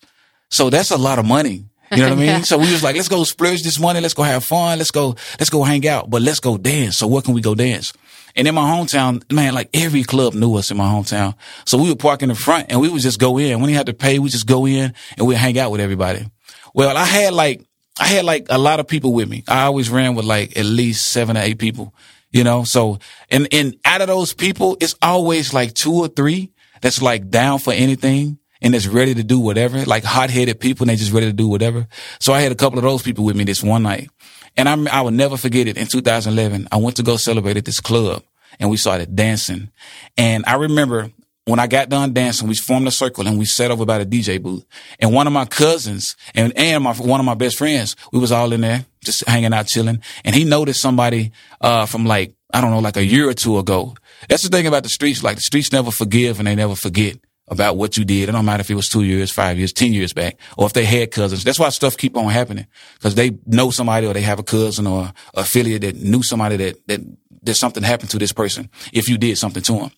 So 0.51 0.71
that's 0.71 0.91
a 0.91 0.97
lot 0.97 1.19
of 1.19 1.27
money. 1.27 1.67
You 1.91 1.99
know 1.99 2.05
what 2.05 2.13
I 2.13 2.15
mean? 2.17 2.27
Yeah. 2.27 2.41
So 2.41 2.57
we 2.57 2.73
was 2.73 2.83
like, 2.83 2.97
let's 2.97 3.09
go 3.09 3.23
splurge 3.25 3.63
this 3.63 3.79
money. 3.79 4.01
Let's 4.01 4.15
go 4.15 4.23
have 4.23 4.45
fun. 4.45 4.79
Let's 4.79 4.91
go, 4.91 5.15
let's 5.39 5.51
go 5.51 5.63
hang 5.63 5.87
out, 5.87 6.09
but 6.09 6.23
let's 6.23 6.41
go 6.41 6.57
dance. 6.57 6.97
So 6.97 7.07
where 7.07 7.21
can 7.21 7.35
we 7.35 7.43
go 7.43 7.55
dance? 7.55 7.93
And 8.35 8.49
in 8.49 8.55
my 8.55 8.63
hometown, 8.63 9.31
man, 9.31 9.53
like 9.55 9.69
every 9.75 10.05
club 10.05 10.33
knew 10.35 10.57
us 10.57 10.71
in 10.71 10.77
my 10.79 10.87
hometown. 10.87 11.35
So 11.67 11.77
we 11.77 11.91
would 11.91 11.99
park 11.99 12.23
in 12.23 12.31
the 12.31 12.35
front 12.35 12.67
and 12.71 12.81
we 12.81 12.89
would 12.89 13.03
just 13.03 13.21
go 13.21 13.39
in. 13.39 13.61
When 13.61 13.69
you 13.69 13.77
had 13.77 13.87
to 13.87 13.95
pay, 13.95 14.19
we 14.19 14.31
just 14.31 14.47
go 14.47 14.67
in 14.67 14.95
and 15.19 15.27
we'd 15.27 15.37
hang 15.37 15.59
out 15.59 15.71
with 15.71 15.83
everybody. 15.83 16.27
Well, 16.73 16.97
I 16.97 17.05
had 17.05 17.35
like, 17.35 17.65
I 17.99 18.07
had 18.07 18.25
like 18.25 18.47
a 18.51 18.59
lot 18.59 18.81
of 18.81 18.89
people 18.89 19.13
with 19.13 19.29
me. 19.29 19.45
I 19.49 19.65
always 19.65 19.89
ran 19.89 20.15
with 20.15 20.25
like 20.25 20.57
at 20.57 20.65
least 20.65 21.13
seven 21.13 21.37
or 21.37 21.41
eight 21.41 21.59
people, 21.59 21.95
you 22.33 22.43
know? 22.43 22.65
So, 22.65 22.99
and, 23.31 23.47
and 23.53 23.77
out 23.85 24.01
of 24.01 24.09
those 24.09 24.35
people, 24.35 24.77
it's 24.81 24.97
always 25.01 25.55
like 25.55 25.75
two 25.75 25.95
or 25.95 26.09
three 26.09 26.51
that's 26.81 27.01
like 27.01 27.31
down 27.31 27.61
for 27.61 27.73
anything 27.73 28.39
and 28.61 28.75
that's 28.75 28.87
ready 28.87 29.15
to 29.15 29.23
do 29.23 29.39
whatever, 29.39 29.85
like 29.85 30.03
hot 30.03 30.31
headed 30.31 30.59
people 30.59 30.85
and 30.85 30.91
they 30.91 30.97
just 30.97 31.13
ready 31.13 31.27
to 31.27 31.33
do 31.33 31.49
whatever. 31.49 31.87
So 32.19 32.33
I 32.33 32.41
had 32.41 32.51
a 32.51 32.57
couple 32.57 32.79
of 32.79 32.85
those 32.85 33.03
people 33.03 33.25
with 33.25 33.37
me 33.37 33.45
this 33.45 33.63
one 33.63 33.85
night 33.85 34.11
and 34.57 34.69
I'm, 34.69 34.89
I 34.89 35.03
will 35.03 35.11
never 35.11 35.37
forget 35.37 35.69
it. 35.69 35.77
In 35.77 35.87
2011, 35.87 36.69
I 36.73 36.77
went 36.79 36.97
to 36.97 37.03
go 37.03 37.17
celebrate 37.17 37.57
at 37.57 37.65
this 37.65 37.81
club 37.81 38.25
and 38.59 38.71
we 38.71 38.77
started 38.77 39.15
dancing. 39.15 39.71
And 40.17 40.45
I 40.47 40.55
remember 40.55 41.11
when 41.47 41.59
I 41.59 41.67
got 41.67 41.91
done 41.91 42.15
dancing, 42.15 42.49
we 42.49 42.55
formed 42.55 42.89
a 42.89 42.91
circle 42.91 43.27
and 43.27 43.39
we 43.39 43.45
sat 43.45 43.71
over 43.71 43.85
by 43.85 44.03
the 44.03 44.07
DJ 44.07 44.41
booth. 44.41 44.65
And 44.99 45.13
one 45.13 45.27
of 45.27 45.33
my 45.33 45.45
cousins 45.45 46.17
and, 46.35 46.57
and 46.57 46.85
my, 46.85 46.95
one 46.95 47.21
of 47.21 47.27
my 47.27 47.35
best 47.35 47.59
friends, 47.59 47.97
we 48.13 48.19
was 48.19 48.33
all 48.33 48.53
in 48.53 48.63
there 48.63 48.87
just 49.03 49.27
hanging 49.29 49.53
out, 49.53 49.67
chilling. 49.67 50.01
And 50.25 50.35
he 50.35 50.45
noticed 50.45 50.81
somebody, 50.81 51.33
uh, 51.61 51.85
from 51.85 52.07
like, 52.07 52.35
I 52.53 52.61
don't 52.61 52.71
know, 52.71 52.79
like 52.79 52.97
a 52.97 53.05
year 53.05 53.29
or 53.29 53.35
two 53.35 53.59
ago. 53.59 53.95
That's 54.29 54.43
the 54.43 54.49
thing 54.49 54.67
about 54.67 54.85
the 54.85 54.89
streets. 54.89 55.23
Like 55.23 55.37
the 55.37 55.43
streets 55.43 55.71
never 55.71 55.91
forgive 55.91 56.39
and 56.39 56.47
they 56.47 56.55
never 56.55 56.75
forget 56.75 57.19
about 57.49 57.77
what 57.77 57.99
you 57.99 58.07
did. 58.07 58.29
It 58.29 58.33
don't 58.33 58.47
matter 58.47 58.63
if 58.63 58.71
it 58.71 58.75
was 58.75 58.89
two 58.89 59.03
years, 59.03 59.31
five 59.31 59.59
years, 59.59 59.73
10 59.75 59.93
years 59.93 60.15
back, 60.15 60.39
or 60.57 60.65
if 60.65 60.73
they 60.73 60.87
had 60.87 61.11
cousins. 61.11 61.45
That's 61.45 61.59
why 61.59 61.69
stuff 61.69 61.97
keep 61.97 62.17
on 62.17 62.31
happening 62.31 62.67
because 62.95 63.17
they 63.17 63.37
know 63.45 63.71
somebody 63.71 64.07
or 64.07 64.15
they 64.15 64.23
have 64.23 64.39
a 64.39 64.45
cousin 64.45 64.87
or 64.87 65.13
affiliate 65.35 65.83
that 65.83 65.97
knew 65.97 66.23
somebody 66.23 66.57
that, 66.57 66.87
that, 66.87 67.01
that 67.43 67.55
something 67.55 67.83
happened 67.83 68.11
to 68.11 68.19
this 68.19 68.33
person 68.33 68.71
if 68.95 69.11
you 69.11 69.19
did 69.19 69.37
something 69.37 69.63
to 69.65 69.75
him. 69.75 69.91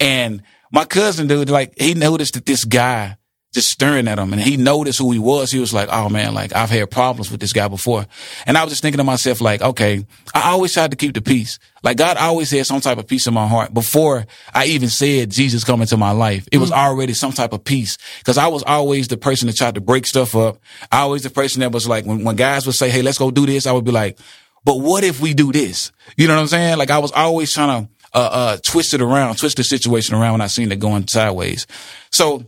And 0.00 0.42
my 0.70 0.84
cousin, 0.84 1.26
dude, 1.26 1.50
like 1.50 1.74
he 1.78 1.94
noticed 1.94 2.34
that 2.34 2.46
this 2.46 2.64
guy 2.64 3.16
just 3.52 3.68
staring 3.68 4.06
at 4.06 4.18
him 4.18 4.32
and 4.32 4.40
he 4.40 4.56
noticed 4.56 5.00
who 5.00 5.10
he 5.10 5.18
was. 5.18 5.50
He 5.50 5.58
was 5.58 5.74
like, 5.74 5.88
Oh 5.90 6.08
man, 6.08 6.34
like 6.34 6.54
I've 6.54 6.70
had 6.70 6.88
problems 6.90 7.30
with 7.30 7.40
this 7.40 7.52
guy 7.52 7.66
before. 7.66 8.06
And 8.46 8.56
I 8.56 8.62
was 8.62 8.70
just 8.70 8.82
thinking 8.82 8.98
to 8.98 9.04
myself, 9.04 9.40
like, 9.40 9.60
okay, 9.60 10.06
I 10.32 10.50
always 10.50 10.72
tried 10.72 10.92
to 10.92 10.96
keep 10.96 11.14
the 11.14 11.20
peace. 11.20 11.58
Like 11.82 11.96
God 11.96 12.16
always 12.16 12.50
had 12.50 12.66
some 12.66 12.80
type 12.80 12.98
of 12.98 13.08
peace 13.08 13.26
in 13.26 13.34
my 13.34 13.48
heart 13.48 13.74
before 13.74 14.26
I 14.54 14.66
even 14.66 14.88
said 14.88 15.30
Jesus 15.30 15.64
come 15.64 15.80
into 15.80 15.96
my 15.96 16.12
life. 16.12 16.46
It 16.52 16.58
was 16.58 16.70
mm. 16.70 16.76
already 16.76 17.12
some 17.12 17.32
type 17.32 17.52
of 17.52 17.64
peace 17.64 17.98
because 18.18 18.38
I 18.38 18.46
was 18.46 18.62
always 18.62 19.08
the 19.08 19.16
person 19.16 19.48
that 19.48 19.56
tried 19.56 19.74
to 19.74 19.80
break 19.80 20.06
stuff 20.06 20.36
up. 20.36 20.58
I 20.92 21.00
always 21.00 21.24
the 21.24 21.30
person 21.30 21.60
that 21.60 21.72
was 21.72 21.88
like, 21.88 22.06
when, 22.06 22.22
when 22.22 22.36
guys 22.36 22.66
would 22.66 22.76
say, 22.76 22.88
Hey, 22.90 23.02
let's 23.02 23.18
go 23.18 23.32
do 23.32 23.46
this, 23.46 23.66
I 23.66 23.72
would 23.72 23.84
be 23.84 23.92
like, 23.92 24.18
but 24.64 24.76
what 24.76 25.02
if 25.02 25.20
we 25.20 25.34
do 25.34 25.50
this? 25.50 25.90
You 26.16 26.28
know 26.28 26.36
what 26.36 26.42
I'm 26.42 26.48
saying? 26.48 26.78
Like 26.78 26.90
I 26.90 26.98
was 26.98 27.10
always 27.10 27.52
trying 27.52 27.86
to, 27.86 27.90
uh, 28.12 28.28
uh, 28.32 28.56
twist 28.62 28.94
it 28.94 29.00
around, 29.00 29.36
twist 29.36 29.56
the 29.56 29.64
situation 29.64 30.14
around 30.14 30.32
when 30.32 30.40
I 30.40 30.46
seen 30.48 30.72
it 30.72 30.78
going 30.78 31.06
sideways. 31.06 31.66
So 32.10 32.44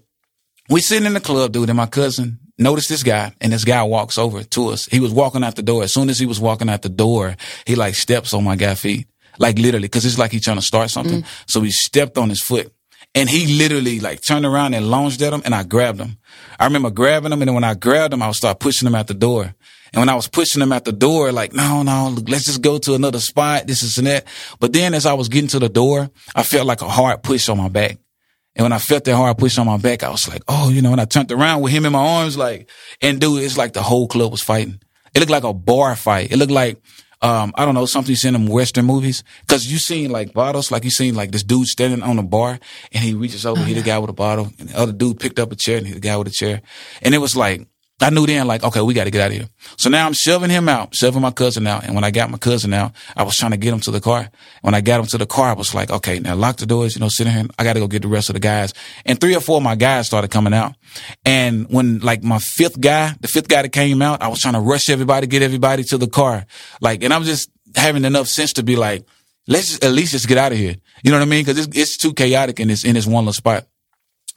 we 0.68 0.80
sitting 0.80 1.06
in 1.06 1.14
the 1.14 1.20
club, 1.20 1.52
dude, 1.52 1.68
and 1.68 1.76
my 1.76 1.86
cousin 1.86 2.38
noticed 2.58 2.88
this 2.88 3.02
guy, 3.02 3.34
and 3.40 3.52
this 3.52 3.64
guy 3.64 3.82
walks 3.82 4.18
over 4.18 4.42
to 4.42 4.68
us. 4.68 4.86
He 4.86 5.00
was 5.00 5.12
walking 5.12 5.42
out 5.44 5.56
the 5.56 5.62
door. 5.62 5.82
As 5.82 5.92
soon 5.92 6.10
as 6.10 6.18
he 6.18 6.26
was 6.26 6.40
walking 6.40 6.68
out 6.68 6.82
the 6.82 6.88
door, 6.88 7.36
he 7.66 7.74
like 7.74 7.94
steps 7.94 8.34
on 8.34 8.44
my 8.44 8.56
guy 8.56 8.74
feet, 8.74 9.06
like 9.38 9.58
literally, 9.58 9.86
because 9.86 10.04
it's 10.04 10.18
like 10.18 10.32
he's 10.32 10.44
trying 10.44 10.58
to 10.58 10.62
start 10.62 10.90
something. 10.90 11.24
So 11.46 11.60
he 11.60 11.70
stepped 11.70 12.18
on 12.18 12.28
his 12.28 12.40
foot. 12.40 12.72
And 13.14 13.28
he 13.28 13.58
literally 13.58 14.00
like 14.00 14.22
turned 14.22 14.46
around 14.46 14.74
and 14.74 14.90
lunged 14.90 15.20
at 15.22 15.32
him 15.32 15.42
and 15.44 15.54
I 15.54 15.64
grabbed 15.64 16.00
him. 16.00 16.18
I 16.58 16.64
remember 16.64 16.90
grabbing 16.90 17.32
him 17.32 17.42
and 17.42 17.48
then 17.48 17.54
when 17.54 17.64
I 17.64 17.74
grabbed 17.74 18.14
him, 18.14 18.22
I 18.22 18.28
would 18.28 18.36
start 18.36 18.58
pushing 18.58 18.86
him 18.86 18.94
out 18.94 19.06
the 19.06 19.14
door. 19.14 19.54
And 19.92 20.00
when 20.00 20.08
I 20.08 20.14
was 20.14 20.26
pushing 20.26 20.62
him 20.62 20.72
out 20.72 20.86
the 20.86 20.92
door, 20.92 21.30
like, 21.32 21.52
no, 21.52 21.82
no, 21.82 22.16
let's 22.26 22.46
just 22.46 22.62
go 22.62 22.78
to 22.78 22.94
another 22.94 23.20
spot. 23.20 23.66
This 23.66 23.82
is 23.82 23.98
and 23.98 24.06
that. 24.06 24.26
But 24.58 24.72
then 24.72 24.94
as 24.94 25.04
I 25.04 25.12
was 25.12 25.28
getting 25.28 25.48
to 25.48 25.58
the 25.58 25.68
door, 25.68 26.10
I 26.34 26.42
felt 26.42 26.66
like 26.66 26.80
a 26.80 26.88
hard 26.88 27.22
push 27.22 27.50
on 27.50 27.58
my 27.58 27.68
back. 27.68 27.98
And 28.56 28.64
when 28.64 28.72
I 28.72 28.78
felt 28.78 29.04
that 29.04 29.16
hard 29.16 29.36
push 29.36 29.58
on 29.58 29.66
my 29.66 29.76
back, 29.76 30.02
I 30.02 30.10
was 30.10 30.26
like, 30.28 30.42
oh, 30.48 30.70
you 30.70 30.80
know, 30.80 30.92
and 30.92 31.00
I 31.00 31.04
turned 31.04 31.30
around 31.30 31.60
with 31.60 31.72
him 31.72 31.84
in 31.84 31.92
my 31.92 31.98
arms, 31.98 32.38
like, 32.38 32.68
and 33.02 33.20
dude, 33.20 33.42
it's 33.42 33.58
like 33.58 33.74
the 33.74 33.82
whole 33.82 34.08
club 34.08 34.32
was 34.32 34.42
fighting. 34.42 34.80
It 35.14 35.20
looked 35.20 35.30
like 35.30 35.44
a 35.44 35.52
bar 35.52 35.94
fight. 35.94 36.32
It 36.32 36.38
looked 36.38 36.52
like, 36.52 36.78
um, 37.22 37.52
I 37.56 37.64
don't 37.64 37.74
know, 37.74 37.86
something 37.86 38.10
you 38.10 38.16
see 38.16 38.28
in 38.28 38.34
them 38.34 38.46
Western 38.46 38.84
movies. 38.84 39.22
Cause 39.46 39.66
you 39.66 39.78
seen 39.78 40.10
like 40.10 40.32
bottles, 40.32 40.70
like 40.70 40.84
you 40.84 40.90
seen 40.90 41.14
like 41.14 41.30
this 41.30 41.44
dude 41.44 41.68
standing 41.68 42.02
on 42.02 42.18
a 42.18 42.22
bar 42.22 42.58
and 42.92 43.04
he 43.04 43.14
reaches 43.14 43.46
over, 43.46 43.62
hit 43.62 43.74
the 43.74 43.82
guy 43.82 43.98
with 43.98 44.10
a 44.10 44.14
bottle 44.14 44.50
and 44.58 44.68
the 44.70 44.78
other 44.78 44.92
dude 44.92 45.20
picked 45.20 45.38
up 45.38 45.52
a 45.52 45.56
chair 45.56 45.78
and 45.78 45.86
hit 45.86 45.94
the 45.94 46.00
guy 46.00 46.16
with 46.16 46.26
a 46.26 46.32
chair. 46.32 46.62
And 47.00 47.14
it 47.14 47.18
was 47.18 47.36
like, 47.36 47.66
I 48.02 48.10
knew 48.10 48.26
then, 48.26 48.46
like, 48.46 48.64
okay, 48.64 48.80
we 48.80 48.94
got 48.94 49.04
to 49.04 49.10
get 49.10 49.20
out 49.20 49.30
of 49.30 49.36
here. 49.36 49.48
So 49.76 49.90
now 49.90 50.06
I'm 50.06 50.12
shoving 50.12 50.50
him 50.50 50.68
out, 50.68 50.94
shoving 50.94 51.22
my 51.22 51.30
cousin 51.30 51.66
out. 51.66 51.84
And 51.84 51.94
when 51.94 52.04
I 52.04 52.10
got 52.10 52.30
my 52.30 52.38
cousin 52.38 52.72
out, 52.72 52.92
I 53.16 53.22
was 53.22 53.36
trying 53.36 53.52
to 53.52 53.56
get 53.56 53.72
him 53.72 53.80
to 53.80 53.90
the 53.90 54.00
car. 54.00 54.30
When 54.62 54.74
I 54.74 54.80
got 54.80 55.00
him 55.00 55.06
to 55.06 55.18
the 55.18 55.26
car, 55.26 55.50
I 55.50 55.52
was 55.54 55.74
like, 55.74 55.90
okay, 55.90 56.18
now 56.18 56.34
lock 56.34 56.56
the 56.56 56.66
doors, 56.66 56.94
you 56.94 57.00
know, 57.00 57.08
sitting 57.08 57.32
here. 57.32 57.46
I 57.58 57.64
got 57.64 57.74
to 57.74 57.80
go 57.80 57.88
get 57.88 58.02
the 58.02 58.08
rest 58.08 58.30
of 58.30 58.34
the 58.34 58.40
guys. 58.40 58.74
And 59.04 59.20
three 59.20 59.34
or 59.36 59.40
four 59.40 59.58
of 59.58 59.62
my 59.62 59.76
guys 59.76 60.06
started 60.06 60.30
coming 60.30 60.54
out. 60.54 60.74
And 61.24 61.66
when 61.70 61.98
like 62.00 62.22
my 62.22 62.38
fifth 62.38 62.80
guy, 62.80 63.14
the 63.20 63.28
fifth 63.28 63.48
guy 63.48 63.62
that 63.62 63.72
came 63.72 64.02
out, 64.02 64.22
I 64.22 64.28
was 64.28 64.40
trying 64.40 64.54
to 64.54 64.60
rush 64.60 64.88
everybody, 64.88 65.26
get 65.26 65.42
everybody 65.42 65.82
to 65.84 65.98
the 65.98 66.08
car. 66.08 66.46
Like, 66.80 67.02
and 67.02 67.12
I'm 67.12 67.24
just 67.24 67.50
having 67.76 68.04
enough 68.04 68.28
sense 68.28 68.54
to 68.54 68.62
be 68.62 68.76
like, 68.76 69.06
let's 69.46 69.68
just, 69.68 69.84
at 69.84 69.92
least 69.92 70.12
just 70.12 70.28
get 70.28 70.38
out 70.38 70.52
of 70.52 70.58
here. 70.58 70.76
You 71.02 71.10
know 71.10 71.18
what 71.18 71.26
I 71.26 71.30
mean? 71.30 71.44
Cause 71.44 71.58
it's, 71.58 71.76
it's 71.76 71.96
too 71.96 72.14
chaotic 72.14 72.60
in 72.60 72.68
this, 72.68 72.84
in 72.84 72.94
this 72.94 73.06
one 73.06 73.24
little 73.24 73.32
spot. 73.32 73.66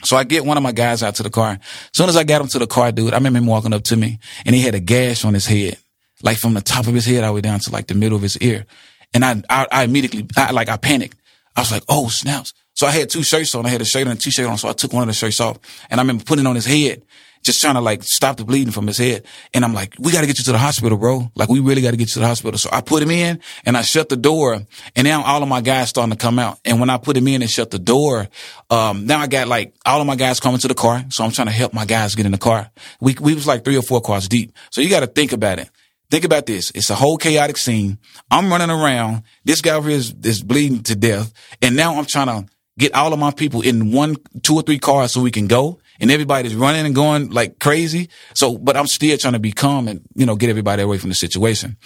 So 0.03 0.17
I 0.17 0.23
get 0.23 0.45
one 0.45 0.57
of 0.57 0.63
my 0.63 0.71
guys 0.71 1.01
out 1.01 1.15
to 1.15 1.23
the 1.23 1.29
car. 1.29 1.51
As 1.61 1.89
soon 1.93 2.09
as 2.09 2.17
I 2.17 2.23
got 2.23 2.41
him 2.41 2.47
to 2.49 2.59
the 2.59 2.67
car, 2.67 2.91
dude, 2.91 3.13
I 3.13 3.17
remember 3.17 3.39
him 3.39 3.45
walking 3.45 3.73
up 3.73 3.83
to 3.85 3.95
me 3.95 4.19
and 4.45 4.53
he 4.55 4.61
had 4.61 4.75
a 4.75 4.79
gash 4.79 5.25
on 5.25 5.33
his 5.33 5.45
head, 5.45 5.77
like 6.21 6.37
from 6.37 6.53
the 6.53 6.61
top 6.61 6.87
of 6.87 6.93
his 6.93 7.05
head 7.05 7.23
all 7.23 7.31
the 7.31 7.35
way 7.35 7.41
down 7.41 7.59
to 7.59 7.71
like 7.71 7.87
the 7.87 7.95
middle 7.95 8.15
of 8.15 8.21
his 8.21 8.37
ear. 8.39 8.65
And 9.13 9.23
I, 9.23 9.41
I, 9.49 9.67
I 9.71 9.83
immediately, 9.83 10.27
I, 10.35 10.51
like, 10.51 10.69
I 10.69 10.77
panicked. 10.77 11.17
I 11.55 11.61
was 11.61 11.71
like, 11.71 11.83
oh, 11.87 12.09
snaps. 12.09 12.53
So 12.73 12.85
I 12.85 12.91
had 12.91 13.09
two 13.09 13.23
shirts 13.23 13.55
on. 13.55 13.65
I 13.65 13.69
had 13.69 13.81
a 13.81 13.85
shirt 13.85 14.05
and 14.05 14.11
a 14.11 14.21
t-shirt 14.21 14.45
on. 14.45 14.57
So 14.57 14.67
I 14.67 14.73
took 14.73 14.91
one 14.91 15.03
of 15.03 15.07
the 15.07 15.13
shirts 15.13 15.39
off 15.39 15.57
and 15.89 15.99
I 15.99 16.03
remember 16.03 16.25
putting 16.25 16.45
it 16.45 16.49
on 16.49 16.55
his 16.55 16.65
head 16.65 17.01
just 17.45 17.61
trying 17.61 17.75
to 17.75 17.81
like 17.81 18.03
stop 18.03 18.37
the 18.37 18.43
bleeding 18.43 18.71
from 18.71 18.87
his 18.87 18.97
head. 18.97 19.25
And 19.53 19.63
I'm 19.63 19.73
like, 19.73 19.95
we 19.99 20.11
got 20.11 20.21
to 20.21 20.27
get 20.27 20.39
you 20.39 20.43
to 20.45 20.51
the 20.51 20.57
hospital, 20.57 20.97
bro. 20.97 21.31
Like 21.35 21.47
we 21.47 21.59
really 21.59 21.81
got 21.81 21.91
to 21.91 21.97
get 21.97 22.07
you 22.07 22.13
to 22.13 22.19
the 22.19 22.27
hospital. 22.27 22.57
So 22.57 22.69
I 22.73 22.81
put 22.81 23.03
him 23.03 23.11
in 23.11 23.39
and 23.65 23.77
I 23.77 23.83
shut 23.83 24.09
the 24.09 24.17
door 24.17 24.65
and 24.95 25.07
now 25.07 25.23
all 25.23 25.43
of 25.43 25.47
my 25.47 25.61
guys 25.61 25.89
starting 25.89 26.11
to 26.11 26.17
come 26.17 26.39
out. 26.39 26.59
And 26.65 26.79
when 26.79 26.89
I 26.89 26.97
put 26.97 27.15
him 27.15 27.27
in 27.27 27.43
and 27.43 27.49
shut 27.49 27.69
the 27.69 27.77
door, 27.77 28.27
um, 28.71 29.05
now 29.05 29.19
I 29.19 29.27
got 29.27 29.47
like 29.47 29.75
all 29.85 30.01
of 30.01 30.07
my 30.07 30.15
guys 30.15 30.39
coming 30.39 30.59
to 30.59 30.67
the 30.67 30.73
car. 30.73 31.05
So 31.09 31.23
I'm 31.23 31.31
trying 31.31 31.47
to 31.47 31.53
help 31.53 31.73
my 31.73 31.85
guys 31.85 32.15
get 32.15 32.25
in 32.25 32.31
the 32.31 32.39
car. 32.39 32.71
We, 32.99 33.15
we 33.21 33.35
was 33.35 33.45
like 33.45 33.63
three 33.63 33.77
or 33.77 33.83
four 33.83 34.01
cars 34.01 34.27
deep. 34.27 34.51
So 34.71 34.81
you 34.81 34.89
got 34.89 35.01
to 35.01 35.07
think 35.07 35.31
about 35.31 35.59
it. 35.59 35.69
Think 36.09 36.23
about 36.23 36.47
this. 36.47 36.71
It's 36.73 36.89
a 36.89 36.95
whole 36.95 37.17
chaotic 37.17 37.57
scene. 37.57 37.99
I'm 38.31 38.49
running 38.49 38.69
around. 38.69 39.23
This 39.43 39.61
guy 39.61 39.75
over 39.75 39.89
here 39.89 39.97
is, 39.97 40.15
is 40.23 40.43
bleeding 40.43 40.83
to 40.83 40.95
death. 40.95 41.31
And 41.61 41.75
now 41.75 41.95
I'm 41.95 42.05
trying 42.05 42.27
to 42.27 42.51
get 42.77 42.93
all 42.95 43.13
of 43.13 43.19
my 43.19 43.31
people 43.31 43.61
in 43.61 43.91
one, 43.91 44.15
two 44.41 44.55
or 44.55 44.61
three 44.61 44.79
cars 44.79 45.11
so 45.11 45.21
we 45.21 45.31
can 45.31 45.47
go 45.47 45.79
and 45.99 46.11
everybody's 46.11 46.55
running 46.55 46.85
and 46.85 46.95
going 46.95 47.29
like 47.29 47.59
crazy. 47.59 48.09
So, 48.33 48.57
but 48.57 48.77
I'm 48.77 48.87
still 48.87 49.17
trying 49.17 49.33
to 49.33 49.39
be 49.39 49.51
calm 49.51 49.87
and, 49.87 50.01
you 50.15 50.25
know, 50.25 50.35
get 50.35 50.49
everybody 50.49 50.83
away 50.83 50.97
from 50.97 51.09
the 51.09 51.15
situation. 51.15 51.77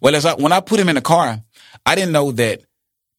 Well, 0.00 0.14
as 0.14 0.24
I, 0.24 0.34
when 0.34 0.52
I 0.52 0.60
put 0.60 0.80
him 0.80 0.88
in 0.88 0.94
the 0.94 1.00
car, 1.00 1.40
I 1.84 1.94
didn't 1.94 2.12
know 2.12 2.32
that 2.32 2.62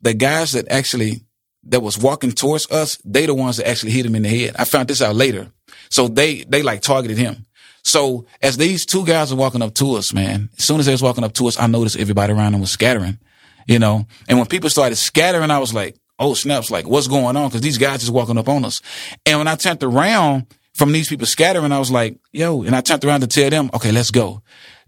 the 0.02 0.14
guys 0.14 0.54
that 0.54 0.70
actually, 0.70 1.26
that 1.64 1.82
was 1.82 1.98
walking 1.98 2.32
towards 2.32 2.72
us, 2.72 2.98
they 3.04 3.26
the 3.26 3.34
ones 3.34 3.58
that 3.58 3.68
actually 3.68 3.92
hit 3.92 4.06
him 4.06 4.16
in 4.16 4.24
the 4.24 4.30
head. 4.30 4.56
I 4.58 4.66
found 4.66 4.88
this 4.88 5.02
out 5.02 5.16
later. 5.16 5.52
So 5.90 6.08
they, 6.08 6.44
they 6.44 6.64
like 6.64 6.82
targeted 6.82 7.18
him. 7.18 7.46
So 7.84 8.26
as 8.42 8.58
these 8.58 8.86
two 8.86 9.06
guys 9.06 9.32
are 9.32 9.36
walking 9.36 9.62
up 9.62 9.74
to 9.76 9.96
us, 9.96 10.14
man, 10.14 10.50
as 10.58 10.64
soon 10.64 10.80
as 10.80 10.86
they 10.86 10.92
was 10.92 11.02
walking 11.02 11.24
up 11.24 11.34
to 11.34 11.48
us, 11.48 11.60
I 11.60 11.68
noticed 11.68 11.98
everybody 11.98 12.34
around 12.34 12.54
them 12.54 12.62
was 12.62 12.72
scattering, 12.72 13.20
you 13.68 13.80
know, 13.80 14.06
and 14.28 14.38
when 14.38 14.48
people 14.48 14.70
started 14.70 14.96
scattering, 14.96 15.52
I 15.52 15.60
was 15.60 15.74
like, 15.74 15.96
oh 16.20 16.34
snaps, 16.34 16.70
like 16.70 16.88
what's 16.88 17.08
going 17.08 17.36
on? 17.36 17.50
Cause 17.50 17.62
these 17.62 17.78
guys 17.78 18.02
just 18.02 18.12
walking 18.14 18.38
up 18.38 18.50
on 18.50 18.66
us. 18.66 18.82
And 19.26 19.40
when 19.40 19.48
I 19.48 19.56
turned 19.56 19.84
around 19.84 20.48
from 20.74 20.92
these 20.92 21.10
people 21.10 21.26
scattering, 21.26 21.72
I 21.72 21.80
was 21.80 21.92
like, 21.92 22.18
yo, 22.32 22.64
and 22.64 22.76
I 22.76 22.82
turned 22.82 23.04
around 23.06 23.22
to 23.22 23.28
tell 23.28 23.50
them, 23.50 23.70
okay, 23.74 23.92
let's 23.92 24.12
go. 24.12 24.42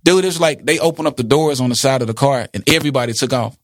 Dude, 0.04 0.26
it's 0.26 0.40
like 0.40 0.66
they 0.66 0.80
opened 0.80 1.08
up 1.08 1.18
the 1.18 1.24
doors 1.24 1.62
on 1.62 1.70
the 1.70 1.76
side 1.76 2.02
of 2.02 2.08
the 2.08 2.14
car 2.14 2.48
and 2.54 2.64
everybody 2.68 3.14
took 3.14 3.34
off. 3.34 3.58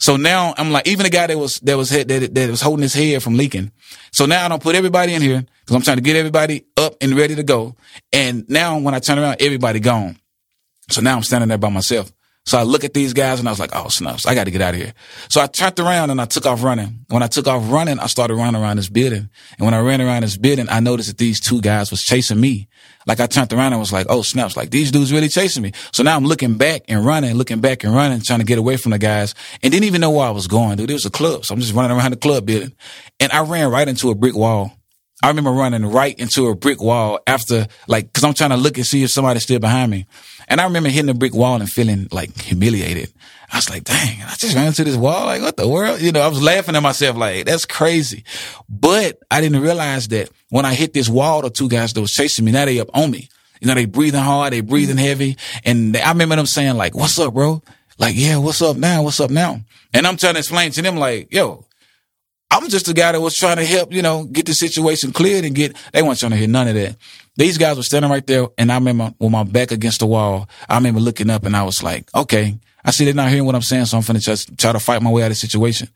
So 0.00 0.16
now 0.16 0.54
I'm 0.56 0.70
like, 0.70 0.86
even 0.86 1.04
the 1.04 1.10
guy 1.10 1.26
that 1.26 1.36
was, 1.36 1.58
that 1.60 1.76
was, 1.76 1.90
that, 1.90 2.06
that 2.06 2.50
was 2.50 2.60
holding 2.60 2.82
his 2.82 2.94
head 2.94 3.22
from 3.22 3.36
leaking. 3.36 3.72
So 4.12 4.26
now 4.26 4.44
I 4.44 4.48
don't 4.48 4.62
put 4.62 4.76
everybody 4.76 5.12
in 5.12 5.22
here 5.22 5.44
because 5.60 5.74
I'm 5.74 5.82
trying 5.82 5.96
to 5.96 6.02
get 6.02 6.14
everybody 6.14 6.66
up 6.76 6.94
and 7.00 7.14
ready 7.14 7.34
to 7.34 7.42
go. 7.42 7.74
And 8.12 8.48
now 8.48 8.78
when 8.78 8.94
I 8.94 9.00
turn 9.00 9.18
around, 9.18 9.38
everybody 9.40 9.80
gone. 9.80 10.18
So 10.90 11.00
now 11.00 11.16
I'm 11.16 11.22
standing 11.22 11.48
there 11.48 11.58
by 11.58 11.68
myself. 11.68 12.12
So 12.48 12.56
I 12.56 12.62
look 12.62 12.82
at 12.82 12.94
these 12.94 13.12
guys 13.12 13.40
and 13.40 13.46
I 13.46 13.52
was 13.52 13.60
like, 13.60 13.76
oh, 13.76 13.88
snaps, 13.88 14.24
I 14.24 14.34
got 14.34 14.44
to 14.44 14.50
get 14.50 14.62
out 14.62 14.72
of 14.72 14.80
here. 14.80 14.94
So 15.28 15.42
I 15.42 15.48
turned 15.48 15.78
around 15.78 16.08
and 16.08 16.18
I 16.18 16.24
took 16.24 16.46
off 16.46 16.62
running. 16.62 17.04
When 17.08 17.22
I 17.22 17.26
took 17.26 17.46
off 17.46 17.70
running, 17.70 17.98
I 17.98 18.06
started 18.06 18.36
running 18.36 18.58
around 18.58 18.78
this 18.78 18.88
building. 18.88 19.28
And 19.58 19.66
when 19.66 19.74
I 19.74 19.80
ran 19.80 20.00
around 20.00 20.22
this 20.22 20.38
building, 20.38 20.66
I 20.70 20.80
noticed 20.80 21.10
that 21.10 21.18
these 21.18 21.40
two 21.40 21.60
guys 21.60 21.90
was 21.90 22.02
chasing 22.02 22.40
me. 22.40 22.66
Like 23.06 23.20
I 23.20 23.26
turned 23.26 23.52
around 23.52 23.74
and 23.74 23.80
was 23.80 23.92
like, 23.92 24.06
oh, 24.08 24.22
snaps, 24.22 24.56
like 24.56 24.70
these 24.70 24.90
dudes 24.90 25.12
really 25.12 25.28
chasing 25.28 25.62
me. 25.62 25.72
So 25.92 26.02
now 26.02 26.16
I'm 26.16 26.24
looking 26.24 26.56
back 26.56 26.84
and 26.88 27.04
running, 27.04 27.34
looking 27.34 27.60
back 27.60 27.84
and 27.84 27.94
running, 27.94 28.22
trying 28.22 28.38
to 28.38 28.46
get 28.46 28.58
away 28.58 28.78
from 28.78 28.92
the 28.92 28.98
guys 28.98 29.34
and 29.62 29.70
didn't 29.70 29.84
even 29.84 30.00
know 30.00 30.10
where 30.10 30.26
I 30.26 30.30
was 30.30 30.46
going, 30.46 30.78
dude. 30.78 30.88
It 30.88 30.94
was 30.94 31.04
a 31.04 31.10
club. 31.10 31.44
So 31.44 31.52
I'm 31.52 31.60
just 31.60 31.74
running 31.74 31.94
around 31.94 32.12
the 32.12 32.16
club 32.16 32.46
building 32.46 32.72
and 33.20 33.30
I 33.30 33.42
ran 33.42 33.70
right 33.70 33.86
into 33.86 34.08
a 34.08 34.14
brick 34.14 34.34
wall. 34.34 34.72
I 35.22 35.28
remember 35.28 35.50
running 35.50 35.84
right 35.84 36.16
into 36.18 36.46
a 36.46 36.54
brick 36.54 36.80
wall 36.80 37.18
after, 37.26 37.66
like, 37.88 38.12
cause 38.12 38.22
I'm 38.22 38.34
trying 38.34 38.50
to 38.50 38.56
look 38.56 38.76
and 38.76 38.86
see 38.86 39.02
if 39.02 39.10
somebody's 39.10 39.42
still 39.42 39.58
behind 39.58 39.90
me. 39.90 40.06
And 40.46 40.60
I 40.60 40.64
remember 40.64 40.88
hitting 40.88 41.10
a 41.10 41.14
brick 41.14 41.34
wall 41.34 41.56
and 41.60 41.70
feeling 41.70 42.08
like 42.12 42.40
humiliated. 42.40 43.12
I 43.52 43.56
was 43.56 43.68
like, 43.68 43.84
dang, 43.84 44.22
I 44.22 44.34
just 44.36 44.54
ran 44.54 44.68
into 44.68 44.84
this 44.84 44.96
wall. 44.96 45.26
Like, 45.26 45.42
what 45.42 45.56
the 45.56 45.68
world? 45.68 46.00
You 46.00 46.12
know, 46.12 46.20
I 46.20 46.28
was 46.28 46.42
laughing 46.42 46.76
at 46.76 46.82
myself 46.82 47.16
like, 47.16 47.46
that's 47.46 47.64
crazy. 47.64 48.24
But 48.68 49.18
I 49.30 49.40
didn't 49.40 49.60
realize 49.60 50.08
that 50.08 50.30
when 50.50 50.64
I 50.64 50.74
hit 50.74 50.92
this 50.92 51.08
wall, 51.08 51.42
the 51.42 51.50
two 51.50 51.68
guys 51.68 51.92
that 51.94 52.00
was 52.00 52.12
chasing 52.12 52.44
me, 52.44 52.52
now 52.52 52.66
they 52.66 52.78
up 52.78 52.90
on 52.94 53.10
me. 53.10 53.28
You 53.60 53.66
know, 53.66 53.74
they 53.74 53.86
breathing 53.86 54.20
hard, 54.20 54.52
they 54.52 54.60
breathing 54.60 54.96
mm-hmm. 54.96 55.04
heavy. 55.04 55.36
And 55.64 55.94
they, 55.94 56.00
I 56.00 56.10
remember 56.10 56.36
them 56.36 56.46
saying 56.46 56.76
like, 56.76 56.94
what's 56.94 57.18
up, 57.18 57.34
bro? 57.34 57.62
Like, 57.98 58.14
yeah, 58.16 58.36
what's 58.36 58.62
up 58.62 58.76
now? 58.76 59.02
What's 59.02 59.20
up 59.20 59.30
now? 59.30 59.60
And 59.92 60.06
I'm 60.06 60.16
trying 60.16 60.34
to 60.34 60.38
explain 60.38 60.70
to 60.72 60.82
them 60.82 60.96
like, 60.96 61.32
yo, 61.32 61.64
I'm 62.50 62.68
just 62.68 62.86
the 62.86 62.94
guy 62.94 63.12
that 63.12 63.20
was 63.20 63.36
trying 63.36 63.58
to 63.58 63.64
help, 63.64 63.92
you 63.92 64.00
know, 64.00 64.24
get 64.24 64.46
the 64.46 64.54
situation 64.54 65.12
cleared 65.12 65.44
and 65.44 65.54
get, 65.54 65.76
they 65.92 66.02
weren't 66.02 66.18
trying 66.18 66.30
to 66.32 66.36
hear 66.36 66.48
none 66.48 66.68
of 66.68 66.74
that. 66.74 66.96
These 67.36 67.58
guys 67.58 67.76
were 67.76 67.82
standing 67.82 68.10
right 68.10 68.26
there 68.26 68.46
and 68.56 68.72
I 68.72 68.76
remember 68.76 69.12
with 69.18 69.30
my 69.30 69.44
back 69.44 69.70
against 69.70 70.00
the 70.00 70.06
wall, 70.06 70.48
I 70.68 70.76
remember 70.76 71.00
looking 71.00 71.28
up 71.28 71.44
and 71.44 71.54
I 71.54 71.62
was 71.62 71.82
like, 71.82 72.08
okay, 72.14 72.58
I 72.84 72.90
see 72.90 73.04
they're 73.04 73.12
not 73.12 73.28
hearing 73.28 73.44
what 73.44 73.54
I'm 73.54 73.62
saying. 73.62 73.84
So 73.84 73.98
I'm 73.98 74.02
going 74.02 74.18
to 74.18 74.56
try 74.56 74.72
to 74.72 74.80
fight 74.80 75.02
my 75.02 75.10
way 75.10 75.22
out 75.22 75.26
of 75.26 75.32
the 75.32 75.34
situation. 75.34 75.88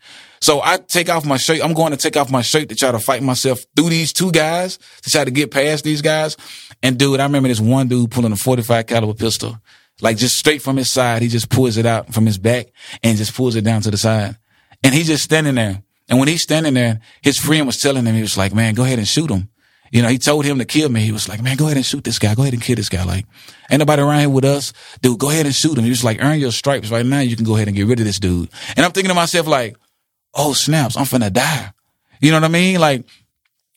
So 0.42 0.60
I 0.60 0.76
take 0.76 1.08
off 1.08 1.24
my 1.24 1.38
shirt. 1.38 1.64
I'm 1.64 1.72
going 1.72 1.92
to 1.92 1.96
take 1.96 2.18
off 2.18 2.30
my 2.30 2.42
shirt 2.42 2.68
to 2.68 2.74
try 2.74 2.92
to 2.92 2.98
fight 2.98 3.22
myself 3.22 3.64
through 3.74 3.88
these 3.88 4.12
two 4.12 4.30
guys 4.30 4.78
to 5.02 5.10
try 5.10 5.24
to 5.24 5.30
get 5.30 5.50
past 5.50 5.84
these 5.84 6.02
guys. 6.02 6.36
And 6.82 6.98
dude, 6.98 7.20
I 7.20 7.24
remember 7.24 7.48
this 7.48 7.60
one 7.60 7.88
dude 7.88 8.10
pulling 8.10 8.32
a 8.32 8.36
45 8.36 8.86
caliber 8.86 9.14
pistol, 9.14 9.58
like 10.02 10.18
just 10.18 10.36
straight 10.36 10.60
from 10.60 10.76
his 10.76 10.90
side. 10.90 11.22
He 11.22 11.28
just 11.28 11.48
pulls 11.48 11.78
it 11.78 11.86
out 11.86 12.12
from 12.12 12.26
his 12.26 12.36
back 12.36 12.66
and 13.02 13.16
just 13.16 13.34
pulls 13.34 13.56
it 13.56 13.62
down 13.62 13.80
to 13.82 13.90
the 13.90 13.96
side. 13.96 14.36
And 14.84 14.94
he's 14.94 15.06
just 15.06 15.24
standing 15.24 15.54
there. 15.54 15.82
And 16.12 16.18
when 16.18 16.28
he's 16.28 16.42
standing 16.42 16.74
there, 16.74 17.00
his 17.22 17.38
friend 17.38 17.64
was 17.64 17.78
telling 17.78 18.04
him, 18.04 18.14
he 18.14 18.20
was 18.20 18.36
like, 18.36 18.52
man, 18.52 18.74
go 18.74 18.84
ahead 18.84 18.98
and 18.98 19.08
shoot 19.08 19.30
him. 19.30 19.48
You 19.90 20.02
know, 20.02 20.08
he 20.08 20.18
told 20.18 20.44
him 20.44 20.58
to 20.58 20.66
kill 20.66 20.90
me. 20.90 21.00
He 21.00 21.10
was 21.10 21.26
like, 21.26 21.40
man, 21.40 21.56
go 21.56 21.64
ahead 21.64 21.78
and 21.78 21.86
shoot 21.86 22.04
this 22.04 22.18
guy. 22.18 22.34
Go 22.34 22.42
ahead 22.42 22.52
and 22.52 22.62
kill 22.62 22.76
this 22.76 22.90
guy. 22.90 23.02
Like, 23.02 23.24
ain't 23.70 23.78
nobody 23.78 24.02
around 24.02 24.20
here 24.20 24.28
with 24.28 24.44
us. 24.44 24.74
Dude, 25.00 25.18
go 25.18 25.30
ahead 25.30 25.46
and 25.46 25.54
shoot 25.54 25.78
him. 25.78 25.84
He 25.84 25.88
was 25.88 26.04
like, 26.04 26.22
earn 26.22 26.38
your 26.38 26.52
stripes 26.52 26.90
right 26.90 27.06
now. 27.06 27.20
You 27.20 27.34
can 27.34 27.46
go 27.46 27.54
ahead 27.54 27.66
and 27.66 27.74
get 27.74 27.86
rid 27.86 27.98
of 27.98 28.04
this 28.04 28.20
dude. 28.20 28.50
And 28.76 28.84
I'm 28.84 28.92
thinking 28.92 29.08
to 29.08 29.14
myself, 29.14 29.46
like, 29.46 29.74
oh, 30.34 30.52
snaps, 30.52 30.98
I'm 30.98 31.06
finna 31.06 31.32
die. 31.32 31.72
You 32.20 32.30
know 32.30 32.36
what 32.36 32.44
I 32.44 32.48
mean? 32.48 32.78
Like, 32.78 33.06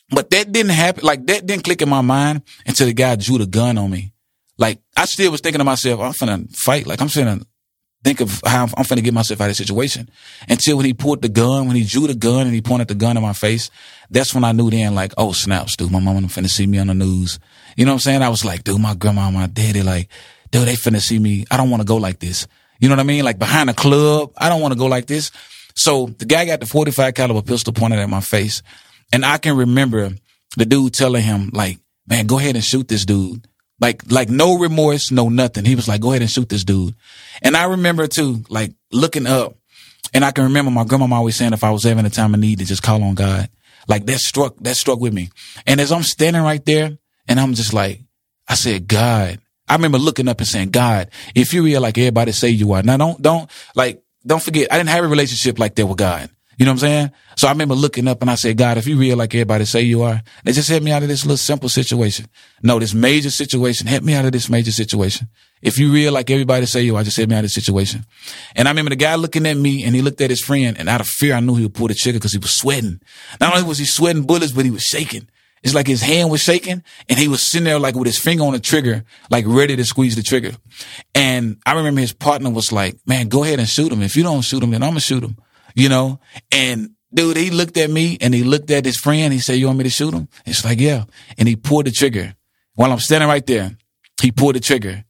but 0.09 0.29
that 0.31 0.51
didn't 0.51 0.73
happen. 0.73 1.05
Like, 1.05 1.25
that 1.27 1.45
didn't 1.45 1.63
click 1.63 1.81
in 1.81 1.87
my 1.87 2.01
mind 2.01 2.41
until 2.67 2.87
the 2.87 2.93
guy 2.93 3.15
drew 3.15 3.37
the 3.37 3.45
gun 3.45 3.77
on 3.77 3.89
me. 3.89 4.11
Like, 4.57 4.81
I 4.97 5.05
still 5.05 5.31
was 5.31 5.39
thinking 5.39 5.59
to 5.59 5.63
myself, 5.63 6.01
I'm 6.01 6.11
finna 6.11 6.53
fight. 6.53 6.85
Like, 6.85 6.99
I'm 6.99 7.07
finna 7.07 7.45
think 8.05 8.21
of 8.21 8.39
how 8.45 8.63
I'm, 8.63 8.69
I'm 8.77 8.85
finna 8.85 9.03
get 9.03 9.15
myself 9.15 9.41
out 9.41 9.45
of 9.45 9.49
the 9.49 9.55
situation. 9.55 10.07
Until 10.47 10.77
when 10.77 10.85
he 10.85 10.93
pulled 10.93 11.23
the 11.23 11.29
gun, 11.29 11.65
when 11.65 11.75
he 11.75 11.83
drew 11.83 12.05
the 12.05 12.13
gun 12.13 12.45
and 12.45 12.53
he 12.53 12.61
pointed 12.61 12.87
the 12.87 12.93
gun 12.93 13.17
in 13.17 13.23
my 13.23 13.33
face, 13.33 13.71
that's 14.11 14.33
when 14.35 14.43
I 14.43 14.51
knew 14.51 14.69
then 14.69 14.93
like, 14.93 15.13
oh 15.17 15.31
snaps, 15.31 15.75
dude, 15.75 15.91
my 15.91 15.99
mama 15.99 16.21
finna 16.27 16.47
see 16.47 16.67
me 16.67 16.77
on 16.77 16.87
the 16.87 16.93
news. 16.93 17.39
You 17.75 17.83
know 17.85 17.91
what 17.91 17.95
I'm 17.95 17.99
saying? 18.01 18.21
I 18.21 18.29
was 18.29 18.45
like, 18.45 18.63
dude, 18.63 18.79
my 18.79 18.93
grandma, 18.93 19.31
my 19.31 19.47
daddy, 19.47 19.81
like, 19.81 20.09
dude, 20.51 20.67
they 20.67 20.75
finna 20.75 21.01
see 21.01 21.17
me. 21.17 21.45
I 21.49 21.57
don't 21.57 21.71
want 21.71 21.81
to 21.81 21.87
go 21.87 21.97
like 21.97 22.19
this. 22.19 22.47
You 22.79 22.89
know 22.89 22.95
what 22.95 23.01
I 23.01 23.07
mean? 23.07 23.25
Like 23.25 23.39
behind 23.39 23.71
a 23.71 23.73
club, 23.73 24.33
I 24.37 24.49
don't 24.49 24.61
want 24.61 24.73
to 24.73 24.77
go 24.77 24.85
like 24.85 25.07
this. 25.07 25.31
So 25.73 26.05
the 26.05 26.25
guy 26.25 26.45
got 26.45 26.59
the 26.59 26.67
45 26.67 27.13
caliber 27.15 27.41
pistol 27.41 27.73
pointed 27.73 27.99
at 27.99 28.09
my 28.09 28.21
face. 28.21 28.61
And 29.11 29.25
I 29.25 29.39
can 29.39 29.57
remember 29.57 30.11
the 30.57 30.65
dude 30.65 30.93
telling 30.93 31.23
him 31.23 31.49
like, 31.53 31.79
man, 32.07 32.27
go 32.27 32.37
ahead 32.37 32.55
and 32.55 32.63
shoot 32.63 32.87
this 32.87 33.05
dude. 33.05 33.47
Like, 33.79 34.09
like 34.09 34.29
no 34.29 34.57
remorse, 34.57 35.11
no 35.11 35.29
nothing. 35.29 35.65
He 35.65 35.75
was 35.75 35.87
like, 35.87 36.01
go 36.01 36.11
ahead 36.11 36.21
and 36.21 36.31
shoot 36.31 36.47
this 36.47 36.63
dude. 36.63 36.95
And 37.41 37.57
I 37.57 37.65
remember 37.65 38.07
too, 38.07 38.43
like 38.49 38.73
looking 38.91 39.27
up 39.27 39.57
and 40.13 40.23
I 40.23 40.31
can 40.31 40.45
remember 40.45 40.71
my 40.71 40.85
grandma 40.85 41.13
always 41.13 41.35
saying 41.35 41.53
if 41.53 41.63
I 41.63 41.71
was 41.71 41.83
having 41.83 42.05
a 42.05 42.09
time 42.09 42.33
of 42.33 42.39
need 42.39 42.59
to 42.59 42.65
just 42.65 42.83
call 42.83 43.03
on 43.03 43.15
God. 43.15 43.49
Like 43.87 44.05
that 44.05 44.19
struck, 44.19 44.55
that 44.61 44.75
struck 44.75 44.99
with 44.99 45.13
me. 45.13 45.29
And 45.67 45.81
as 45.81 45.91
I'm 45.91 46.03
standing 46.03 46.41
right 46.41 46.63
there 46.65 46.97
and 47.27 47.39
I'm 47.39 47.53
just 47.53 47.73
like, 47.73 48.01
I 48.47 48.55
said, 48.55 48.87
God, 48.87 49.39
I 49.67 49.75
remember 49.75 49.97
looking 49.97 50.27
up 50.27 50.39
and 50.39 50.47
saying, 50.47 50.69
God, 50.69 51.09
if 51.33 51.53
you 51.53 51.63
real 51.63 51.81
like 51.81 51.97
everybody 51.97 52.31
say 52.31 52.49
you 52.49 52.71
are, 52.73 52.83
now 52.83 52.97
don't, 52.97 53.21
don't, 53.21 53.49
like, 53.75 54.03
don't 54.25 54.41
forget, 54.41 54.71
I 54.71 54.77
didn't 54.77 54.89
have 54.89 55.03
a 55.03 55.07
relationship 55.07 55.59
like 55.59 55.75
that 55.75 55.85
with 55.85 55.97
God. 55.97 56.29
You 56.57 56.65
know 56.65 56.71
what 56.71 56.83
I'm 56.83 56.89
saying? 56.89 57.11
So 57.37 57.47
I 57.47 57.51
remember 57.51 57.75
looking 57.75 58.07
up 58.07 58.21
and 58.21 58.31
I 58.31 58.35
said, 58.35 58.57
God, 58.57 58.77
if 58.77 58.87
you 58.87 58.97
real 58.97 59.17
like 59.17 59.33
everybody 59.35 59.65
say 59.65 59.81
you 59.81 60.03
are, 60.03 60.21
they 60.43 60.53
just 60.53 60.69
help 60.69 60.83
me 60.83 60.91
out 60.91 61.03
of 61.03 61.09
this 61.09 61.25
little 61.25 61.37
simple 61.37 61.67
situation. 61.67 62.27
No, 62.63 62.79
this 62.79 62.93
major 62.93 63.29
situation, 63.29 63.87
help 63.87 64.03
me 64.03 64.13
out 64.13 64.25
of 64.25 64.31
this 64.31 64.49
major 64.49 64.71
situation. 64.71 65.27
If 65.61 65.77
you 65.77 65.91
real 65.91 66.13
like 66.13 66.29
everybody 66.29 66.65
say 66.65 66.83
you 66.83 66.95
are, 66.95 67.03
just 67.03 67.17
help 67.17 67.29
me 67.29 67.35
out 67.35 67.39
of 67.39 67.45
this 67.45 67.53
situation. 67.55 68.05
And 68.55 68.67
I 68.67 68.71
remember 68.71 68.89
the 68.89 68.95
guy 68.95 69.15
looking 69.15 69.45
at 69.45 69.57
me 69.57 69.83
and 69.83 69.95
he 69.95 70.01
looked 70.01 70.21
at 70.21 70.29
his 70.29 70.41
friend 70.41 70.77
and 70.77 70.87
out 70.87 71.01
of 71.01 71.07
fear, 71.07 71.33
I 71.33 71.39
knew 71.39 71.55
he 71.55 71.63
would 71.63 71.73
pull 71.73 71.87
the 71.87 71.93
trigger 71.93 72.19
because 72.19 72.33
he 72.33 72.39
was 72.39 72.55
sweating. 72.57 73.01
Not 73.41 73.53
only 73.55 73.67
was 73.67 73.79
he 73.79 73.85
sweating 73.85 74.23
bullets, 74.23 74.51
but 74.51 74.65
he 74.65 74.71
was 74.71 74.83
shaking. 74.83 75.27
It's 75.65 75.73
like 75.73 75.87
his 75.87 76.03
hand 76.03 76.29
was 76.29 76.43
shaking 76.43 76.83
and 77.09 77.17
he 77.17 77.27
was 77.27 77.41
sitting 77.41 77.65
there 77.65 77.79
like 77.79 77.95
with 77.95 78.05
his 78.05 78.19
finger 78.19 78.43
on 78.43 78.53
the 78.53 78.59
trigger, 78.59 79.03
like 79.31 79.45
ready 79.47 79.75
to 79.75 79.83
squeeze 79.83 80.15
the 80.15 80.21
trigger. 80.21 80.51
And 81.15 81.57
I 81.65 81.73
remember 81.73 82.01
his 82.01 82.13
partner 82.13 82.51
was 82.51 82.71
like, 82.71 82.97
man, 83.07 83.29
go 83.29 83.43
ahead 83.43 83.57
and 83.57 83.67
shoot 83.67 83.91
him. 83.91 84.03
If 84.03 84.15
you 84.15 84.21
don't 84.21 84.43
shoot 84.43 84.61
him, 84.61 84.69
then 84.69 84.83
I'm 84.83 84.91
gonna 84.91 84.99
shoot 84.99 85.23
him, 85.23 85.37
you 85.75 85.89
know? 85.89 86.19
And 86.51 86.91
dude, 87.13 87.37
he 87.37 87.51
looked 87.51 87.77
at 87.77 87.89
me 87.89 88.17
and 88.21 88.33
he 88.33 88.43
looked 88.43 88.71
at 88.71 88.85
his 88.85 88.97
friend. 88.97 89.31
He 89.31 89.39
said, 89.39 89.53
you 89.53 89.67
want 89.67 89.77
me 89.77 89.83
to 89.83 89.89
shoot 89.89 90.13
him? 90.13 90.27
It's 90.45 90.65
like, 90.65 90.79
yeah. 90.79 91.03
And 91.37 91.47
he 91.47 91.55
pulled 91.55 91.85
the 91.85 91.91
trigger 91.91 92.33
while 92.73 92.91
I'm 92.91 92.99
standing 92.99 93.29
right 93.29 93.45
there. 93.45 93.77
He 94.21 94.31
pulled 94.31 94.55
the 94.55 94.59
trigger. 94.59 95.03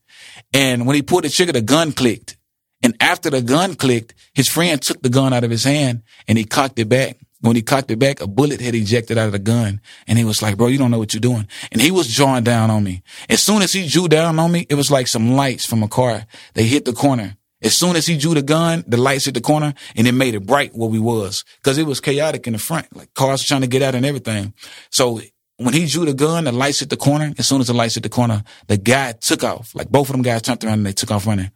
And 0.54 0.86
when 0.86 0.96
he 0.96 1.02
pulled 1.02 1.24
the 1.24 1.30
trigger, 1.30 1.54
the 1.54 1.62
gun 1.62 1.92
clicked. 1.92 2.38
And 2.84 2.96
after 3.00 3.30
the 3.30 3.42
gun 3.42 3.76
clicked, 3.76 4.14
his 4.34 4.50
friend 4.50 4.82
took 4.82 5.02
the 5.02 5.10
gun 5.10 5.34
out 5.34 5.44
of 5.44 5.52
his 5.52 5.64
hand 5.64 6.04
and 6.28 6.38
he 6.38 6.44
cocked 6.44 6.78
it 6.80 6.90
back 6.90 7.18
when 7.46 7.56
he 7.56 7.62
cocked 7.62 7.92
it 7.92 8.00
back, 8.00 8.22
a 8.22 8.28
bullet 8.28 8.60
had 8.60 8.76
ejected 8.76 9.18
out 9.18 9.28
of 9.28 9.32
the 9.32 9.40
gun. 9.40 9.82
And 10.08 10.18
he 10.18 10.24
was 10.24 10.42
like, 10.42 10.58
bro, 10.58 10.68
you 10.68 10.78
don't 10.78 10.92
know 10.92 11.00
what 11.00 11.14
you're 11.14 11.22
doing. 11.22 11.48
And 11.72 11.82
he 11.82 11.92
was 11.92 12.14
drawing 12.14 12.44
down 12.44 12.72
on 12.72 12.84
me. 12.84 13.04
As 13.30 13.44
soon 13.44 13.62
as 13.62 13.74
he 13.74 13.88
drew 13.88 14.08
down 14.08 14.40
on 14.40 14.52
me, 14.52 14.66
it 14.70 14.76
was 14.76 14.90
like 14.90 15.08
some 15.08 15.34
lights 15.34 15.66
from 15.66 15.84
a 15.84 15.88
car. 15.88 16.26
They 16.54 16.64
hit 16.64 16.86
the 16.86 16.94
corner. 16.94 17.38
As 17.66 17.76
soon 17.76 17.96
as 17.96 18.06
he 18.06 18.18
drew 18.18 18.36
the 18.36 18.44
gun, 18.44 18.84
the 18.88 18.98
lights 18.98 19.26
hit 19.26 19.34
the 19.34 19.42
corner 19.42 19.74
and 19.96 20.08
it 20.08 20.12
made 20.12 20.36
it 20.36 20.46
bright 20.46 20.76
where 20.76 20.90
we 20.90 21.00
was. 21.00 21.44
Cause 21.64 21.78
it 21.78 21.88
was 21.88 22.00
chaotic 22.00 22.46
in 22.46 22.54
the 22.54 22.60
front, 22.60 22.96
like 22.96 23.14
cars 23.16 23.44
trying 23.44 23.62
to 23.62 23.68
get 23.68 23.82
out 23.82 23.96
and 23.96 24.06
everything. 24.06 24.54
So 24.92 25.20
when 25.58 25.74
he 25.74 25.88
drew 25.88 26.06
the 26.06 26.14
gun, 26.14 26.44
the 26.44 26.52
lights 26.52 26.82
hit 26.82 26.92
the 26.92 26.98
corner. 26.98 27.34
As 27.40 27.48
soon 27.48 27.62
as 27.62 27.68
the 27.68 27.74
lights 27.74 27.96
hit 27.96 28.04
the 28.04 28.10
corner, 28.10 28.44
the 28.68 28.78
guy 28.78 29.14
took 29.14 29.44
off. 29.44 29.74
Like 29.74 29.90
both 29.90 30.10
of 30.10 30.14
them 30.14 30.22
guys 30.22 30.44
turned 30.44 30.64
around 30.64 30.80
and 30.80 30.86
they 30.86 30.94
took 30.94 31.10
off 31.10 31.26
running, 31.26 31.52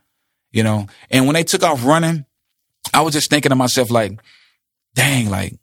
you 0.52 0.64
know? 0.64 0.88
And 1.12 1.28
when 1.28 1.36
they 1.36 1.44
took 1.44 1.64
off 1.64 1.86
running, 1.86 2.26
I 2.92 3.02
was 3.02 3.14
just 3.14 3.30
thinking 3.30 3.52
to 3.52 3.56
myself, 3.56 3.92
like, 3.92 4.20
dang, 4.96 5.30
like, 5.30 5.60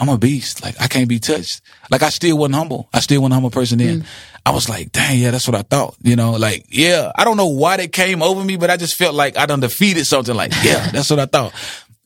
I'm 0.00 0.08
a 0.08 0.16
beast. 0.16 0.62
Like 0.62 0.80
I 0.80 0.86
can't 0.88 1.08
be 1.08 1.18
touched. 1.18 1.60
Like 1.90 2.02
I 2.02 2.08
still 2.08 2.38
wasn't 2.38 2.54
humble. 2.54 2.88
I 2.92 3.00
still 3.00 3.20
wasn't 3.20 3.34
a 3.34 3.36
humble 3.36 3.50
person 3.50 3.78
then. 3.78 4.00
Mm. 4.00 4.06
I 4.46 4.50
was 4.52 4.68
like, 4.68 4.90
dang, 4.92 5.18
yeah, 5.18 5.30
that's 5.30 5.46
what 5.46 5.54
I 5.54 5.62
thought. 5.62 5.94
You 6.02 6.16
know, 6.16 6.32
like, 6.32 6.64
yeah, 6.70 7.12
I 7.14 7.24
don't 7.24 7.36
know 7.36 7.48
why 7.48 7.76
that 7.76 7.92
came 7.92 8.22
over 8.22 8.42
me, 8.42 8.56
but 8.56 8.70
I 8.70 8.78
just 8.78 8.96
felt 8.96 9.14
like 9.14 9.36
I 9.36 9.44
done 9.44 9.60
defeated 9.60 10.06
something 10.06 10.34
like, 10.34 10.52
yeah, 10.62 10.90
that's 10.92 11.10
what 11.10 11.18
I 11.18 11.26
thought. 11.26 11.52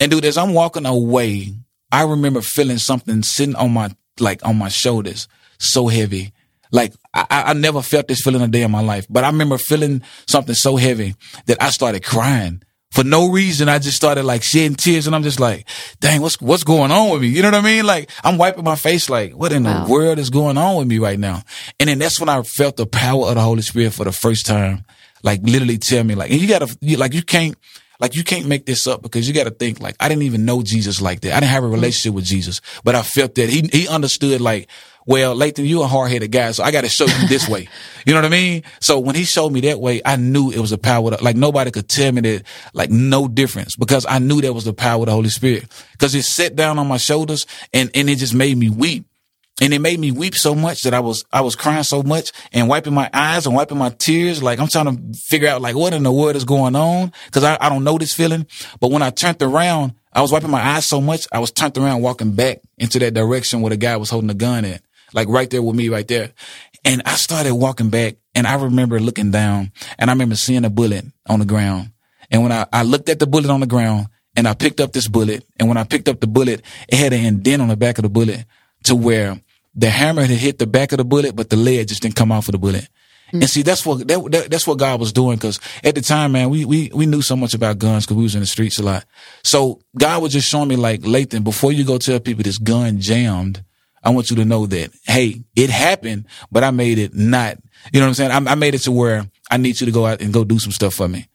And 0.01 0.11
dude, 0.11 0.25
as 0.25 0.37
I'm 0.37 0.55
walking 0.55 0.87
away, 0.87 1.55
I 1.93 2.03
remember 2.03 2.41
feeling 2.41 2.79
something 2.79 3.23
sitting 3.23 3.55
on 3.55 3.73
my, 3.73 3.91
like 4.19 4.45
on 4.45 4.59
my 4.59 4.69
shoulders, 4.69 5.29
so 5.59 5.87
heavy. 5.87 6.33
Like 6.73 6.93
I, 7.15 7.27
I 7.31 7.53
never 7.53 7.81
felt 7.81 8.09
this 8.09 8.23
feeling 8.23 8.43
a 8.43 8.49
day 8.49 8.63
in 8.63 8.73
my 8.73 8.83
life, 8.83 9.07
but 9.09 9.23
I 9.23 9.29
remember 9.29 9.57
feeling 9.57 10.03
something 10.27 10.57
so 10.57 10.75
heavy 10.75 11.15
that 11.47 11.63
I 11.63 11.71
started 11.71 12.03
crying 12.03 12.64
for 12.95 13.03
no 13.03 13.29
reason, 13.29 13.69
I 13.69 13.81
just 13.81 13.97
started 13.97 14.23
like 14.23 14.45
shedding 14.45 14.77
tears 14.77 15.09
and 15.09 15.17
I'm 15.17 15.25
just 15.25 15.41
like, 15.41 15.67
dang, 15.99 16.21
what's, 16.21 16.41
what's 16.41 16.63
going 16.63 16.93
on 16.93 17.11
with 17.11 17.23
me? 17.23 17.29
You 17.29 17.43
know 17.43 17.49
what 17.49 17.57
I 17.57 17.61
mean? 17.61 17.85
Like 17.85 18.09
I'm 18.23 18.39
wiping 18.39 18.63
my 18.63 18.77
face 18.77 19.11
like, 19.11 19.33
what 19.33 19.53
in 19.53 19.65
wow. 19.65 19.85
the 19.85 19.93
world 19.93 20.21
is 20.21 20.31
going 20.31 20.57
on 20.57 20.77
with 20.77 20.87
me 20.87 21.01
right 21.01 21.19
now? 21.19 21.43
And 21.81 21.89
then 21.89 21.99
that's 21.99 22.21
when 22.21 22.29
I 22.29 22.41
felt 22.43 22.77
the 22.77 22.87
power 22.87 23.27
of 23.27 23.35
the 23.35 23.41
Holy 23.41 23.63
Spirit 23.63 23.95
for 23.95 24.05
the 24.05 24.13
first 24.13 24.47
time. 24.47 24.85
Like 25.25 25.41
literally 25.43 25.79
tell 25.79 26.05
me 26.05 26.15
like, 26.15 26.31
and 26.31 26.41
you 26.41 26.47
gotta, 26.47 26.77
you, 26.81 26.97
like 26.97 27.15
you 27.15 27.23
can't, 27.23 27.57
like 27.99 28.15
you 28.15 28.23
can't 28.23 28.47
make 28.47 28.67
this 28.67 28.87
up 28.87 29.03
because 29.03 29.27
you 29.27 29.35
got 29.35 29.45
to 29.45 29.51
think 29.51 29.81
like 29.81 29.97
I 29.99 30.09
didn't 30.09 30.23
even 30.23 30.45
know 30.45 30.63
Jesus 30.63 31.01
like 31.01 31.21
that. 31.23 31.33
I 31.33 31.41
didn't 31.41 31.53
have 31.53 31.65
a 31.65 31.69
mm. 31.69 31.73
relationship 31.73 32.15
with 32.15 32.25
Jesus, 32.25 32.61
but 32.83 32.95
I 32.95 33.03
felt 33.03 33.35
that 33.37 33.49
he 33.49 33.69
he 33.73 33.89
understood 33.89 34.41
like 34.41 34.69
well, 35.07 35.37
Lathan, 35.37 35.67
you 35.67 35.83
a 35.83 35.87
hard 35.87 36.11
headed 36.11 36.33
guy, 36.33 36.51
so 36.53 36.65
I 36.65 36.71
got 36.71 36.83
to 36.83 36.89
show 36.89 37.05
you 37.05 37.29
this 37.29 37.49
way. 37.49 37.69
You 38.07 38.13
know 38.13 38.19
what 38.19 38.27
I 38.27 38.37
mean? 38.37 38.65
So 38.83 38.99
when 38.99 39.15
he 39.15 39.25
showed 39.25 39.51
me 39.51 39.63
that 39.63 39.81
way, 39.81 40.03
I 40.05 40.17
knew 40.17 40.51
it 40.51 40.59
was 40.59 40.73
a 40.73 40.77
power. 40.77 41.11
To, 41.11 41.25
like 41.25 41.37
nobody 41.37 41.71
could 41.71 41.89
tell 41.89 42.13
me 42.13 42.21
that, 42.21 42.43
like 42.75 42.91
no 42.91 43.29
difference, 43.29 43.77
because 43.77 44.05
I 44.07 44.19
knew 44.19 44.43
that 44.43 44.53
was 44.53 44.67
the 44.67 44.75
power 44.75 45.01
of 45.01 45.07
the 45.07 45.13
Holy 45.13 45.31
Spirit. 45.31 45.65
Because 45.93 46.15
it 46.15 46.25
sat 46.25 46.55
down 46.55 46.79
on 46.79 46.87
my 46.87 46.99
shoulders 46.99 47.47
and 47.73 47.91
and 47.95 48.11
it 48.11 48.17
just 48.17 48.35
made 48.35 48.59
me 48.59 48.69
weep. 48.69 49.07
And 49.63 49.73
it 49.73 49.79
made 49.79 49.99
me 49.99 50.11
weep 50.13 50.35
so 50.35 50.55
much 50.55 50.83
that 50.83 50.93
I 50.93 51.01
was, 51.01 51.25
I 51.33 51.41
was 51.41 51.57
crying 51.57 51.85
so 51.85 52.03
much 52.03 52.33
and 52.53 52.69
wiping 52.69 52.93
my 52.93 53.09
eyes 53.15 53.47
and 53.47 53.55
wiping 53.55 53.79
my 53.79 53.89
tears. 53.89 54.43
Like 54.43 54.59
I'm 54.59 54.69
trying 54.69 54.95
to 54.95 55.19
figure 55.19 55.49
out 55.49 55.63
like 55.63 55.77
what 55.77 55.95
in 55.95 56.03
the 56.03 56.13
world 56.13 56.37
is 56.37 56.45
going 56.45 56.77
on. 56.77 57.11
Cause 57.31 57.45
I, 57.45 57.57
I 57.59 57.71
don't 57.71 57.85
know 57.85 57.97
this 57.97 58.13
feeling. 58.13 58.47
But 58.81 58.91
when 58.91 59.01
I 59.01 59.09
turned 59.09 59.41
around, 59.41 59.95
I 60.13 60.21
was 60.21 60.31
wiping 60.31 60.51
my 60.51 60.61
eyes 60.61 60.85
so 60.85 61.01
much. 61.01 61.27
I 61.33 61.39
was 61.39 61.53
turned 61.53 61.79
around 61.79 62.03
walking 62.03 62.33
back 62.33 62.59
into 62.77 62.99
that 62.99 63.15
direction 63.15 63.63
where 63.63 63.71
the 63.71 63.79
guy 63.79 63.97
was 63.97 64.11
holding 64.11 64.29
the 64.29 64.35
gun 64.35 64.67
at 64.67 64.83
like 65.15 65.29
right 65.29 65.49
there 65.49 65.63
with 65.63 65.77
me 65.77 65.89
right 65.89 66.07
there. 66.07 66.33
And 66.85 67.01
I 67.07 67.15
started 67.15 67.55
walking 67.55 67.89
back 67.89 68.17
and 68.35 68.47
I 68.47 68.57
remember 68.57 69.01
looking 69.01 69.31
down 69.31 69.73
and 69.99 70.11
I 70.11 70.13
remember 70.13 70.35
seeing 70.35 70.65
a 70.65 70.71
bullet 70.71 71.07
on 71.27 71.39
the 71.39 71.47
ground. 71.47 71.93
And 72.31 72.43
when 72.43 72.53
I, 72.53 72.67
I 72.73 72.83
looked 72.83 73.09
at 73.09 73.19
the 73.19 73.27
bullet 73.27 73.51
on 73.51 73.61
the 73.61 73.67
ground 73.67 74.09
and 74.37 74.47
I 74.47 74.55
picked 74.55 74.81
up 74.81 74.93
this 74.93 75.09
bullet 75.09 75.45
and 75.59 75.69
when 75.69 75.79
I 75.79 75.85
picked 75.85 76.09
up 76.09 76.21
the 76.21 76.27
bullet, 76.27 76.63
it 76.89 76.99
had 76.99 77.13
an 77.15 77.25
indent 77.25 77.63
on 77.63 77.69
the 77.69 77.77
back 77.77 77.97
of 77.97 78.03
the 78.03 78.11
bullet 78.11 78.45
to 78.85 78.95
where 78.95 79.41
the 79.75 79.89
hammer 79.89 80.23
had 80.23 80.37
hit 80.37 80.59
the 80.59 80.67
back 80.67 80.93
of 80.93 80.99
the 80.99 81.05
bullet, 81.05 81.35
but 81.35 81.49
the 81.49 81.57
lead 81.57 81.89
just 81.89 82.03
didn't 82.03 82.17
come 82.17 82.31
off 82.31 82.49
of 82.49 82.53
the 82.53 82.59
bullet. 82.59 82.89
Mm-hmm. 83.29 83.37
And 83.37 83.51
see, 83.51 83.63
that's 83.63 83.87
what 83.87 84.07
that, 84.07 84.31
that, 84.31 84.51
that's 84.51 84.67
what 84.67 84.79
God 84.79 85.01
was 85.01 85.13
doing. 85.13 85.37
Because 85.37 85.59
at 85.83 85.95
the 85.95 86.01
time, 86.01 86.33
man, 86.33 86.51
we 86.51 86.65
we 86.65 86.91
we 86.95 87.07
knew 87.07 87.23
so 87.23 87.35
much 87.35 87.55
about 87.55 87.79
guns 87.79 88.05
because 88.05 88.17
we 88.17 88.23
was 88.23 88.35
in 88.35 88.41
the 88.41 88.47
streets 88.47 88.79
a 88.79 88.83
lot. 88.83 89.05
So 89.43 89.81
God 89.97 90.23
was 90.23 90.33
just 90.33 90.49
showing 90.49 90.69
me 90.69 90.77
like, 90.77 91.01
Lathan, 91.01 91.43
before 91.43 91.73
you 91.73 91.85
go 91.85 91.99
tell 91.99 92.21
people 92.21 92.45
this 92.45 92.59
gun 92.59 93.01
jammed, 93.01 93.65
I 94.05 94.11
want 94.11 94.31
you 94.31 94.37
to 94.37 94.45
know 94.45 94.67
that, 94.67 94.91
hey, 95.05 95.43
it 95.57 95.71
happened, 95.71 96.27
but 96.53 96.63
I 96.63 96.71
made 96.71 96.99
it 96.99 97.15
not, 97.15 97.57
you 97.93 98.01
know 98.01 98.07
what 98.07 98.09
I'm 98.09 98.15
saying? 98.15 98.31
I, 98.31 98.53
I 98.53 98.55
made 98.55 98.75
it 98.75 98.83
to 98.83 98.93
where 98.93 99.27
I 99.51 99.57
need 99.57 99.81
you 99.81 99.87
to 99.87 99.93
go 99.93 100.07
out 100.07 100.21
and 100.21 100.33
go 100.33 100.45
do 100.45 100.59
some 100.59 100.73
stuff 100.73 100.95
for 100.95 101.09
me. 101.09 101.27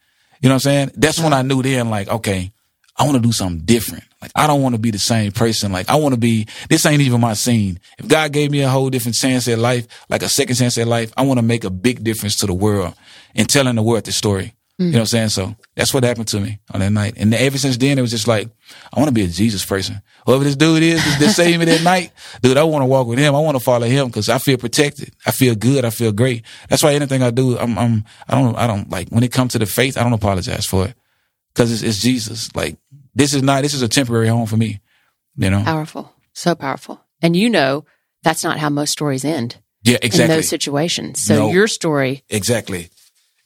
You 0.41 0.49
know 0.49 0.55
what 0.55 0.65
I'm 0.65 0.71
saying? 0.71 0.91
That's 0.95 1.19
when 1.19 1.33
I 1.33 1.41
knew 1.41 1.61
then, 1.61 1.89
like, 1.89 2.07
okay, 2.07 2.51
I 2.97 3.03
want 3.03 3.15
to 3.15 3.21
do 3.21 3.31
something 3.31 3.65
different. 3.65 4.03
Like, 4.21 4.31
I 4.35 4.45
don't 4.45 4.61
want 4.61 4.75
to 4.75 4.79
be 4.79 4.91
the 4.91 4.99
same 4.99 5.31
person. 5.31 5.71
Like, 5.71 5.89
I 5.89 5.95
want 5.95 6.13
to 6.13 6.19
be, 6.19 6.47
this 6.69 6.85
ain't 6.85 7.01
even 7.01 7.21
my 7.21 7.33
scene. 7.33 7.79
If 7.97 8.07
God 8.07 8.33
gave 8.33 8.51
me 8.51 8.61
a 8.61 8.69
whole 8.69 8.89
different 8.89 9.15
chance 9.15 9.47
at 9.47 9.57
life, 9.57 9.87
like 10.09 10.21
a 10.21 10.29
second 10.29 10.57
chance 10.57 10.77
at 10.77 10.87
life, 10.87 11.11
I 11.15 11.23
want 11.23 11.39
to 11.39 11.45
make 11.45 11.63
a 11.63 11.69
big 11.69 12.03
difference 12.03 12.35
to 12.37 12.45
the 12.45 12.53
world 12.53 12.93
and 13.35 13.49
telling 13.49 13.75
the 13.75 13.81
world 13.81 14.03
the 14.03 14.11
story. 14.11 14.53
Mm. 14.79 14.85
You 14.85 14.91
know 14.91 14.97
what 14.99 15.01
I'm 15.01 15.05
saying? 15.07 15.29
So 15.29 15.55
that's 15.75 15.93
what 15.93 16.05
happened 16.05 16.29
to 16.29 16.39
me 16.39 16.59
on 16.73 16.79
that 16.79 16.91
night. 16.91 17.15
And 17.17 17.33
ever 17.33 17.57
since 17.57 17.75
then, 17.75 17.97
it 17.97 18.01
was 18.01 18.11
just 18.11 18.29
like, 18.29 18.49
I 18.93 18.99
want 18.99 19.09
to 19.09 19.13
be 19.13 19.23
a 19.23 19.27
Jesus 19.27 19.65
person. 19.65 20.01
Whoever 20.25 20.45
this 20.45 20.55
dude 20.55 20.83
is 20.83 21.03
that 21.19 21.31
saved 21.31 21.59
me 21.59 21.65
that 21.65 21.83
night, 21.83 22.13
dude, 22.41 22.55
I 22.55 22.63
want 22.63 22.83
to 22.83 22.85
walk 22.85 23.05
with 23.05 23.19
him. 23.19 23.35
I 23.35 23.39
want 23.39 23.57
to 23.57 23.63
follow 23.63 23.87
him 23.87 24.07
because 24.07 24.29
I 24.29 24.37
feel 24.37 24.57
protected. 24.57 25.13
I 25.25 25.31
feel 25.31 25.53
good. 25.53 25.83
I 25.83 25.89
feel 25.89 26.13
great. 26.13 26.45
That's 26.69 26.81
why 26.81 26.93
anything 26.93 27.21
I 27.21 27.31
do, 27.31 27.57
I'm, 27.57 27.77
I'm, 27.77 28.05
I 28.29 28.35
don't, 28.35 28.55
I 28.55 28.67
don't 28.67 28.89
like 28.89 29.09
when 29.09 29.23
it 29.23 29.33
comes 29.33 29.51
to 29.51 29.59
the 29.59 29.65
faith, 29.65 29.97
I 29.97 30.03
don't 30.03 30.13
apologize 30.13 30.65
for 30.65 30.85
it 30.85 30.95
because 31.53 31.73
it's, 31.73 31.81
it's 31.81 31.99
Jesus. 31.99 32.55
Like 32.55 32.77
this 33.13 33.33
is 33.33 33.43
not, 33.43 33.63
this 33.63 33.73
is 33.73 33.81
a 33.81 33.89
temporary 33.89 34.29
home 34.29 34.45
for 34.45 34.55
me, 34.55 34.79
you 35.35 35.49
know? 35.49 35.63
Powerful. 35.63 36.13
So 36.33 36.55
powerful. 36.55 37.01
And 37.21 37.35
you 37.35 37.49
know, 37.49 37.83
that's 38.23 38.45
not 38.45 38.59
how 38.59 38.69
most 38.69 38.91
stories 38.91 39.25
end. 39.25 39.57
Yeah, 39.83 39.97
exactly. 40.01 40.23
In 40.23 40.39
those 40.39 40.47
situations. 40.47 41.21
So 41.21 41.35
no, 41.35 41.51
your 41.51 41.67
story. 41.67 42.23
Exactly. 42.29 42.89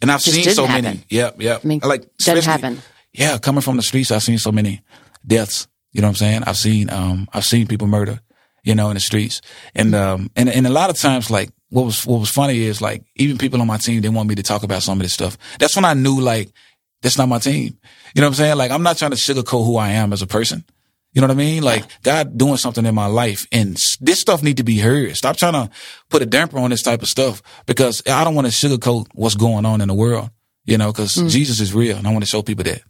And 0.04 0.12
I've 0.12 0.22
seen 0.22 0.44
so 0.50 0.66
happen. 0.66 0.84
many. 0.84 1.06
Yep, 1.10 1.42
yep. 1.42 1.62
I 1.64 1.68
mean, 1.68 1.80
like 1.82 2.06
doesn't 2.18 2.44
happen. 2.44 2.82
Yeah, 3.14 3.38
coming 3.38 3.62
from 3.62 3.78
the 3.78 3.84
streets, 3.84 4.12
I've 4.12 4.22
seen 4.22 4.38
so 4.38 4.52
many 4.52 4.82
deaths. 5.26 5.70
You 5.94 6.02
know 6.02 6.08
what 6.08 6.12
I'm 6.12 6.16
saying? 6.16 6.44
I've 6.44 6.58
seen 6.58 6.90
um 6.90 7.30
I've 7.32 7.46
seen 7.46 7.68
people 7.68 7.88
murder, 7.88 8.20
you 8.66 8.76
know, 8.76 8.90
in 8.90 8.96
the 8.96 9.00
streets. 9.00 9.40
And 9.74 9.96
um 9.96 10.30
and 10.36 10.50
and 10.50 10.68
a 10.68 10.70
lot 10.70 10.90
of 10.90 11.00
times 11.00 11.32
like 11.32 11.52
what 11.70 11.86
was 11.86 12.06
what 12.06 12.20
was 12.20 12.30
funny 12.30 12.64
is 12.64 12.82
like 12.82 13.06
even 13.16 13.38
people 13.38 13.62
on 13.62 13.68
my 13.68 13.78
team 13.78 14.02
they 14.02 14.10
want 14.10 14.28
me 14.28 14.36
to 14.36 14.44
talk 14.44 14.64
about 14.64 14.84
some 14.84 15.00
of 15.00 15.04
this 15.04 15.14
stuff. 15.14 15.38
That's 15.58 15.76
when 15.78 15.86
I 15.86 15.94
knew 15.94 16.20
like 16.20 16.52
that's 17.02 17.18
not 17.18 17.30
my 17.30 17.40
team. 17.40 17.78
You 18.14 18.22
know 18.22 18.28
what 18.28 18.32
I'm 18.32 18.34
saying? 18.34 18.58
Like 18.58 18.72
I'm 18.72 18.84
not 18.84 18.98
trying 18.98 19.12
to 19.12 19.18
sugarcoat 19.18 19.66
who 19.66 19.78
I 19.78 19.92
am 19.92 20.12
as 20.12 20.22
a 20.22 20.28
person. 20.28 20.66
You 21.14 21.22
know 21.22 21.28
what 21.28 21.36
I 21.36 21.38
mean? 21.38 21.62
Like 21.62 21.86
God 22.02 22.38
doing 22.38 22.58
something 22.58 22.86
in 22.86 22.96
my 22.96 23.06
life 23.06 23.46
and 23.52 23.78
this 24.02 24.20
stuff 24.20 24.42
need 24.42 24.58
to 24.58 24.64
be 24.64 24.80
heard. 24.80 25.16
Stop 25.16 25.38
trying 25.38 25.54
to 25.54 25.70
put 26.10 26.24
a 26.24 26.26
damper 26.26 26.58
on 26.58 26.72
this 26.72 26.82
type 26.82 27.04
of 27.04 27.08
stuff 27.08 27.44
because 27.68 28.02
I 28.08 28.24
don't 28.24 28.34
want 28.34 28.48
to 28.48 28.54
sugarcoat 28.54 29.08
what's 29.14 29.36
going 29.36 29.66
on 29.66 29.82
in 29.82 29.88
the 29.88 29.94
world, 29.94 30.32
you 30.66 30.78
know, 30.78 30.92
because 30.92 31.16
mm. 31.16 31.30
Jesus 31.30 31.60
is 31.60 31.74
real 31.74 31.98
and 31.98 32.08
I 32.08 32.12
want 32.12 32.24
to 32.24 32.30
show 32.30 32.42
people 32.42 32.64
that. 32.64 32.82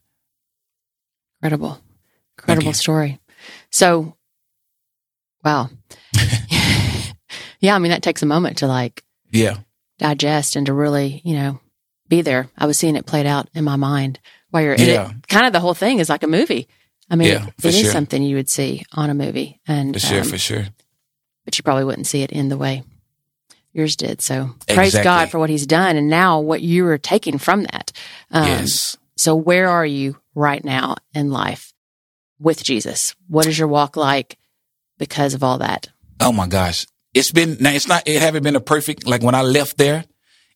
Incredible. 1.41 1.81
Incredible 2.38 2.73
story. 2.73 3.19
So, 3.71 4.15
wow. 5.43 5.69
yeah. 7.59 7.75
I 7.75 7.79
mean, 7.79 7.91
that 7.91 8.03
takes 8.03 8.23
a 8.23 8.25
moment 8.25 8.59
to 8.59 8.67
like, 8.67 9.03
yeah, 9.31 9.57
digest 9.97 10.55
and 10.55 10.65
to 10.67 10.73
really, 10.73 11.21
you 11.25 11.36
know, 11.36 11.59
be 12.07 12.21
there. 12.21 12.47
I 12.57 12.67
was 12.67 12.79
seeing 12.79 12.95
it 12.95 13.05
played 13.05 13.25
out 13.25 13.49
in 13.53 13.65
my 13.65 13.75
mind 13.75 14.19
while 14.49 14.63
you're 14.63 14.73
in 14.73 14.88
yeah. 14.88 15.09
it. 15.09 15.27
Kind 15.27 15.45
of 15.45 15.53
the 15.53 15.59
whole 15.59 15.73
thing 15.73 15.99
is 15.99 16.09
like 16.09 16.23
a 16.23 16.27
movie. 16.27 16.67
I 17.13 17.15
mean, 17.15 17.28
yeah, 17.28 17.45
it, 17.45 17.65
it 17.65 17.71
sure. 17.73 17.86
is 17.86 17.91
something 17.91 18.23
you 18.23 18.38
would 18.38 18.49
see 18.49 18.84
on 18.91 19.12
a 19.12 19.13
movie, 19.13 19.62
and 19.67 19.93
for 19.93 19.99
sure, 19.99 20.21
um, 20.21 20.28
for 20.28 20.39
sure. 20.39 20.65
But 21.45 21.56
you 21.56 21.63
probably 21.63 21.84
wouldn't 21.84 22.08
see 22.08 22.23
it 22.23 22.32
in 22.32 22.49
the 22.49 22.58
way 22.58 22.82
yours 23.71 23.95
did. 23.95 24.19
So 24.19 24.45
exactly. 24.45 24.76
praise 24.76 24.93
God 24.95 25.30
for 25.30 25.38
what 25.38 25.52
He's 25.52 25.67
done, 25.67 25.95
and 25.95 26.10
now 26.10 26.39
what 26.39 26.63
you 26.63 26.88
are 26.88 26.97
taking 26.97 27.38
from 27.38 27.65
that. 27.65 27.91
Um, 28.32 28.47
yes. 28.47 28.97
So 29.15 29.36
where 29.36 29.69
are 29.69 29.86
you 29.86 30.17
right 30.34 30.65
now 30.65 30.95
in 31.13 31.30
life 31.30 31.71
with 32.39 32.63
Jesus? 32.63 33.13
What 33.28 33.45
is 33.45 33.60
your 33.60 33.67
walk 33.67 33.95
like 33.95 34.39
because 34.97 35.36
of 35.36 35.43
all 35.43 35.60
that? 35.60 35.89
Oh 36.19 36.32
my 36.32 36.47
gosh, 36.47 36.88
it's 37.13 37.32
been 37.32 37.58
now. 37.60 37.73
It's 37.73 37.88
not. 37.88 38.08
It 38.08 38.23
haven't 38.23 38.41
been 38.41 38.56
a 38.56 38.60
perfect. 38.60 39.06
Like 39.06 39.21
when 39.21 39.36
I 39.36 39.43
left 39.43 39.78
there, 39.78 40.06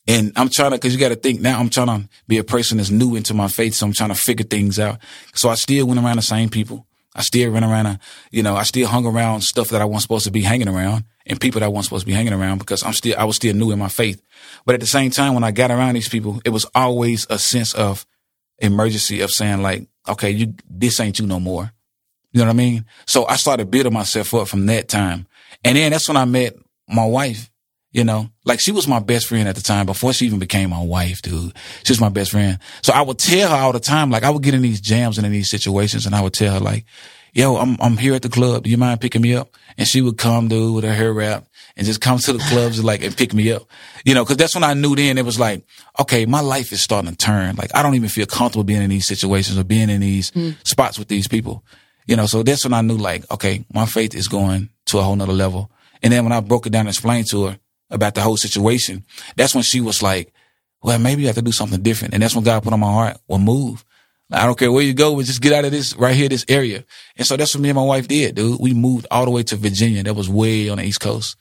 and 0.07 0.31
I'm 0.35 0.49
trying 0.49 0.71
to, 0.71 0.79
cause 0.79 0.93
you 0.93 0.99
got 0.99 1.09
to 1.09 1.15
think 1.15 1.41
now 1.41 1.59
I'm 1.59 1.69
trying 1.69 1.87
to 1.87 2.09
be 2.27 2.37
a 2.37 2.43
person 2.43 2.77
that's 2.77 2.89
new 2.89 3.15
into 3.15 3.33
my 3.33 3.47
faith. 3.47 3.75
So 3.75 3.85
I'm 3.85 3.93
trying 3.93 4.09
to 4.09 4.15
figure 4.15 4.45
things 4.45 4.79
out. 4.79 4.99
So 5.33 5.49
I 5.49 5.55
still 5.55 5.85
went 5.85 5.99
around 5.99 6.15
the 6.15 6.21
same 6.21 6.49
people. 6.49 6.85
I 7.13 7.21
still 7.21 7.51
ran 7.51 7.63
around, 7.63 7.87
a, 7.87 7.99
you 8.29 8.43
know, 8.43 8.55
I 8.55 8.63
still 8.63 8.87
hung 8.87 9.05
around 9.05 9.41
stuff 9.41 9.69
that 9.69 9.81
I 9.81 9.85
wasn't 9.85 10.03
supposed 10.03 10.25
to 10.25 10.31
be 10.31 10.41
hanging 10.41 10.67
around. 10.69 11.03
and 11.25 11.39
people 11.39 11.59
that 11.59 11.65
I 11.65 11.69
wasn't 11.69 11.85
supposed 11.85 12.03
to 12.03 12.07
be 12.07 12.13
hanging 12.13 12.33
around 12.33 12.59
because 12.59 12.83
I'm 12.83 12.93
still, 12.93 13.15
I 13.17 13.25
was 13.25 13.35
still 13.35 13.53
new 13.53 13.71
in 13.71 13.79
my 13.79 13.89
faith. 13.89 14.21
But 14.65 14.75
at 14.75 14.81
the 14.81 14.87
same 14.87 15.11
time, 15.11 15.33
when 15.33 15.43
I 15.43 15.51
got 15.51 15.71
around 15.71 15.95
these 15.95 16.09
people, 16.09 16.41
it 16.45 16.49
was 16.49 16.65
always 16.73 17.27
a 17.29 17.37
sense 17.37 17.73
of 17.73 18.05
emergency 18.59 19.21
of 19.21 19.31
saying 19.31 19.61
like, 19.61 19.87
okay, 20.07 20.31
you, 20.31 20.53
this 20.69 20.99
ain't 20.99 21.19
you 21.19 21.27
no 21.27 21.39
more. 21.39 21.71
You 22.31 22.39
know 22.39 22.45
what 22.45 22.53
I 22.53 22.57
mean? 22.57 22.85
So 23.05 23.25
I 23.25 23.35
started 23.35 23.71
building 23.71 23.93
myself 23.93 24.33
up 24.33 24.47
from 24.47 24.65
that 24.67 24.87
time. 24.87 25.27
And 25.63 25.77
then 25.77 25.91
that's 25.91 26.07
when 26.07 26.17
I 26.17 26.25
met 26.25 26.55
my 26.87 27.05
wife, 27.05 27.49
you 27.97 28.03
know, 28.03 28.29
like 28.45 28.59
she 28.59 28.71
was 28.71 28.87
my 28.87 28.99
best 28.99 29.25
friend 29.25 29.49
at 29.49 29.55
the 29.55 29.61
time 29.61 29.87
before 29.87 30.13
she 30.13 30.27
even 30.27 30.37
became 30.37 30.69
my 30.69 30.83
wife, 30.83 31.23
dude. 31.23 31.51
She 31.83 31.91
was 31.91 31.99
my 31.99 32.09
best 32.09 32.29
friend. 32.29 32.59
So 32.83 32.93
I 32.93 33.01
would 33.01 33.17
tell 33.17 33.49
her 33.49 33.55
all 33.55 33.71
the 33.71 33.79
time, 33.79 34.11
like 34.11 34.23
I 34.23 34.29
would 34.29 34.43
get 34.43 34.53
in 34.53 34.61
these 34.61 34.79
jams 34.79 35.17
and 35.17 35.25
in 35.25 35.31
these 35.33 35.49
situations 35.49 36.05
and 36.05 36.13
I 36.13 36.21
would 36.21 36.33
tell 36.33 36.53
her 36.53 36.59
like, 36.59 36.85
yo, 37.33 37.57
I'm, 37.57 37.75
I'm 37.81 37.97
here 37.97 38.13
at 38.13 38.21
the 38.21 38.29
club. 38.29 38.65
Do 38.65 38.69
you 38.69 38.77
mind 38.77 39.01
picking 39.01 39.23
me 39.23 39.33
up? 39.33 39.49
And 39.79 39.87
she 39.87 40.01
would 40.01 40.19
come, 40.19 40.47
dude, 40.47 40.75
with 40.75 40.83
her 40.83 40.93
hair 40.93 41.11
wrapped 41.11 41.49
and 41.75 41.87
just 41.87 41.99
come 41.99 42.19
to 42.19 42.33
the 42.33 42.39
clubs 42.39 42.77
and 42.77 42.85
like, 42.85 43.03
and 43.03 43.17
pick 43.17 43.33
me 43.33 43.51
up, 43.51 43.63
you 44.05 44.13
know, 44.13 44.23
cause 44.23 44.37
that's 44.37 44.53
when 44.53 44.63
I 44.63 44.75
knew 44.75 44.95
then 44.95 45.17
it 45.17 45.25
was 45.25 45.39
like, 45.39 45.65
okay, 45.99 46.27
my 46.27 46.41
life 46.41 46.71
is 46.71 46.83
starting 46.83 47.09
to 47.09 47.17
turn. 47.17 47.55
Like 47.55 47.71
I 47.75 47.81
don't 47.81 47.95
even 47.95 48.09
feel 48.09 48.27
comfortable 48.27 48.63
being 48.63 48.83
in 48.83 48.91
these 48.91 49.07
situations 49.07 49.57
or 49.57 49.63
being 49.63 49.89
in 49.89 50.01
these 50.01 50.29
mm. 50.29 50.55
spots 50.67 50.99
with 50.99 51.07
these 51.07 51.27
people, 51.27 51.63
you 52.05 52.15
know, 52.15 52.27
so 52.27 52.43
that's 52.43 52.63
when 52.63 52.75
I 52.75 52.81
knew 52.81 52.97
like, 52.97 53.29
okay, 53.31 53.65
my 53.73 53.87
faith 53.87 54.13
is 54.13 54.27
going 54.27 54.69
to 54.85 54.99
a 54.99 55.01
whole 55.01 55.15
nother 55.15 55.33
level. 55.33 55.71
And 56.03 56.13
then 56.13 56.23
when 56.23 56.31
I 56.33 56.41
broke 56.41 56.67
it 56.67 56.69
down 56.69 56.81
and 56.81 56.89
explained 56.89 57.27
to 57.31 57.45
her 57.45 57.59
about 57.89 58.15
the 58.15 58.21
whole 58.21 58.37
situation, 58.37 59.05
that's 59.35 59.53
when 59.53 59.63
she 59.63 59.81
was 59.81 60.01
like, 60.01 60.33
well, 60.81 60.99
maybe 60.99 61.21
you 61.21 61.27
have 61.27 61.35
to 61.35 61.41
do 61.41 61.51
something 61.51 61.81
different. 61.81 62.13
And 62.13 62.23
that's 62.23 62.35
when 62.35 62.43
God 62.43 62.63
put 62.63 62.73
on 62.73 62.79
my 62.79 62.91
heart, 62.91 63.17
well, 63.27 63.39
move. 63.39 63.83
I 64.31 64.45
don't 64.45 64.57
care 64.57 64.71
where 64.71 64.83
you 64.83 64.93
go, 64.93 65.15
but 65.15 65.25
just 65.25 65.41
get 65.41 65.53
out 65.53 65.65
of 65.65 65.71
this 65.71 65.95
right 65.95 66.13
here, 66.13 66.27
this 66.27 66.45
area. 66.49 66.83
And 67.15 67.25
so 67.25 67.37
that's 67.37 67.55
what 67.55 67.61
me 67.61 67.69
and 67.69 67.77
my 67.77 67.83
wife 67.83 68.07
did, 68.07 68.35
dude. 68.35 68.59
We 68.59 68.73
moved 68.73 69.07
all 69.09 69.23
the 69.23 69.31
way 69.31 69.43
to 69.43 69.55
Virginia. 69.55 70.03
That 70.03 70.15
was 70.15 70.29
way 70.29 70.67
on 70.69 70.77
the 70.77 70.83
East 70.83 70.99
Coast. 70.99 71.37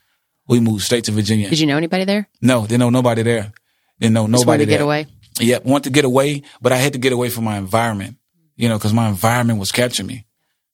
We 0.47 0.61
moved 0.61 0.85
straight 0.85 1.05
to 1.05 1.13
Virginia. 1.13 1.51
Did 1.51 1.59
you 1.59 1.67
know 1.67 1.77
anybody 1.77 2.05
there? 2.05 2.29
No, 2.41 2.63
didn't 2.63 2.79
know 2.79 2.91
nobody 2.91 3.23
there. 3.23 3.53
Didn't 3.99 4.15
know 4.15 4.27
nobody 4.27 4.37
just 4.37 4.47
wanted 4.47 4.59
to 4.59 4.67
there. 4.67 4.79
get 4.79 4.85
away. 4.85 5.07
Yep, 5.41 5.65
want 5.65 5.85
to 5.85 5.91
get 5.91 6.05
away, 6.05 6.43
but 6.63 6.73
I 6.73 6.77
had 6.77 6.93
to 6.95 6.99
get 6.99 7.13
away 7.13 7.29
from 7.29 7.45
my 7.45 7.59
environment, 7.59 8.17
you 8.55 8.69
know, 8.69 8.79
because 8.79 8.95
my 8.95 9.09
environment 9.09 9.59
was 9.59 9.73
capturing 9.73 10.07
me, 10.07 10.25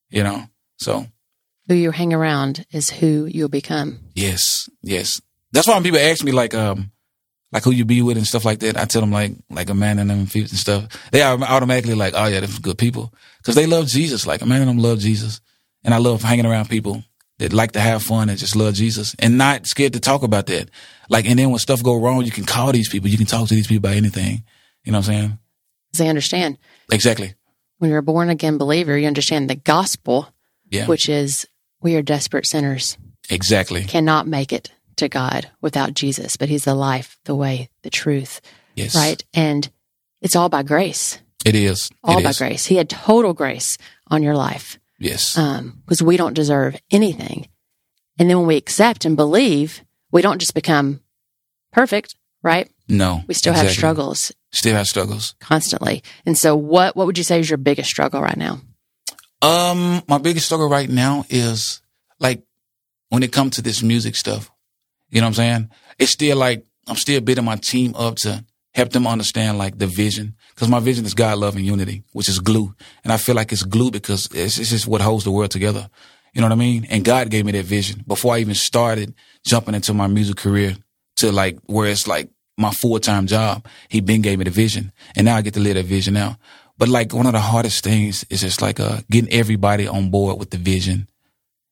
you 0.09 0.23
know. 0.23 0.43
So 0.77 1.07
who 1.67 1.73
you 1.73 1.91
hang 1.91 2.13
around 2.13 2.65
is 2.71 2.89
who 2.89 3.25
you'll 3.25 3.49
become. 3.49 3.99
Yes, 4.13 4.69
yes. 4.81 5.21
That's 5.53 5.67
why 5.67 5.75
when 5.75 5.83
people 5.83 5.99
ask 5.99 6.23
me 6.23 6.31
like, 6.31 6.53
um, 6.53 6.91
like 7.51 7.63
who 7.63 7.71
you 7.71 7.85
be 7.85 8.01
with 8.01 8.17
and 8.17 8.25
stuff 8.25 8.43
like 8.43 8.59
that, 8.59 8.75
I 8.75 8.85
tell 8.85 9.01
them 9.01 9.11
like, 9.11 9.33
like 9.51 9.69
a 9.69 9.75
man 9.75 9.99
and 9.99 10.09
them 10.09 10.25
feet 10.25 10.49
and 10.49 10.59
stuff. 10.59 10.87
They 11.11 11.21
are 11.21 11.39
automatically 11.39 11.93
like, 11.93 12.15
oh 12.17 12.25
yeah, 12.25 12.39
they're 12.39 12.49
good 12.61 12.79
people 12.79 13.13
because 13.37 13.55
they 13.55 13.67
love 13.67 13.85
Jesus. 13.87 14.25
Like 14.25 14.41
a 14.41 14.45
man 14.47 14.61
and 14.61 14.69
them 14.69 14.79
love 14.79 14.99
Jesus, 14.99 15.39
and 15.83 15.93
I 15.93 15.97
love 15.97 16.23
hanging 16.23 16.47
around 16.47 16.69
people 16.69 17.03
that 17.37 17.53
like 17.53 17.73
to 17.73 17.79
have 17.79 18.01
fun 18.01 18.29
and 18.29 18.39
just 18.39 18.55
love 18.55 18.73
Jesus 18.73 19.15
and 19.19 19.37
not 19.37 19.67
scared 19.67 19.93
to 19.93 19.99
talk 19.99 20.23
about 20.23 20.47
that. 20.47 20.69
Like, 21.09 21.25
and 21.27 21.37
then 21.37 21.51
when 21.51 21.59
stuff 21.59 21.83
go 21.83 21.99
wrong, 21.99 22.23
you 22.23 22.31
can 22.31 22.45
call 22.45 22.71
these 22.71 22.89
people, 22.89 23.09
you 23.09 23.17
can 23.17 23.27
talk 23.27 23.47
to 23.47 23.53
these 23.53 23.67
people 23.67 23.87
about 23.89 23.97
anything. 23.97 24.43
You 24.83 24.91
know 24.91 24.99
what 24.99 25.09
I'm 25.09 25.13
saying? 25.13 25.39
They 25.97 26.09
understand 26.09 26.57
exactly. 26.91 27.35
When 27.77 27.91
you're 27.91 27.99
a 27.99 28.03
born 28.03 28.29
again 28.29 28.57
believer, 28.57 28.97
you 28.97 29.07
understand 29.07 29.49
the 29.49 29.55
gospel, 29.55 30.29
yeah. 30.69 30.87
which 30.87 31.07
is 31.07 31.45
we 31.81 31.95
are 31.95 32.01
desperate 32.01 32.47
sinners. 32.47 32.97
Exactly. 33.29 33.83
Cannot 33.83 34.27
make 34.27 34.51
it 34.51 34.71
to 34.97 35.09
God 35.09 35.49
without 35.61 35.93
Jesus, 35.93 36.37
but 36.37 36.49
He's 36.49 36.65
the 36.65 36.75
life, 36.75 37.17
the 37.25 37.35
way, 37.35 37.69
the 37.83 37.89
truth. 37.89 38.41
Yes. 38.75 38.95
Right. 38.95 39.23
And 39.33 39.69
it's 40.21 40.35
all 40.35 40.49
by 40.49 40.63
grace. 40.63 41.19
It 41.45 41.55
is. 41.55 41.89
All 42.03 42.19
it 42.19 42.23
by 42.23 42.31
is. 42.31 42.37
grace. 42.37 42.65
He 42.65 42.75
had 42.75 42.89
total 42.89 43.33
grace 43.33 43.77
on 44.07 44.23
your 44.23 44.35
life. 44.35 44.79
Yes. 44.99 45.37
Um, 45.37 45.81
because 45.85 46.01
we 46.01 46.17
don't 46.17 46.33
deserve 46.33 46.79
anything. 46.91 47.47
And 48.17 48.29
then 48.29 48.37
when 48.37 48.47
we 48.47 48.57
accept 48.57 49.05
and 49.05 49.17
believe, 49.17 49.83
we 50.11 50.21
don't 50.21 50.39
just 50.39 50.53
become 50.53 51.01
perfect, 51.71 52.15
right? 52.41 52.69
No. 52.87 53.23
We 53.27 53.33
still 53.33 53.51
exactly. 53.51 53.69
have 53.69 53.75
struggles. 53.75 54.31
Still 54.51 54.75
have 54.75 54.87
struggles. 54.87 55.35
Constantly. 55.39 56.03
And 56.25 56.37
so 56.37 56.55
what 56.55 56.95
what 56.95 57.07
would 57.07 57.17
you 57.17 57.23
say 57.23 57.39
is 57.39 57.49
your 57.49 57.57
biggest 57.57 57.89
struggle 57.89 58.21
right 58.21 58.37
now? 58.37 58.61
Um, 59.41 60.03
my 60.07 60.19
biggest 60.19 60.45
struggle 60.45 60.69
right 60.69 60.89
now 60.89 61.25
is 61.29 61.81
like 62.19 62.43
when 63.09 63.23
it 63.23 63.33
comes 63.33 63.55
to 63.55 63.61
this 63.61 63.83
music 63.83 64.15
stuff. 64.15 64.49
You 65.13 65.21
know 65.21 65.27
what 65.27 65.29
I'm 65.29 65.33
saying? 65.35 65.69
It's 65.99 66.11
still 66.11 66.37
like 66.37 66.65
I'm 66.87 66.95
still 66.95 67.21
building 67.21 67.45
my 67.45 67.55
team 67.55 67.93
up 67.95 68.15
to 68.17 68.43
help 68.73 68.89
them 68.89 69.05
understand 69.05 69.59
like 69.59 69.77
the 69.77 69.85
vision. 69.85 70.35
Cause 70.55 70.67
my 70.67 70.79
vision 70.79 71.05
is 71.05 71.13
God, 71.13 71.37
love, 71.37 71.55
and 71.55 71.65
unity, 71.65 72.03
which 72.13 72.27
is 72.27 72.39
glue. 72.39 72.73
And 73.03 73.13
I 73.13 73.17
feel 73.17 73.35
like 73.35 73.51
it's 73.51 73.63
glue 73.63 73.91
because 73.91 74.27
it's, 74.33 74.57
it's 74.57 74.71
just 74.71 74.87
what 74.87 75.01
holds 75.01 75.23
the 75.23 75.31
world 75.31 75.51
together. 75.51 75.87
You 76.33 76.41
know 76.41 76.47
what 76.47 76.53
I 76.53 76.57
mean? 76.57 76.87
And 76.89 77.05
God 77.05 77.29
gave 77.29 77.45
me 77.45 77.51
that 77.51 77.65
vision 77.65 78.03
before 78.07 78.33
I 78.33 78.39
even 78.39 78.55
started 78.55 79.13
jumping 79.45 79.75
into 79.75 79.93
my 79.93 80.07
music 80.07 80.37
career 80.37 80.75
to 81.17 81.31
like 81.31 81.59
where 81.67 81.87
it's 81.87 82.07
like 82.07 82.29
my 82.57 82.71
full 82.71 82.99
time 82.99 83.27
job. 83.27 83.67
He 83.89 84.01
been 84.01 84.23
gave 84.23 84.39
me 84.39 84.45
the 84.45 84.51
vision, 84.51 84.91
and 85.15 85.25
now 85.25 85.35
I 85.35 85.41
get 85.43 85.53
to 85.53 85.59
live 85.59 85.75
that 85.75 85.85
vision 85.85 86.15
now. 86.15 86.37
But 86.79 86.89
like 86.89 87.13
one 87.13 87.27
of 87.27 87.33
the 87.33 87.39
hardest 87.39 87.83
things 87.83 88.25
is 88.31 88.41
just 88.41 88.63
like 88.63 88.79
uh 88.79 89.01
getting 89.11 89.31
everybody 89.31 89.87
on 89.87 90.09
board 90.09 90.39
with 90.39 90.49
the 90.49 90.57
vision. 90.57 91.07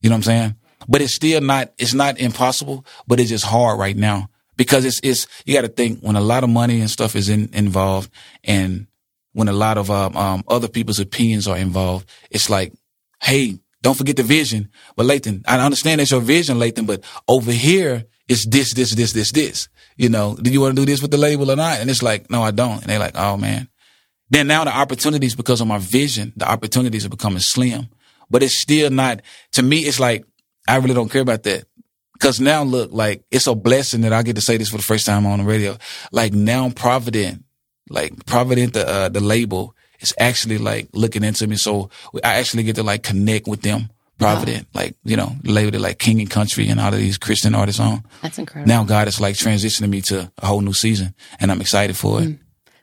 You 0.01 0.09
know 0.09 0.15
what 0.15 0.17
I'm 0.17 0.23
saying? 0.23 0.55
But 0.87 1.01
it's 1.01 1.15
still 1.15 1.41
not 1.41 1.73
it's 1.77 1.93
not 1.93 2.19
impossible, 2.19 2.85
but 3.07 3.19
it's 3.19 3.29
just 3.29 3.45
hard 3.45 3.79
right 3.79 3.95
now 3.95 4.29
because 4.57 4.85
it's 4.85 4.99
it's 5.03 5.27
you 5.45 5.53
got 5.53 5.61
to 5.61 5.67
think 5.67 5.99
when 6.01 6.15
a 6.15 6.21
lot 6.21 6.43
of 6.43 6.49
money 6.49 6.79
and 6.79 6.89
stuff 6.89 7.15
is 7.15 7.29
in, 7.29 7.49
involved, 7.53 8.11
and 8.43 8.87
when 9.33 9.47
a 9.47 9.53
lot 9.53 9.77
of 9.77 9.89
um, 9.89 10.15
um, 10.17 10.43
other 10.47 10.67
people's 10.67 10.99
opinions 10.99 11.47
are 11.47 11.57
involved, 11.57 12.09
it's 12.29 12.49
like, 12.49 12.73
hey, 13.21 13.59
don't 13.81 13.97
forget 13.97 14.17
the 14.17 14.23
vision. 14.23 14.69
But 14.95 15.05
Lathan, 15.05 15.43
I 15.47 15.59
understand 15.59 15.99
that's 15.99 16.11
your 16.11 16.21
vision, 16.21 16.57
Lathan, 16.57 16.85
but 16.85 17.03
over 17.27 17.51
here 17.51 18.05
it's 18.27 18.45
this, 18.47 18.73
this, 18.73 18.95
this, 18.95 19.11
this, 19.11 19.31
this. 19.31 19.67
You 19.97 20.09
know, 20.09 20.35
do 20.35 20.51
you 20.51 20.61
want 20.61 20.75
to 20.75 20.81
do 20.81 20.85
this 20.89 21.01
with 21.01 21.11
the 21.11 21.17
label 21.17 21.51
or 21.51 21.55
not? 21.55 21.79
And 21.79 21.89
it's 21.89 22.01
like, 22.01 22.29
no, 22.29 22.41
I 22.41 22.51
don't. 22.51 22.81
And 22.81 22.83
they're 22.83 22.99
like, 22.99 23.15
oh 23.15 23.37
man. 23.37 23.67
Then 24.29 24.47
now 24.47 24.63
the 24.63 24.73
opportunities, 24.73 25.35
because 25.35 25.59
of 25.59 25.67
my 25.67 25.77
vision, 25.77 26.31
the 26.37 26.49
opportunities 26.49 27.05
are 27.05 27.09
becoming 27.09 27.39
slim. 27.39 27.89
But 28.29 28.43
it's 28.43 28.61
still 28.61 28.89
not, 28.89 29.21
to 29.53 29.63
me, 29.63 29.79
it's 29.79 29.99
like, 29.99 30.25
I 30.67 30.77
really 30.77 30.93
don't 30.93 31.11
care 31.11 31.21
about 31.21 31.43
that. 31.43 31.65
Cause 32.19 32.39
now 32.39 32.63
look, 32.63 32.91
like, 32.91 33.23
it's 33.31 33.47
a 33.47 33.55
blessing 33.55 34.01
that 34.01 34.13
I 34.13 34.21
get 34.21 34.35
to 34.35 34.41
say 34.41 34.57
this 34.57 34.69
for 34.69 34.77
the 34.77 34.83
first 34.83 35.07
time 35.07 35.25
on 35.25 35.39
the 35.39 35.45
radio. 35.45 35.77
Like 36.11 36.33
now 36.33 36.69
Provident, 36.69 37.43
like 37.89 38.25
Provident, 38.27 38.73
the, 38.73 38.87
uh, 38.87 39.09
the 39.09 39.21
label 39.21 39.75
is 40.01 40.13
actually 40.19 40.59
like 40.59 40.89
looking 40.93 41.23
into 41.23 41.47
me. 41.47 41.55
So 41.55 41.89
I 42.23 42.35
actually 42.35 42.63
get 42.63 42.75
to 42.75 42.83
like 42.83 43.03
connect 43.03 43.47
with 43.47 43.61
them. 43.61 43.89
Provident, 44.19 44.67
wow. 44.75 44.81
like, 44.81 44.95
you 45.03 45.17
know, 45.17 45.35
labeled 45.43 45.73
it 45.73 45.81
like 45.81 45.97
King 45.97 46.19
and 46.19 46.29
Country 46.29 46.67
and 46.67 46.79
all 46.79 46.93
of 46.93 46.99
these 46.99 47.17
Christian 47.17 47.55
artists 47.55 47.81
on. 47.81 48.03
That's 48.21 48.37
incredible. 48.37 48.67
Now 48.67 48.83
God 48.83 49.07
is 49.07 49.19
like 49.19 49.33
transitioning 49.33 49.89
me 49.89 50.01
to 50.01 50.31
a 50.37 50.45
whole 50.45 50.61
new 50.61 50.73
season 50.73 51.15
and 51.39 51.51
I'm 51.51 51.59
excited 51.59 51.97
for 51.97 52.21
it. 52.21 52.25
Mm. 52.25 52.39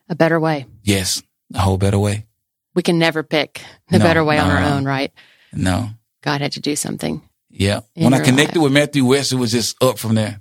A 0.09 0.17
better 0.17 0.41
way. 0.41 0.67
Yes. 0.83 1.23
A 1.55 1.61
whole 1.61 1.79
better 1.79 1.99
way. 1.99 2.27
We 2.75 2.83
can 2.83 2.99
never 2.99 3.23
pick 3.23 3.63
the 3.89 3.99
no, 3.99 4.05
better 4.05 4.25
way 4.25 4.37
no, 4.37 4.45
on 4.45 4.51
our 4.51 4.75
own, 4.75 4.85
right? 4.85 5.13
No. 5.53 5.91
God 6.23 6.41
had 6.41 6.53
to 6.53 6.61
do 6.61 6.75
something. 6.75 7.23
Yeah. 7.59 7.81
When 7.95 8.15
I 8.15 8.21
connected 8.21 8.59
life. 8.59 8.65
with 8.65 8.73
Matthew 8.73 9.05
West, 9.05 9.33
it 9.33 9.37
was 9.37 9.51
just 9.51 9.83
up 9.83 9.99
from 9.99 10.15
there. 10.15 10.41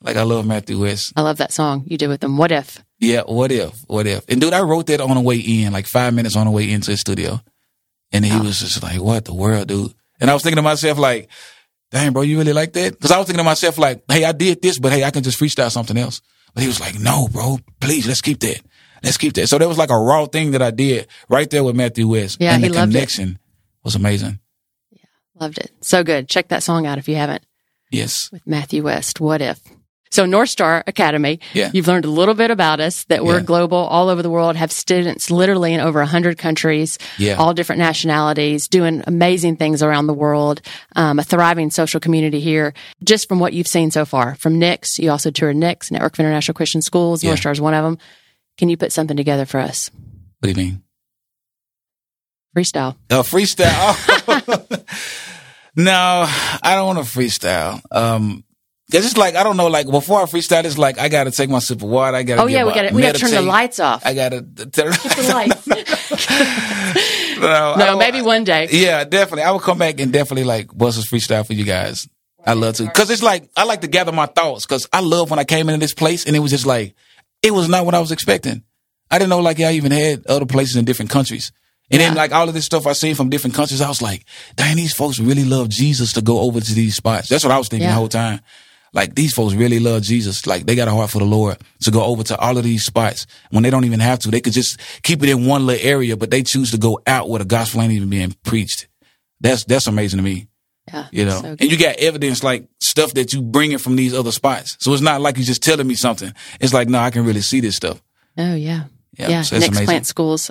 Like 0.00 0.16
I 0.16 0.22
love 0.22 0.46
Matthew 0.46 0.80
West. 0.80 1.12
I 1.16 1.22
love 1.22 1.38
that 1.38 1.52
song 1.52 1.82
you 1.86 1.98
did 1.98 2.08
with 2.08 2.22
him. 2.22 2.36
What 2.38 2.52
if? 2.52 2.82
Yeah, 3.00 3.22
what 3.22 3.50
if? 3.50 3.74
What 3.88 4.06
if? 4.06 4.24
And 4.28 4.40
dude, 4.40 4.52
I 4.52 4.60
wrote 4.60 4.86
that 4.86 5.00
on 5.00 5.14
the 5.14 5.20
way 5.20 5.36
in, 5.36 5.72
like 5.72 5.86
five 5.86 6.14
minutes 6.14 6.36
on 6.36 6.46
the 6.46 6.52
way 6.52 6.70
into 6.70 6.92
the 6.92 6.96
studio. 6.96 7.40
And 8.12 8.24
he 8.24 8.30
oh. 8.32 8.44
was 8.44 8.60
just 8.60 8.82
like, 8.82 9.00
what 9.00 9.24
the 9.24 9.34
world, 9.34 9.66
dude? 9.66 9.92
And 10.20 10.30
I 10.30 10.34
was 10.34 10.44
thinking 10.44 10.56
to 10.56 10.62
myself, 10.62 10.96
like, 10.96 11.28
dang, 11.90 12.12
bro, 12.12 12.22
you 12.22 12.38
really 12.38 12.52
like 12.52 12.72
that? 12.74 13.00
Cause 13.00 13.10
I 13.10 13.18
was 13.18 13.26
thinking 13.26 13.40
to 13.40 13.44
myself, 13.44 13.76
like, 13.76 14.04
hey, 14.08 14.24
I 14.24 14.30
did 14.30 14.62
this, 14.62 14.78
but 14.78 14.92
hey, 14.92 15.02
I 15.02 15.10
can 15.10 15.24
just 15.24 15.40
freestyle 15.40 15.72
something 15.72 15.96
else. 15.96 16.22
But 16.54 16.62
he 16.62 16.68
was 16.68 16.78
like, 16.78 16.96
no, 17.00 17.26
bro, 17.26 17.58
please, 17.80 18.06
let's 18.06 18.20
keep 18.20 18.38
that. 18.40 18.60
Let's 19.02 19.16
keep 19.16 19.32
that. 19.34 19.48
So 19.48 19.58
that 19.58 19.68
was 19.68 19.78
like 19.78 19.90
a 19.90 19.98
raw 19.98 20.26
thing 20.26 20.52
that 20.52 20.62
I 20.62 20.70
did 20.70 21.08
right 21.28 21.50
there 21.50 21.64
with 21.64 21.74
Matthew 21.74 22.06
West. 22.06 22.38
Yeah, 22.40 22.54
and 22.54 22.62
he 22.62 22.68
the 22.68 22.76
connection 22.76 23.38
was 23.82 23.96
amazing. 23.96 24.38
Loved 25.38 25.58
it. 25.58 25.72
So 25.82 26.04
good. 26.04 26.28
Check 26.28 26.48
that 26.48 26.62
song 26.62 26.86
out 26.86 26.98
if 26.98 27.08
you 27.08 27.16
haven't. 27.16 27.42
Yes. 27.90 28.30
With 28.32 28.46
Matthew 28.46 28.82
West. 28.84 29.20
What 29.20 29.40
if? 29.42 29.60
So 30.10 30.26
North 30.26 30.48
Star 30.48 30.84
Academy, 30.86 31.40
yeah. 31.54 31.70
you've 31.74 31.88
learned 31.88 32.04
a 32.04 32.10
little 32.10 32.34
bit 32.34 32.52
about 32.52 32.78
us 32.78 33.02
that 33.06 33.24
we're 33.24 33.38
Yeah. 33.38 33.44
global 33.44 33.78
all 33.78 34.08
over 34.08 34.22
the 34.22 34.30
world, 34.30 34.54
have 34.54 34.70
students 34.70 35.28
literally 35.28 35.74
in 35.74 35.80
over 35.80 35.98
100 36.00 36.38
countries, 36.38 36.98
Yeah. 37.18 37.34
all 37.34 37.52
different 37.52 37.80
nationalities, 37.80 38.68
doing 38.68 39.02
amazing 39.08 39.56
things 39.56 39.82
around 39.82 40.06
the 40.06 40.14
world, 40.14 40.60
um, 40.94 41.18
a 41.18 41.24
thriving 41.24 41.68
social 41.72 41.98
community 41.98 42.38
here. 42.38 42.74
Just 43.02 43.26
from 43.28 43.40
what 43.40 43.54
you've 43.54 43.66
seen 43.66 43.90
so 43.90 44.04
far 44.04 44.36
from 44.36 44.56
NICS, 44.60 45.00
you 45.00 45.10
also 45.10 45.32
toured 45.32 45.56
NICS, 45.56 45.90
Network 45.90 46.12
of 46.12 46.20
International 46.20 46.54
Christian 46.54 46.80
Schools. 46.80 47.24
North 47.24 47.40
Star 47.40 47.50
is 47.50 47.60
one 47.60 47.74
of 47.74 47.82
them. 47.82 47.98
Can 48.56 48.68
you 48.68 48.76
put 48.76 48.92
something 48.92 49.16
together 49.16 49.46
for 49.46 49.58
us? 49.58 49.90
What 50.38 50.54
do 50.54 50.60
you 50.60 50.64
mean? 50.68 50.82
Freestyle. 52.56 52.94
A 53.10 53.14
freestyle? 53.24 53.96
no, 55.76 56.26
I 56.62 56.74
don't 56.74 56.94
want 56.94 57.06
to 57.06 57.18
freestyle. 57.18 57.80
Um, 57.90 58.44
cause 58.90 59.04
it's 59.04 59.16
like, 59.16 59.34
I 59.34 59.42
don't 59.42 59.56
know, 59.56 59.68
like 59.68 59.90
before 59.90 60.20
I 60.20 60.24
freestyle, 60.24 60.64
it's 60.64 60.78
like, 60.78 60.98
I 60.98 61.08
got 61.08 61.24
to 61.24 61.30
take 61.30 61.50
my 61.50 61.58
sip 61.58 61.82
of 61.82 61.88
water. 61.88 62.16
I 62.16 62.22
got 62.22 62.36
to 62.36 62.42
Oh 62.42 62.46
yeah, 62.46 62.64
we 62.64 62.74
got 62.74 62.88
to 62.88 62.94
we 62.94 63.02
got 63.02 63.14
to 63.14 63.20
turn 63.20 63.30
the 63.30 63.42
lights 63.42 63.80
off. 63.80 64.04
I 64.06 64.14
got 64.14 64.30
to 64.30 64.42
turn 64.42 64.92
the 64.92 65.32
lights. 65.34 65.66
no, 67.40 67.74
no, 67.76 67.96
maybe 67.96 68.22
one 68.22 68.44
day. 68.44 68.68
Yeah, 68.70 69.04
definitely. 69.04 69.42
I 69.42 69.50
will 69.50 69.60
come 69.60 69.78
back 69.78 70.00
and 70.00 70.12
definitely 70.12 70.44
like 70.44 70.76
bust 70.76 71.04
a 71.04 71.14
freestyle 71.14 71.46
for 71.46 71.54
you 71.54 71.64
guys. 71.64 72.08
I 72.46 72.52
love 72.52 72.74
to, 72.76 72.86
cause 72.90 73.10
it's 73.10 73.22
like 73.22 73.48
I 73.56 73.64
like 73.64 73.80
to 73.80 73.88
gather 73.88 74.12
my 74.12 74.26
thoughts, 74.26 74.66
cause 74.66 74.86
I 74.92 75.00
love 75.00 75.30
when 75.30 75.38
I 75.38 75.44
came 75.44 75.68
into 75.68 75.80
this 75.80 75.94
place 75.94 76.26
and 76.26 76.36
it 76.36 76.40
was 76.40 76.50
just 76.50 76.66
like 76.66 76.94
it 77.42 77.52
was 77.52 77.68
not 77.68 77.86
what 77.86 77.94
I 77.94 78.00
was 78.00 78.12
expecting. 78.12 78.62
I 79.10 79.18
didn't 79.18 79.30
know 79.30 79.40
like 79.40 79.60
I 79.60 79.72
even 79.72 79.92
had 79.92 80.26
other 80.26 80.46
places 80.46 80.76
in 80.76 80.84
different 80.84 81.10
countries. 81.10 81.52
And 81.90 82.00
yeah. 82.00 82.08
then 82.08 82.16
like 82.16 82.32
all 82.32 82.48
of 82.48 82.54
this 82.54 82.64
stuff 82.64 82.86
I 82.86 82.92
seen 82.94 83.14
from 83.14 83.28
different 83.28 83.54
countries, 83.54 83.80
I 83.80 83.88
was 83.88 84.00
like, 84.00 84.24
dang, 84.56 84.76
these 84.76 84.94
folks 84.94 85.18
really 85.18 85.44
love 85.44 85.68
Jesus 85.68 86.14
to 86.14 86.22
go 86.22 86.40
over 86.40 86.60
to 86.60 86.74
these 86.74 86.96
spots. 86.96 87.28
That's 87.28 87.44
what 87.44 87.52
I 87.52 87.58
was 87.58 87.68
thinking 87.68 87.84
yeah. 87.84 87.92
the 87.92 87.98
whole 87.98 88.08
time. 88.08 88.40
Like 88.94 89.14
these 89.14 89.34
folks 89.34 89.54
really 89.54 89.80
love 89.80 90.02
Jesus. 90.02 90.46
Like 90.46 90.66
they 90.66 90.76
got 90.76 90.88
a 90.88 90.92
heart 90.92 91.10
for 91.10 91.18
the 91.18 91.24
Lord 91.24 91.58
to 91.80 91.90
go 91.90 92.04
over 92.04 92.22
to 92.24 92.38
all 92.38 92.56
of 92.56 92.64
these 92.64 92.84
spots 92.84 93.26
when 93.50 93.64
they 93.64 93.70
don't 93.70 93.84
even 93.84 94.00
have 94.00 94.20
to. 94.20 94.30
They 94.30 94.40
could 94.40 94.52
just 94.52 94.80
keep 95.02 95.22
it 95.22 95.28
in 95.28 95.46
one 95.46 95.66
little 95.66 95.86
area, 95.86 96.16
but 96.16 96.30
they 96.30 96.42
choose 96.42 96.70
to 96.70 96.78
go 96.78 97.00
out 97.06 97.28
where 97.28 97.40
the 97.40 97.44
gospel 97.44 97.82
ain't 97.82 97.92
even 97.92 98.08
being 98.08 98.34
preached. 98.44 98.86
That's, 99.40 99.64
that's 99.64 99.88
amazing 99.88 100.18
to 100.18 100.22
me. 100.22 100.46
Yeah. 100.88 101.06
You 101.10 101.24
know, 101.24 101.40
so 101.40 101.48
and 101.48 101.62
you 101.62 101.76
got 101.76 101.96
evidence 101.96 102.44
like 102.44 102.68
stuff 102.80 103.14
that 103.14 103.32
you 103.32 103.42
bring 103.42 103.72
in 103.72 103.78
from 103.78 103.96
these 103.96 104.14
other 104.14 104.32
spots. 104.32 104.76
So 104.80 104.92
it's 104.92 105.02
not 105.02 105.20
like 105.20 105.38
you're 105.38 105.44
just 105.44 105.62
telling 105.62 105.86
me 105.86 105.94
something. 105.94 106.32
It's 106.60 106.74
like, 106.74 106.88
no, 106.88 106.98
I 106.98 107.10
can 107.10 107.24
really 107.24 107.40
see 107.40 107.60
this 107.60 107.74
stuff. 107.74 108.02
Oh 108.38 108.54
yeah. 108.54 108.84
Yeah. 109.18 109.28
yeah. 109.28 109.42
So 109.42 109.58
NICS 109.58 109.84
plant 109.84 110.06
schools 110.06 110.50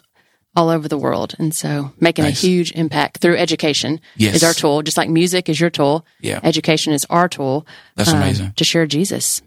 all 0.55 0.69
over 0.69 0.87
the 0.87 0.97
world. 0.97 1.35
And 1.39 1.53
so 1.53 1.91
making 1.99 2.25
nice. 2.25 2.43
a 2.43 2.47
huge 2.47 2.71
impact 2.73 3.17
through 3.17 3.37
education 3.37 3.99
yes. 4.15 4.35
is 4.35 4.43
our 4.43 4.53
tool, 4.53 4.81
just 4.83 4.97
like 4.97 5.09
music 5.09 5.49
is 5.49 5.59
your 5.59 5.69
tool. 5.69 6.05
Yeah. 6.19 6.39
Education 6.43 6.93
is 6.93 7.05
our 7.09 7.27
tool. 7.27 7.65
That's 7.95 8.11
um, 8.11 8.17
amazing. 8.17 8.53
To 8.55 8.63
share 8.63 8.85
Jesus. 8.85 9.41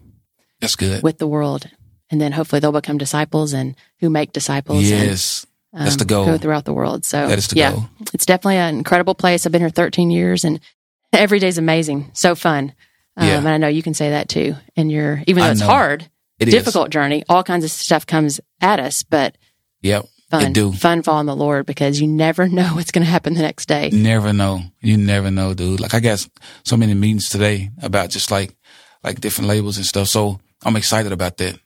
That's 0.59 0.75
good. 0.75 1.03
With 1.03 1.17
the 1.17 1.27
world. 1.27 1.69
And 2.09 2.19
then 2.19 2.31
hopefully 2.31 2.59
they'll 2.59 2.71
become 2.71 2.97
disciples 2.97 3.53
and 3.53 3.75
who 3.99 4.09
make 4.09 4.33
disciples. 4.33 4.83
Yes. 4.83 5.45
And, 5.71 5.81
um, 5.81 5.85
That's 5.85 5.97
the 5.97 6.05
goal. 6.05 6.25
Go 6.25 6.37
throughout 6.37 6.65
the 6.65 6.73
world. 6.73 7.05
So 7.05 7.27
that 7.27 7.37
is 7.37 7.47
the 7.47 7.57
yeah, 7.57 7.71
goal. 7.71 7.89
It's 8.13 8.25
definitely 8.25 8.57
an 8.57 8.77
incredible 8.77 9.15
place. 9.15 9.45
I've 9.45 9.51
been 9.51 9.61
here 9.61 9.69
13 9.69 10.09
years 10.09 10.43
and 10.43 10.59
every 11.13 11.39
day's 11.39 11.57
amazing. 11.57 12.11
So 12.13 12.35
fun. 12.35 12.73
Um, 13.15 13.27
yeah. 13.27 13.37
And 13.37 13.47
I 13.47 13.57
know 13.57 13.67
you 13.67 13.83
can 13.83 13.93
say 13.93 14.11
that 14.11 14.29
too. 14.29 14.55
And 14.75 14.91
you're, 14.91 15.23
even 15.27 15.41
though 15.41 15.49
I 15.49 15.51
it's 15.51 15.61
know. 15.61 15.67
hard, 15.67 16.09
it 16.39 16.45
difficult 16.45 16.89
is. 16.89 16.91
journey, 16.91 17.23
all 17.29 17.43
kinds 17.43 17.63
of 17.63 17.71
stuff 17.71 18.05
comes 18.05 18.39
at 18.61 18.79
us, 18.79 19.03
but 19.03 19.37
Yep 19.81 20.05
fun, 20.29 20.53
do. 20.53 20.71
fun 20.71 21.03
following 21.03 21.25
the 21.25 21.35
Lord 21.35 21.65
because 21.65 21.99
you 21.99 22.07
never 22.07 22.47
know 22.49 22.75
what's 22.75 22.91
going 22.91 23.05
to 23.05 23.11
happen 23.11 23.33
the 23.33 23.41
next 23.41 23.67
day. 23.67 23.89
Never 23.91 24.33
know. 24.33 24.61
You 24.81 24.97
never 24.97 25.31
know, 25.31 25.53
dude. 25.53 25.79
Like 25.79 25.93
I 25.93 25.99
got 25.99 26.27
so 26.63 26.77
many 26.77 26.93
meetings 26.93 27.29
today 27.29 27.71
about 27.81 28.09
just 28.09 28.31
like, 28.31 28.55
like 29.03 29.21
different 29.21 29.47
labels 29.47 29.77
and 29.77 29.85
stuff. 29.85 30.07
So 30.07 30.39
I'm 30.63 30.75
excited 30.75 31.11
about 31.11 31.37
that. 31.37 31.59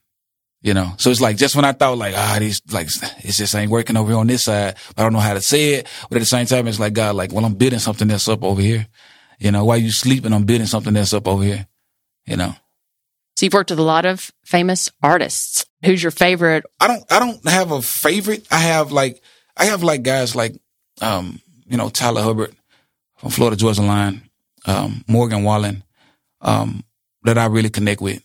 You 0.63 0.75
know, 0.75 0.93
so 0.97 1.09
it's 1.09 1.21
like 1.21 1.37
just 1.37 1.55
when 1.55 1.65
I 1.65 1.71
thought 1.71 1.97
like, 1.97 2.13
ah, 2.15 2.37
these 2.39 2.61
like, 2.71 2.87
it 3.23 3.31
just 3.31 3.55
ain't 3.55 3.71
working 3.71 3.97
over 3.97 4.11
here 4.11 4.19
on 4.19 4.27
this 4.27 4.43
side. 4.43 4.75
I 4.95 5.01
don't 5.01 5.11
know 5.11 5.19
how 5.19 5.33
to 5.33 5.41
say 5.41 5.73
it. 5.73 5.87
But 6.07 6.17
at 6.17 6.19
the 6.19 6.25
same 6.27 6.45
time, 6.45 6.67
it's 6.67 6.79
like, 6.79 6.93
God, 6.93 7.15
like, 7.15 7.31
well, 7.33 7.45
I'm 7.45 7.55
building 7.55 7.79
something 7.79 8.07
that's 8.07 8.27
up 8.27 8.43
over 8.43 8.61
here. 8.61 8.87
You 9.39 9.51
know, 9.51 9.65
while 9.65 9.79
you 9.79 9.91
sleeping, 9.91 10.33
I'm 10.33 10.43
building 10.43 10.67
something 10.67 10.93
that's 10.93 11.15
up 11.15 11.27
over 11.27 11.43
here. 11.43 11.65
You 12.27 12.37
know, 12.37 12.53
so 13.35 13.45
you've 13.45 13.53
worked 13.53 13.69
with 13.69 13.79
a 13.79 13.83
lot 13.83 14.05
of 14.05 14.31
famous 14.43 14.91
artists. 15.01 15.65
Who's 15.83 16.03
your 16.03 16.11
favorite? 16.11 16.63
I 16.79 16.87
don't 16.87 17.11
I 17.11 17.19
don't 17.19 17.47
have 17.47 17.71
a 17.71 17.81
favorite. 17.81 18.47
I 18.51 18.59
have 18.59 18.91
like 18.91 19.21
I 19.57 19.65
have 19.65 19.83
like 19.83 20.03
guys 20.03 20.35
like 20.35 20.55
um, 21.01 21.39
you 21.65 21.77
know, 21.77 21.89
Tyler 21.89 22.21
Hubbard 22.21 22.55
from 23.17 23.31
Florida 23.31 23.55
Georgia 23.55 23.81
Line, 23.81 24.29
um, 24.65 25.03
Morgan 25.07 25.43
Wallen, 25.43 25.83
um, 26.41 26.83
that 27.23 27.37
I 27.37 27.45
really 27.45 27.69
connect 27.69 28.01
with. 28.01 28.23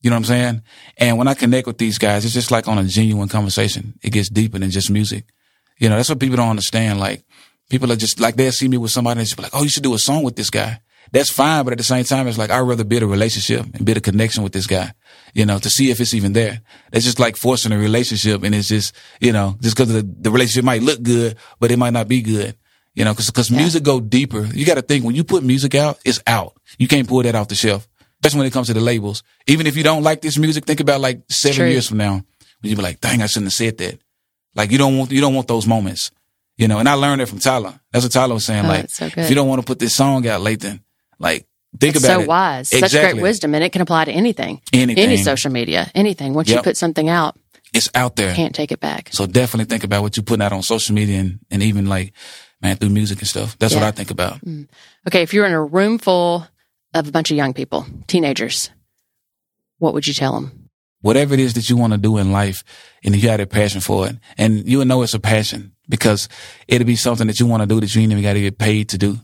You 0.00 0.10
know 0.10 0.16
what 0.16 0.20
I'm 0.20 0.24
saying? 0.24 0.62
And 0.98 1.18
when 1.18 1.28
I 1.28 1.34
connect 1.34 1.66
with 1.66 1.78
these 1.78 1.98
guys, 1.98 2.24
it's 2.24 2.34
just 2.34 2.50
like 2.50 2.68
on 2.68 2.78
a 2.78 2.84
genuine 2.84 3.28
conversation. 3.28 3.98
It 4.02 4.10
gets 4.10 4.28
deeper 4.28 4.58
than 4.58 4.70
just 4.70 4.90
music. 4.90 5.24
You 5.78 5.88
know, 5.88 5.96
that's 5.96 6.08
what 6.08 6.20
people 6.20 6.36
don't 6.36 6.50
understand. 6.50 7.00
Like 7.00 7.24
people 7.70 7.90
are 7.92 7.96
just 7.96 8.20
like 8.20 8.36
they'll 8.36 8.52
see 8.52 8.68
me 8.68 8.78
with 8.78 8.90
somebody 8.90 9.20
and 9.20 9.26
just 9.26 9.36
be 9.36 9.42
like, 9.42 9.54
"Oh, 9.54 9.62
you 9.62 9.68
should 9.68 9.82
do 9.82 9.94
a 9.94 9.98
song 9.98 10.22
with 10.22 10.36
this 10.36 10.50
guy." 10.50 10.80
That's 11.12 11.30
fine. 11.30 11.64
But 11.64 11.72
at 11.72 11.78
the 11.78 11.84
same 11.84 12.04
time, 12.04 12.28
it's 12.28 12.38
like, 12.38 12.50
I'd 12.50 12.60
rather 12.60 12.84
build 12.84 13.02
a 13.02 13.06
relationship 13.06 13.64
and 13.74 13.84
build 13.84 13.98
a 13.98 14.00
connection 14.00 14.42
with 14.42 14.52
this 14.52 14.66
guy, 14.66 14.92
you 15.34 15.46
know, 15.46 15.58
to 15.58 15.70
see 15.70 15.90
if 15.90 16.00
it's 16.00 16.14
even 16.14 16.32
there. 16.32 16.60
It's 16.92 17.04
just 17.04 17.18
like 17.18 17.36
forcing 17.36 17.72
a 17.72 17.78
relationship. 17.78 18.42
And 18.42 18.54
it's 18.54 18.68
just, 18.68 18.94
you 19.20 19.32
know, 19.32 19.56
just 19.60 19.76
cause 19.76 19.88
the, 19.88 20.02
the 20.02 20.30
relationship 20.30 20.64
might 20.64 20.82
look 20.82 21.02
good, 21.02 21.36
but 21.60 21.70
it 21.70 21.78
might 21.78 21.92
not 21.92 22.08
be 22.08 22.22
good, 22.22 22.56
you 22.94 23.04
know, 23.04 23.14
cause, 23.14 23.30
cause 23.30 23.50
yeah. 23.50 23.58
music 23.58 23.82
go 23.82 24.00
deeper. 24.00 24.44
You 24.46 24.64
got 24.64 24.74
to 24.74 24.82
think 24.82 25.04
when 25.04 25.14
you 25.14 25.24
put 25.24 25.42
music 25.44 25.74
out, 25.74 25.98
it's 26.04 26.22
out. 26.26 26.54
You 26.78 26.88
can't 26.88 27.08
pull 27.08 27.22
that 27.22 27.34
off 27.34 27.48
the 27.48 27.54
shelf. 27.54 27.88
Especially 28.22 28.38
when 28.38 28.46
it 28.46 28.52
comes 28.52 28.66
to 28.68 28.74
the 28.74 28.80
labels. 28.80 29.22
Even 29.46 29.66
if 29.66 29.76
you 29.76 29.82
don't 29.82 30.02
like 30.02 30.22
this 30.22 30.38
music, 30.38 30.64
think 30.64 30.80
about 30.80 31.00
like 31.00 31.22
seven 31.28 31.56
True. 31.56 31.68
years 31.68 31.88
from 31.88 31.98
now 31.98 32.12
when 32.12 32.70
you 32.70 32.74
be 32.74 32.82
like, 32.82 33.00
dang, 33.00 33.22
I 33.22 33.26
shouldn't 33.26 33.46
have 33.46 33.52
said 33.52 33.78
that. 33.78 33.98
Like 34.54 34.70
you 34.70 34.78
don't 34.78 34.96
want, 34.96 35.12
you 35.12 35.20
don't 35.20 35.34
want 35.34 35.48
those 35.48 35.66
moments. 35.66 36.10
You 36.56 36.68
know, 36.68 36.78
and 36.78 36.88
I 36.88 36.94
learned 36.94 37.20
it 37.20 37.26
from 37.26 37.38
Tyler. 37.38 37.78
That's 37.92 38.06
what 38.06 38.12
Tyler 38.12 38.32
was 38.32 38.46
saying. 38.46 38.64
Oh, 38.64 38.68
like, 38.68 38.88
so 38.88 39.04
if 39.04 39.28
you 39.28 39.34
don't 39.34 39.46
want 39.46 39.60
to 39.60 39.66
put 39.66 39.78
this 39.78 39.94
song 39.94 40.26
out, 40.26 40.40
Lathan, 40.40 40.80
like, 41.18 41.46
think 41.78 41.96
it's 41.96 42.04
about 42.04 42.14
so 42.14 42.20
it. 42.22 42.28
wise. 42.28 42.72
Exactly. 42.72 42.88
Such 42.88 43.12
great 43.12 43.22
wisdom. 43.22 43.54
And 43.54 43.64
it 43.64 43.72
can 43.72 43.82
apply 43.82 44.06
to 44.06 44.12
anything. 44.12 44.60
Anything. 44.72 45.02
Any 45.02 45.16
social 45.16 45.50
media, 45.50 45.90
anything. 45.94 46.34
Once 46.34 46.48
yep. 46.48 46.58
you 46.58 46.62
put 46.62 46.76
something 46.76 47.08
out, 47.08 47.36
it's 47.74 47.90
out 47.94 48.16
there. 48.16 48.30
You 48.30 48.34
can't 48.34 48.54
take 48.54 48.72
it 48.72 48.80
back. 48.80 49.10
So 49.12 49.26
definitely 49.26 49.66
think 49.66 49.84
about 49.84 50.02
what 50.02 50.16
you're 50.16 50.24
putting 50.24 50.42
out 50.42 50.52
on 50.52 50.62
social 50.62 50.94
media 50.94 51.20
and, 51.20 51.40
and 51.50 51.62
even 51.62 51.86
like, 51.86 52.12
man, 52.62 52.76
through 52.76 52.90
music 52.90 53.18
and 53.18 53.28
stuff. 53.28 53.58
That's 53.58 53.74
yeah. 53.74 53.80
what 53.80 53.86
I 53.86 53.90
think 53.90 54.10
about. 54.10 54.40
Mm. 54.40 54.68
Okay. 55.06 55.22
If 55.22 55.34
you're 55.34 55.46
in 55.46 55.52
a 55.52 55.62
room 55.62 55.98
full 55.98 56.46
of 56.94 57.08
a 57.08 57.12
bunch 57.12 57.30
of 57.30 57.36
young 57.36 57.52
people, 57.52 57.86
teenagers, 58.06 58.70
what 59.78 59.94
would 59.94 60.06
you 60.06 60.14
tell 60.14 60.32
them? 60.32 60.70
Whatever 61.02 61.34
it 61.34 61.40
is 61.40 61.54
that 61.54 61.68
you 61.68 61.76
want 61.76 61.92
to 61.92 61.98
do 61.98 62.16
in 62.16 62.32
life 62.32 62.64
and 63.04 63.14
if 63.14 63.22
you 63.22 63.28
got 63.28 63.40
a 63.40 63.46
passion 63.46 63.80
for 63.80 64.08
it 64.08 64.16
and 64.38 64.66
you 64.66 64.84
know 64.84 65.02
it's 65.02 65.14
a 65.14 65.20
passion 65.20 65.72
because 65.88 66.28
it'll 66.66 66.86
be 66.86 66.96
something 66.96 67.26
that 67.26 67.38
you 67.38 67.46
want 67.46 67.62
to 67.62 67.66
do 67.66 67.78
that 67.78 67.94
you 67.94 68.02
ain't 68.02 68.10
even 68.10 68.24
got 68.24 68.32
to 68.32 68.40
get 68.40 68.58
paid 68.58 68.88
to 68.88 68.98
do. 68.98 69.18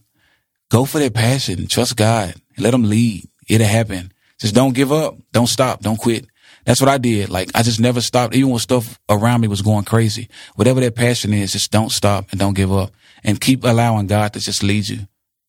Go 0.72 0.86
for 0.86 0.98
that 1.00 1.12
passion. 1.12 1.66
Trust 1.66 1.96
God. 1.96 2.34
Let 2.56 2.72
him 2.72 2.84
lead. 2.84 3.28
It'll 3.46 3.66
happen. 3.66 4.10
Just 4.40 4.54
don't 4.54 4.74
give 4.74 4.90
up. 4.90 5.18
Don't 5.30 5.46
stop. 5.46 5.82
Don't 5.82 5.98
quit. 5.98 6.24
That's 6.64 6.80
what 6.80 6.88
I 6.88 6.96
did. 6.96 7.28
Like 7.28 7.50
I 7.54 7.62
just 7.62 7.78
never 7.78 8.00
stopped, 8.00 8.34
even 8.34 8.48
when 8.48 8.58
stuff 8.58 8.98
around 9.10 9.42
me 9.42 9.48
was 9.48 9.60
going 9.60 9.84
crazy. 9.84 10.30
Whatever 10.54 10.80
that 10.80 10.96
passion 10.96 11.34
is, 11.34 11.52
just 11.52 11.70
don't 11.70 11.92
stop 11.92 12.30
and 12.30 12.40
don't 12.40 12.54
give 12.54 12.72
up 12.72 12.90
and 13.22 13.38
keep 13.38 13.64
allowing 13.64 14.06
God 14.06 14.32
to 14.32 14.40
just 14.40 14.62
lead 14.62 14.88
you. 14.88 15.00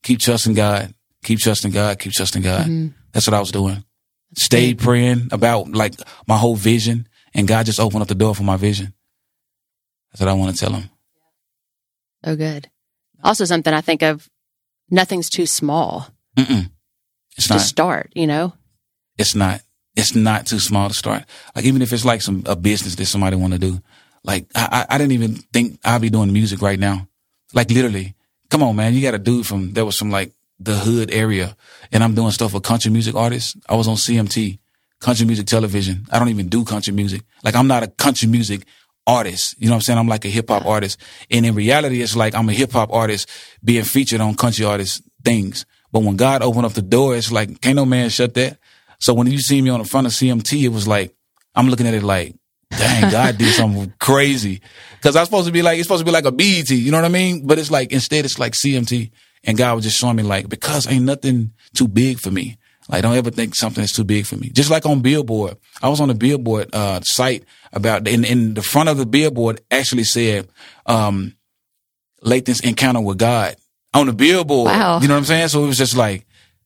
Keep 0.04 0.20
trusting 0.20 0.56
God. 0.56 0.94
Keep 1.24 1.40
trusting 1.40 1.72
God. 1.72 2.00
Keep 2.00 2.12
trusting 2.12 2.42
God. 2.42 2.66
Mm-hmm. 2.66 2.88
That's 3.14 3.26
what 3.26 3.34
I 3.34 3.40
was 3.40 3.52
doing. 3.54 3.82
Stayed 4.36 4.80
praying 4.80 5.30
about 5.32 5.72
like 5.72 5.94
my 6.28 6.36
whole 6.36 6.58
vision 6.58 7.08
and 7.34 7.48
God 7.48 7.66
just 7.66 7.80
opened 7.80 8.02
up 8.02 8.10
the 8.10 8.16
door 8.16 8.36
for 8.36 8.44
my 8.44 8.58
vision. 8.58 8.94
That's 10.12 10.20
what 10.20 10.30
I 10.30 10.34
want 10.34 10.54
to 10.54 10.60
tell 10.60 10.74
him. 10.74 10.90
Oh, 12.26 12.36
good. 12.36 12.70
Also 13.24 13.46
something 13.46 13.74
I 13.74 13.80
think 13.80 14.04
of 14.04 14.30
nothing's 14.90 15.30
too 15.30 15.46
small 15.46 16.08
Mm-mm. 16.38 16.70
It's 17.38 17.48
to 17.48 17.54
not. 17.56 17.62
start, 17.62 18.12
you 18.16 18.28
know? 18.28 18.54
It's 19.18 19.36
not. 19.36 19.62
It's 19.96 20.16
not 20.16 20.48
too 20.48 20.60
small 20.60 20.88
to 20.88 20.94
start. 20.94 21.24
Like 21.56 21.66
even 21.66 21.82
if 21.82 21.94
it's 21.94 22.06
like 22.06 22.22
some 22.22 22.44
a 22.48 22.56
business 22.56 22.96
that 22.96 23.06
somebody 23.06 23.36
want 23.36 23.54
to 23.54 23.60
do, 23.60 23.80
like 24.24 24.48
I, 24.56 24.86
I 24.90 24.98
didn't 24.98 25.12
even 25.14 25.36
think 25.54 25.80
I'd 25.84 26.02
be 26.02 26.10
doing 26.10 26.34
music 26.34 26.62
right 26.62 26.80
now. 26.80 27.08
Like 27.54 27.70
literally, 27.70 28.16
come 28.50 28.64
on, 28.64 28.76
man, 28.76 28.94
you 28.96 29.02
got 29.02 29.14
a 29.14 29.20
dude 29.20 29.46
from 29.46 29.74
there 29.74 29.86
was 29.86 29.98
some 29.98 30.10
like 30.10 30.32
the 30.60 30.76
hood 30.76 31.12
area, 31.12 31.56
and 31.92 32.04
I'm 32.04 32.16
doing 32.16 32.32
stuff 32.32 32.54
with 32.54 32.64
country 32.64 32.90
music 32.92 33.14
artists. 33.16 33.56
I 33.70 33.76
was 33.76 33.88
on 33.88 33.96
CMT, 33.96 34.58
country 35.00 35.26
music 35.28 35.46
television. 35.46 36.08
I 36.12 36.18
don't 36.18 36.30
even 36.30 36.50
do 36.50 36.66
country 36.66 36.94
music. 36.94 37.22
Like 37.44 37.56
I'm 37.56 37.68
not 37.68 37.84
a 37.84 37.88
country 37.88 38.28
music 38.28 38.66
artist. 39.06 39.56
You 39.60 39.68
know 39.68 39.74
what 39.74 39.78
I'm 39.78 39.82
saying? 39.82 40.00
I'm 40.00 40.08
like 40.08 40.26
a 40.26 40.30
hip 40.30 40.50
hop 40.50 40.66
artist. 40.66 41.00
And 41.30 41.46
in 41.46 41.56
reality, 41.56 42.02
it's 42.02 42.16
like 42.16 42.36
I'm 42.36 42.50
a 42.50 42.54
hip 42.54 42.72
hop 42.72 42.92
artist 42.92 43.30
being 43.64 43.84
featured 43.84 44.22
on 44.22 44.36
country 44.36 44.66
artist 44.66 45.04
things. 45.24 45.66
But 45.92 46.04
when 46.04 46.16
God 46.16 46.42
opened 46.42 46.66
up 46.66 46.74
the 46.74 46.82
door, 46.82 47.16
it's 47.16 47.32
like, 47.32 47.62
can't 47.62 47.76
no 47.76 47.86
man 47.86 48.10
shut 48.10 48.34
that. 48.34 48.58
So 49.00 49.14
when 49.14 49.28
you 49.28 49.40
see 49.40 49.62
me 49.62 49.70
on 49.70 49.80
the 49.80 49.86
front 49.86 50.08
of 50.08 50.14
CMT, 50.14 50.64
it 50.64 50.70
was 50.70 50.88
like, 50.88 51.14
I'm 51.54 51.70
looking 51.70 51.88
at 51.88 51.94
it 51.94 52.04
like, 52.04 52.36
dang, 52.72 53.12
God 53.12 53.38
did 53.38 53.54
something 53.56 53.94
crazy. 54.00 54.62
Cause 55.02 55.16
I 55.16 55.22
was 55.22 55.28
supposed 55.28 55.48
to 55.48 55.54
be 55.54 55.62
like, 55.62 55.78
it's 55.78 55.88
supposed 55.88 56.02
to 56.02 56.06
be 56.06 56.12
like 56.12 56.26
a 56.26 56.32
BET, 56.32 56.70
you 56.70 56.90
know 56.92 56.98
what 56.98 57.06
I 57.06 57.10
mean? 57.10 57.46
But 57.46 57.60
it's 57.60 57.70
like, 57.70 57.92
instead 57.92 58.26
it's 58.26 58.40
like 58.40 58.54
CMT. 58.54 59.12
And 59.44 59.58
God 59.58 59.76
was 59.76 59.84
just 59.84 60.00
showing 60.00 60.16
me 60.16 60.24
like, 60.24 60.48
because 60.48 60.88
ain't 60.88 61.06
nothing 61.06 61.52
too 61.74 61.88
big 61.88 62.20
for 62.20 62.32
me. 62.32 62.58
Like, 62.90 63.02
don't 63.02 63.16
ever 63.16 63.32
think 63.32 63.56
something 63.56 63.84
is 63.84 63.92
too 63.92 64.04
big 64.04 64.26
for 64.26 64.36
me. 64.36 64.50
Just 64.50 64.70
like 64.70 64.86
on 64.86 65.02
Billboard. 65.02 65.58
I 65.82 65.90
was 65.90 66.02
on 66.02 66.10
the 66.10 66.14
Billboard, 66.16 66.74
uh, 66.74 67.02
site 67.02 67.44
about, 67.72 68.08
in, 68.08 68.26
in 68.26 68.54
the 68.54 68.62
front 68.62 68.90
of 68.90 68.98
the 68.98 69.06
Billboard 69.06 69.62
actually 69.72 70.04
said, 70.04 70.48
um, 70.86 71.36
Lathan's 72.22 72.62
encounter 72.62 73.02
with 73.02 73.18
God 73.18 73.56
on 73.94 74.08
the 74.08 74.14
Billboard. 74.14 74.68
Wow. 74.68 75.00
You 75.00 75.08
know 75.08 75.14
what 75.14 75.20
I'm 75.20 75.26
saying? 75.26 75.50
So 75.50 75.64
it 75.64 75.68
was 75.68 75.78
just 75.78 75.96
like, 75.96 76.26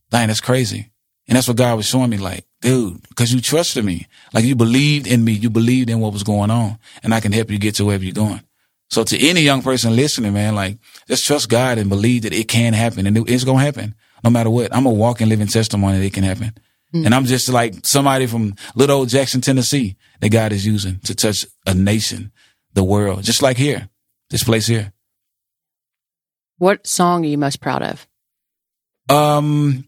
dang, 0.10 0.28
that's 0.28 0.42
crazy. 0.42 0.92
And 1.28 1.36
that's 1.36 1.48
what 1.48 1.58
God 1.58 1.76
was 1.76 1.88
showing 1.88 2.10
me, 2.10 2.18
like, 2.18 2.46
dude, 2.62 3.02
because 3.10 3.34
you 3.34 3.42
trusted 3.42 3.84
me. 3.84 4.08
Like 4.34 4.46
you 4.46 4.56
believed 4.56 5.08
in 5.08 5.24
me. 5.24 5.34
You 5.34 5.50
believed 5.50 5.90
in 5.90 6.00
what 6.00 6.14
was 6.14 6.24
going 6.24 6.52
on. 6.52 6.78
And 7.04 7.14
I 7.14 7.20
can 7.20 7.34
help 7.34 7.52
you 7.52 7.60
get 7.60 7.76
to 7.76 7.86
wherever 7.86 8.04
you're 8.04 8.14
going. 8.14 8.42
So 8.90 9.04
to 9.04 9.28
any 9.28 9.42
young 9.42 9.62
person 9.62 9.96
listening, 9.96 10.34
man, 10.34 10.56
like 10.56 10.78
just 11.08 11.26
trust 11.26 11.50
God 11.50 11.78
and 11.78 11.90
believe 11.90 12.22
that 12.22 12.34
it 12.34 12.48
can 12.48 12.74
happen 12.74 13.06
and 13.06 13.30
it's 13.30 13.44
going 13.44 13.58
to 13.58 13.66
happen 13.66 13.96
no 14.24 14.30
matter 14.30 14.50
what. 14.50 14.76
I'm 14.76 14.86
a 14.86 14.92
walking 14.92 15.30
living 15.30 15.48
testimony 15.48 16.00
that 16.00 16.06
it 16.06 16.14
can 16.14 16.24
happen. 16.24 16.54
Mm-hmm. 16.94 17.06
And 17.06 17.16
I'm 17.16 17.26
just 17.26 17.50
like 17.50 17.86
somebody 17.86 18.28
from 18.28 18.56
little 18.76 19.00
old 19.00 19.10
Jackson, 19.10 19.42
Tennessee 19.42 19.98
that 20.22 20.30
God 20.30 20.54
is 20.54 20.66
using 20.66 21.00
to 21.02 21.16
touch 21.16 21.46
a 21.66 21.74
nation, 21.74 22.32
the 22.74 22.84
world, 22.84 23.24
just 23.24 23.42
like 23.42 23.58
here, 23.58 23.90
this 24.30 24.44
place 24.44 24.68
here. 24.68 24.94
What 26.58 26.88
song 26.88 27.24
are 27.24 27.28
you 27.28 27.38
most 27.38 27.60
proud 27.62 27.84
of? 27.84 28.08
Um, 29.10 29.88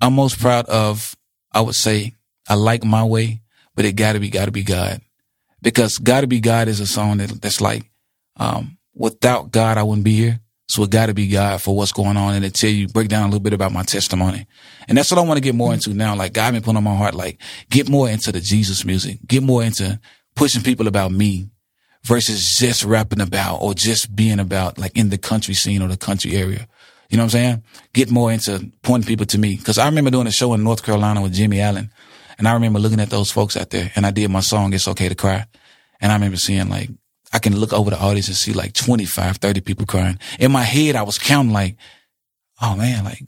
I'm 0.00 0.14
most 0.14 0.38
proud 0.38 0.66
of, 0.66 1.16
I 1.52 1.60
would 1.60 1.74
say, 1.74 2.14
I 2.48 2.54
like 2.54 2.84
my 2.84 3.04
way, 3.04 3.42
but 3.74 3.84
it 3.84 3.92
gotta 3.92 4.20
be, 4.20 4.28
gotta 4.28 4.50
be 4.50 4.62
God. 4.62 5.00
Because 5.62 5.98
gotta 5.98 6.26
be 6.26 6.40
God 6.40 6.68
is 6.68 6.80
a 6.80 6.86
song 6.86 7.18
that, 7.18 7.30
that's 7.40 7.60
like, 7.60 7.90
um, 8.36 8.78
without 8.94 9.50
God, 9.50 9.78
I 9.78 9.82
wouldn't 9.82 10.04
be 10.04 10.16
here. 10.16 10.40
So 10.70 10.84
it 10.84 10.90
gotta 10.90 11.14
be 11.14 11.26
God 11.26 11.60
for 11.60 11.74
what's 11.74 11.90
going 11.90 12.16
on 12.16 12.34
and 12.34 12.44
to 12.44 12.50
tell 12.50 12.70
you, 12.70 12.86
break 12.86 13.08
down 13.08 13.24
a 13.24 13.26
little 13.26 13.40
bit 13.40 13.52
about 13.52 13.72
my 13.72 13.82
testimony. 13.82 14.46
And 14.86 14.96
that's 14.96 15.10
what 15.10 15.18
I 15.18 15.22
want 15.22 15.36
to 15.36 15.42
get 15.42 15.56
more 15.56 15.74
into 15.74 15.92
now. 15.92 16.14
Like 16.14 16.32
God 16.32 16.52
been 16.52 16.62
putting 16.62 16.76
on 16.76 16.84
my 16.84 16.94
heart, 16.96 17.14
like 17.14 17.42
get 17.70 17.88
more 17.88 18.08
into 18.08 18.30
the 18.30 18.40
Jesus 18.40 18.84
music, 18.84 19.18
get 19.26 19.42
more 19.42 19.64
into 19.64 19.98
pushing 20.36 20.62
people 20.62 20.86
about 20.86 21.10
me 21.10 21.50
versus 22.04 22.56
just 22.56 22.84
rapping 22.84 23.20
about 23.20 23.56
or 23.56 23.74
just 23.74 24.14
being 24.14 24.38
about 24.38 24.78
like 24.78 24.96
in 24.96 25.08
the 25.08 25.18
country 25.18 25.54
scene 25.54 25.82
or 25.82 25.88
the 25.88 25.96
country 25.96 26.36
area. 26.36 26.68
You 27.08 27.16
know 27.16 27.24
what 27.24 27.34
I'm 27.34 27.40
saying? 27.40 27.64
Get 27.92 28.08
more 28.12 28.30
into 28.30 28.70
pointing 28.82 29.08
people 29.08 29.26
to 29.26 29.38
me. 29.38 29.56
Cause 29.56 29.76
I 29.76 29.86
remember 29.86 30.12
doing 30.12 30.28
a 30.28 30.30
show 30.30 30.54
in 30.54 30.62
North 30.62 30.84
Carolina 30.84 31.20
with 31.20 31.34
Jimmy 31.34 31.60
Allen. 31.60 31.90
And 32.38 32.46
I 32.46 32.54
remember 32.54 32.78
looking 32.78 33.00
at 33.00 33.10
those 33.10 33.32
folks 33.32 33.56
out 33.56 33.70
there 33.70 33.90
and 33.96 34.06
I 34.06 34.12
did 34.12 34.30
my 34.30 34.38
song, 34.38 34.72
It's 34.72 34.86
Okay 34.86 35.08
to 35.08 35.16
Cry. 35.16 35.46
And 36.00 36.12
I 36.12 36.14
remember 36.14 36.36
seeing 36.36 36.68
like, 36.68 36.90
I 37.32 37.38
can 37.38 37.56
look 37.56 37.72
over 37.72 37.90
the 37.90 37.98
audience 37.98 38.28
and 38.28 38.36
see 38.36 38.52
like 38.52 38.72
25, 38.72 39.36
30 39.36 39.60
people 39.60 39.86
crying. 39.86 40.18
In 40.38 40.50
my 40.50 40.62
head, 40.62 40.96
I 40.96 41.02
was 41.02 41.18
counting 41.18 41.52
like, 41.52 41.76
oh 42.60 42.76
man, 42.76 43.04
like 43.04 43.24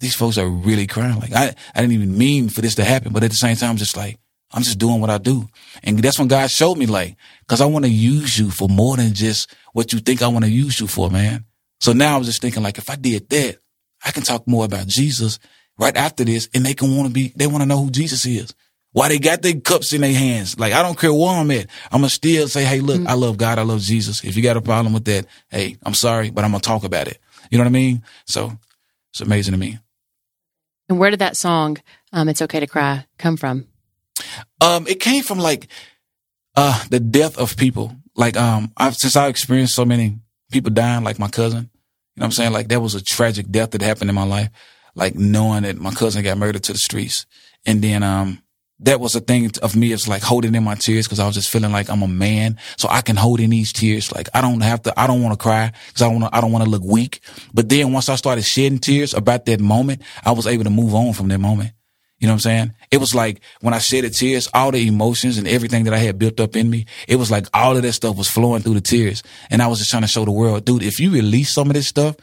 these 0.00 0.14
folks 0.14 0.38
are 0.38 0.48
really 0.48 0.86
crying. 0.86 1.18
Like 1.18 1.32
I, 1.32 1.54
I 1.74 1.80
didn't 1.80 1.92
even 1.92 2.16
mean 2.16 2.48
for 2.48 2.60
this 2.60 2.74
to 2.76 2.84
happen, 2.84 3.12
but 3.12 3.22
at 3.22 3.30
the 3.30 3.36
same 3.36 3.56
time, 3.56 3.70
I'm 3.70 3.76
just 3.76 3.96
like, 3.96 4.18
I'm 4.52 4.62
just 4.62 4.78
doing 4.78 5.00
what 5.00 5.10
I 5.10 5.18
do. 5.18 5.48
And 5.82 5.98
that's 5.98 6.18
when 6.18 6.28
God 6.28 6.50
showed 6.50 6.76
me 6.76 6.86
like, 6.86 7.16
cause 7.48 7.60
I 7.60 7.66
want 7.66 7.84
to 7.84 7.90
use 7.90 8.38
you 8.38 8.50
for 8.50 8.68
more 8.68 8.96
than 8.96 9.14
just 9.14 9.54
what 9.72 9.92
you 9.92 9.98
think 9.98 10.22
I 10.22 10.28
want 10.28 10.44
to 10.44 10.50
use 10.50 10.80
you 10.80 10.86
for, 10.86 11.10
man. 11.10 11.44
So 11.80 11.92
now 11.92 12.16
I'm 12.16 12.22
just 12.22 12.42
thinking 12.42 12.62
like, 12.62 12.78
if 12.78 12.90
I 12.90 12.96
did 12.96 13.28
that, 13.30 13.58
I 14.04 14.10
can 14.10 14.22
talk 14.22 14.46
more 14.46 14.64
about 14.64 14.86
Jesus 14.86 15.38
right 15.78 15.96
after 15.96 16.24
this 16.24 16.48
and 16.54 16.64
they 16.64 16.74
can 16.74 16.96
want 16.96 17.08
to 17.08 17.12
be, 17.12 17.32
they 17.34 17.46
want 17.46 17.62
to 17.62 17.66
know 17.66 17.78
who 17.78 17.90
Jesus 17.90 18.26
is. 18.26 18.54
Why 18.92 19.08
they 19.08 19.18
got 19.18 19.40
their 19.40 19.58
cups 19.58 19.92
in 19.92 20.02
their 20.02 20.12
hands. 20.12 20.58
Like, 20.58 20.74
I 20.74 20.82
don't 20.82 20.98
care 20.98 21.12
where 21.12 21.30
I'm 21.30 21.50
at. 21.50 21.66
I'm 21.90 22.02
going 22.02 22.08
to 22.08 22.14
still 22.14 22.46
say, 22.46 22.64
Hey, 22.64 22.80
look, 22.80 22.98
mm-hmm. 22.98 23.08
I 23.08 23.14
love 23.14 23.38
God. 23.38 23.58
I 23.58 23.62
love 23.62 23.80
Jesus. 23.80 24.22
If 24.22 24.36
you 24.36 24.42
got 24.42 24.56
a 24.56 24.62
problem 24.62 24.92
with 24.92 25.06
that, 25.06 25.26
Hey, 25.50 25.76
I'm 25.82 25.94
sorry, 25.94 26.30
but 26.30 26.44
I'm 26.44 26.50
going 26.50 26.60
to 26.60 26.66
talk 26.66 26.84
about 26.84 27.08
it. 27.08 27.18
You 27.50 27.58
know 27.58 27.64
what 27.64 27.70
I 27.70 27.72
mean? 27.72 28.02
So 28.26 28.52
it's 29.10 29.20
amazing 29.20 29.52
to 29.52 29.58
me. 29.58 29.78
And 30.88 30.98
where 30.98 31.10
did 31.10 31.20
that 31.20 31.36
song, 31.36 31.78
um, 32.12 32.28
It's 32.28 32.42
Okay 32.42 32.60
to 32.60 32.66
Cry, 32.66 33.06
come 33.18 33.36
from? 33.36 33.66
Um, 34.60 34.86
it 34.86 35.00
came 35.00 35.22
from 35.22 35.38
like, 35.38 35.68
uh, 36.54 36.84
the 36.90 37.00
death 37.00 37.38
of 37.38 37.56
people. 37.56 37.96
Like, 38.14 38.36
um, 38.36 38.72
I've, 38.76 38.96
since 38.96 39.16
I 39.16 39.28
experienced 39.28 39.74
so 39.74 39.86
many 39.86 40.18
people 40.50 40.70
dying, 40.70 41.02
like 41.02 41.18
my 41.18 41.28
cousin, 41.28 41.70
you 42.14 42.20
know 42.20 42.24
what 42.24 42.26
I'm 42.26 42.32
saying? 42.32 42.52
Like 42.52 42.68
that 42.68 42.82
was 42.82 42.94
a 42.94 43.02
tragic 43.02 43.50
death 43.50 43.70
that 43.70 43.80
happened 43.80 44.10
in 44.10 44.14
my 44.14 44.26
life. 44.26 44.50
Like 44.94 45.14
knowing 45.14 45.62
that 45.62 45.78
my 45.78 45.92
cousin 45.92 46.22
got 46.22 46.36
murdered 46.36 46.64
to 46.64 46.72
the 46.72 46.78
streets. 46.78 47.24
And 47.64 47.80
then, 47.80 48.02
um, 48.02 48.42
that 48.82 49.00
was 49.00 49.14
a 49.14 49.20
thing 49.20 49.50
of 49.62 49.76
me. 49.76 49.92
It's 49.92 50.08
like 50.08 50.22
holding 50.22 50.54
in 50.54 50.64
my 50.64 50.74
tears 50.74 51.06
because 51.06 51.20
I 51.20 51.26
was 51.26 51.34
just 51.34 51.50
feeling 51.50 51.72
like 51.72 51.88
I'm 51.88 52.02
a 52.02 52.08
man, 52.08 52.58
so 52.76 52.88
I 52.90 53.00
can 53.00 53.16
hold 53.16 53.40
in 53.40 53.50
these 53.50 53.72
tears. 53.72 54.12
Like 54.12 54.28
I 54.34 54.40
don't 54.40 54.60
have 54.60 54.82
to. 54.82 55.00
I 55.00 55.06
don't 55.06 55.22
want 55.22 55.38
to 55.38 55.42
cry 55.42 55.72
because 55.88 56.02
I 56.02 56.10
don't. 56.10 56.22
I 56.32 56.40
don't 56.40 56.52
want 56.52 56.64
to 56.64 56.70
look 56.70 56.84
weak. 56.84 57.20
But 57.54 57.68
then 57.68 57.92
once 57.92 58.08
I 58.08 58.16
started 58.16 58.44
shedding 58.44 58.78
tears 58.78 59.14
about 59.14 59.46
that 59.46 59.60
moment, 59.60 60.02
I 60.24 60.32
was 60.32 60.46
able 60.46 60.64
to 60.64 60.70
move 60.70 60.94
on 60.94 61.12
from 61.12 61.28
that 61.28 61.38
moment. 61.38 61.72
You 62.18 62.28
know 62.28 62.34
what 62.34 62.46
I'm 62.46 62.50
saying? 62.50 62.74
It 62.92 62.98
was 62.98 63.16
like 63.16 63.40
when 63.62 63.74
I 63.74 63.78
shedded 63.78 64.14
tears, 64.14 64.48
all 64.54 64.70
the 64.70 64.86
emotions 64.86 65.38
and 65.38 65.48
everything 65.48 65.84
that 65.84 65.94
I 65.94 65.98
had 65.98 66.20
built 66.20 66.38
up 66.38 66.54
in 66.54 66.70
me, 66.70 66.86
it 67.08 67.16
was 67.16 67.32
like 67.32 67.46
all 67.52 67.76
of 67.76 67.82
that 67.82 67.92
stuff 67.94 68.16
was 68.16 68.28
flowing 68.28 68.62
through 68.62 68.74
the 68.74 68.80
tears. 68.80 69.24
And 69.50 69.60
I 69.60 69.66
was 69.66 69.80
just 69.80 69.90
trying 69.90 70.02
to 70.02 70.08
show 70.08 70.24
the 70.24 70.30
world, 70.30 70.64
dude, 70.64 70.84
if 70.84 71.00
you 71.00 71.10
release 71.10 71.52
some 71.52 71.68
of 71.68 71.74
this 71.74 71.88
stuff, 71.88 72.14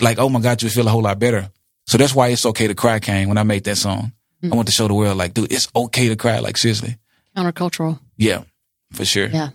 like, 0.00 0.20
oh 0.20 0.28
my 0.28 0.38
God, 0.38 0.62
you 0.62 0.70
feel 0.70 0.86
a 0.86 0.90
whole 0.90 1.02
lot 1.02 1.18
better. 1.18 1.50
So 1.88 1.98
that's 1.98 2.14
why 2.14 2.28
it's 2.28 2.46
okay 2.46 2.68
to 2.68 2.74
cry 2.76 3.00
came 3.00 3.28
when 3.28 3.36
I 3.36 3.42
made 3.42 3.64
that 3.64 3.76
song. 3.76 4.12
Mm-hmm. 4.42 4.52
I 4.52 4.56
want 4.56 4.68
to 4.68 4.72
show 4.72 4.88
the 4.88 4.94
world, 4.94 5.16
like, 5.16 5.34
dude, 5.34 5.52
it's 5.52 5.68
okay 5.74 6.08
to 6.08 6.16
cry. 6.16 6.40
Like, 6.40 6.56
seriously. 6.56 6.96
Countercultural. 7.36 8.00
Yeah, 8.16 8.42
for 8.92 9.04
sure. 9.04 9.28
Yeah. 9.28 9.50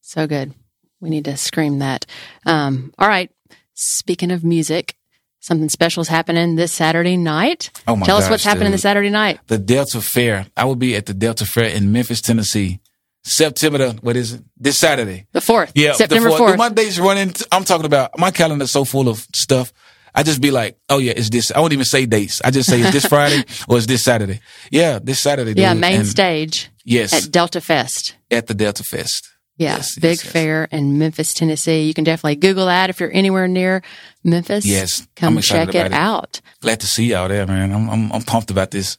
So 0.00 0.26
good. 0.26 0.54
We 1.00 1.10
need 1.10 1.24
to 1.24 1.36
scream 1.36 1.78
that. 1.80 2.06
Um, 2.46 2.92
all 2.98 3.08
right. 3.08 3.30
Speaking 3.74 4.30
of 4.30 4.44
music, 4.44 4.94
Something 5.42 5.70
special 5.70 6.02
is 6.02 6.08
happening 6.08 6.56
this 6.56 6.70
Saturday 6.70 7.16
night. 7.16 7.70
Oh 7.88 7.96
my 7.96 8.04
Tell 8.04 8.18
gosh, 8.18 8.24
us 8.24 8.30
what's 8.30 8.44
happening 8.44 8.66
dude. 8.66 8.74
this 8.74 8.82
Saturday 8.82 9.08
night. 9.08 9.40
The 9.46 9.56
Delta 9.56 10.02
Fair. 10.02 10.46
I 10.54 10.66
will 10.66 10.76
be 10.76 10.94
at 10.94 11.06
the 11.06 11.14
Delta 11.14 11.46
Fair 11.46 11.64
in 11.64 11.92
Memphis, 11.92 12.20
Tennessee. 12.20 12.80
September, 13.24 13.78
the, 13.78 13.92
what 14.02 14.16
is 14.16 14.34
it? 14.34 14.42
This 14.58 14.76
Saturday. 14.76 15.26
The 15.32 15.40
4th. 15.40 15.72
Yeah. 15.74 15.92
September 15.94 16.28
the 16.28 16.36
4th. 16.36 16.58
My 16.58 16.68
days 16.68 17.00
running. 17.00 17.32
I'm 17.50 17.64
talking 17.64 17.86
about, 17.86 18.18
my 18.18 18.30
calendar's 18.30 18.70
so 18.70 18.84
full 18.84 19.08
of 19.08 19.26
stuff. 19.34 19.72
I 20.14 20.22
just 20.22 20.40
be 20.40 20.50
like, 20.50 20.78
oh 20.88 20.98
yeah, 20.98 21.12
it's 21.16 21.30
this. 21.30 21.50
I 21.50 21.60
won't 21.60 21.72
even 21.72 21.84
say 21.84 22.06
dates. 22.06 22.40
I 22.44 22.50
just 22.50 22.68
say 22.68 22.80
it's 22.80 22.92
this 22.92 23.06
Friday 23.06 23.44
or 23.68 23.76
it's 23.76 23.86
this 23.86 24.02
Saturday. 24.02 24.40
Yeah, 24.70 24.98
this 25.02 25.20
Saturday. 25.20 25.60
Yeah, 25.60 25.74
main 25.74 26.00
And 26.00 26.06
stage. 26.06 26.70
Yes. 26.84 27.12
At 27.12 27.30
Delta 27.30 27.60
Fest. 27.60 28.16
At 28.30 28.46
the 28.46 28.54
Delta 28.54 28.82
Fest. 28.82 29.28
Yeah, 29.56 29.76
Yes, 29.76 29.94
big 29.96 30.10
yes, 30.12 30.24
yes. 30.24 30.32
fair 30.32 30.64
in 30.72 30.98
Memphis, 30.98 31.34
Tennessee. 31.34 31.82
You 31.82 31.92
can 31.92 32.02
definitely 32.02 32.36
Google 32.36 32.64
that 32.66 32.88
if 32.88 32.98
you're 32.98 33.12
anywhere 33.12 33.46
near 33.46 33.82
Memphis. 34.24 34.64
Yes, 34.64 35.06
come 35.16 35.38
check 35.42 35.68
it, 35.68 35.74
it. 35.74 35.92
out. 35.92 36.40
Glad 36.62 36.80
to 36.80 36.86
see 36.86 37.06
y'all 37.10 37.28
there, 37.28 37.46
man. 37.46 37.70
I'm 37.70 37.90
I'm, 37.90 38.12
I'm 38.12 38.22
pumped 38.22 38.50
about 38.50 38.70
this 38.70 38.96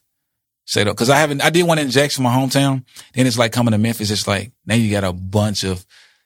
setup 0.66 0.96
because 0.96 1.10
I 1.10 1.18
haven't. 1.18 1.44
I 1.44 1.50
did 1.50 1.64
one 1.64 1.80
in 1.80 1.90
Jackson, 1.90 2.24
my 2.24 2.36
hometown. 2.36 2.84
Then 3.16 3.26
it's 3.26 3.40
like 3.40 3.52
coming 3.52 3.72
to 3.72 3.80
Memphis. 3.80 4.12
It's 4.12 4.28
like 4.28 4.52
now 4.68 4.76
you 4.76 4.92
got 4.92 5.04
a 5.04 5.12
bunch 5.12 5.64
of 5.64 5.84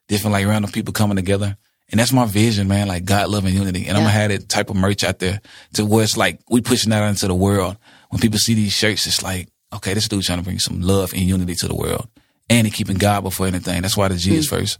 different 0.09 0.33
like 0.33 0.45
random 0.45 0.69
people 0.69 0.91
coming 0.93 1.15
together. 1.15 1.55
And 1.91 1.99
that's 1.99 2.11
my 2.11 2.25
vision, 2.25 2.67
man. 2.67 2.87
Like 2.87 3.05
God, 3.05 3.29
love, 3.29 3.45
and 3.45 3.53
unity. 3.53 3.85
And 3.87 3.95
I'm 3.97 4.03
gonna 4.03 4.09
have 4.13 4.31
that 4.31 4.49
type 4.49 4.69
of 4.69 4.75
merch 4.75 5.03
out 5.03 5.19
there 5.19 5.39
to 5.73 5.85
where 5.85 6.03
it's 6.03 6.17
like 6.17 6.39
we 6.49 6.61
pushing 6.61 6.89
that 6.89 7.03
out 7.03 7.09
into 7.09 7.27
the 7.27 7.35
world. 7.35 7.77
When 8.09 8.19
people 8.19 8.39
see 8.39 8.53
these 8.55 8.73
shirts, 8.73 9.05
it's 9.07 9.21
like, 9.21 9.49
okay, 9.73 9.93
this 9.93 10.07
dude 10.07 10.23
trying 10.23 10.39
to 10.39 10.43
bring 10.43 10.59
some 10.59 10.81
love 10.81 11.13
and 11.13 11.21
unity 11.23 11.53
to 11.55 11.67
the 11.67 11.75
world, 11.75 12.07
and 12.49 12.65
he 12.65 12.71
keeping 12.71 12.97
God 12.97 13.21
before 13.23 13.45
anything. 13.47 13.81
That's 13.81 13.95
why 13.97 14.07
the 14.07 14.15
G 14.15 14.31
Hmm. 14.31 14.35
is 14.37 14.47
first. 14.47 14.79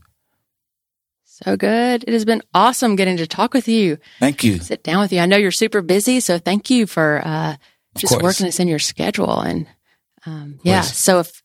So 1.26 1.58
good. 1.58 2.04
It 2.08 2.14
has 2.14 2.24
been 2.26 2.42
awesome 2.54 2.96
getting 2.96 3.18
to 3.18 3.28
talk 3.28 3.54
with 3.54 3.68
you, 3.68 3.98
Thank 4.20 4.44
you. 4.44 4.60
sit 4.60 4.84
down 4.84 5.02
with 5.02 5.12
you. 5.12 5.20
I 5.20 5.26
know 5.26 5.38
you're 5.38 5.52
super 5.52 5.82
busy, 5.82 6.22
so 6.22 6.40
thank 6.40 6.70
you 6.70 6.88
for 6.88 7.22
uh, 7.26 7.56
just 7.98 8.22
working 8.22 8.46
this 8.46 8.60
in 8.60 8.68
your 8.70 8.80
schedule. 8.80 9.42
And 9.42 9.68
um, 10.26 10.60
yeah, 10.64 10.82
so 10.82 11.20
if 11.20 11.44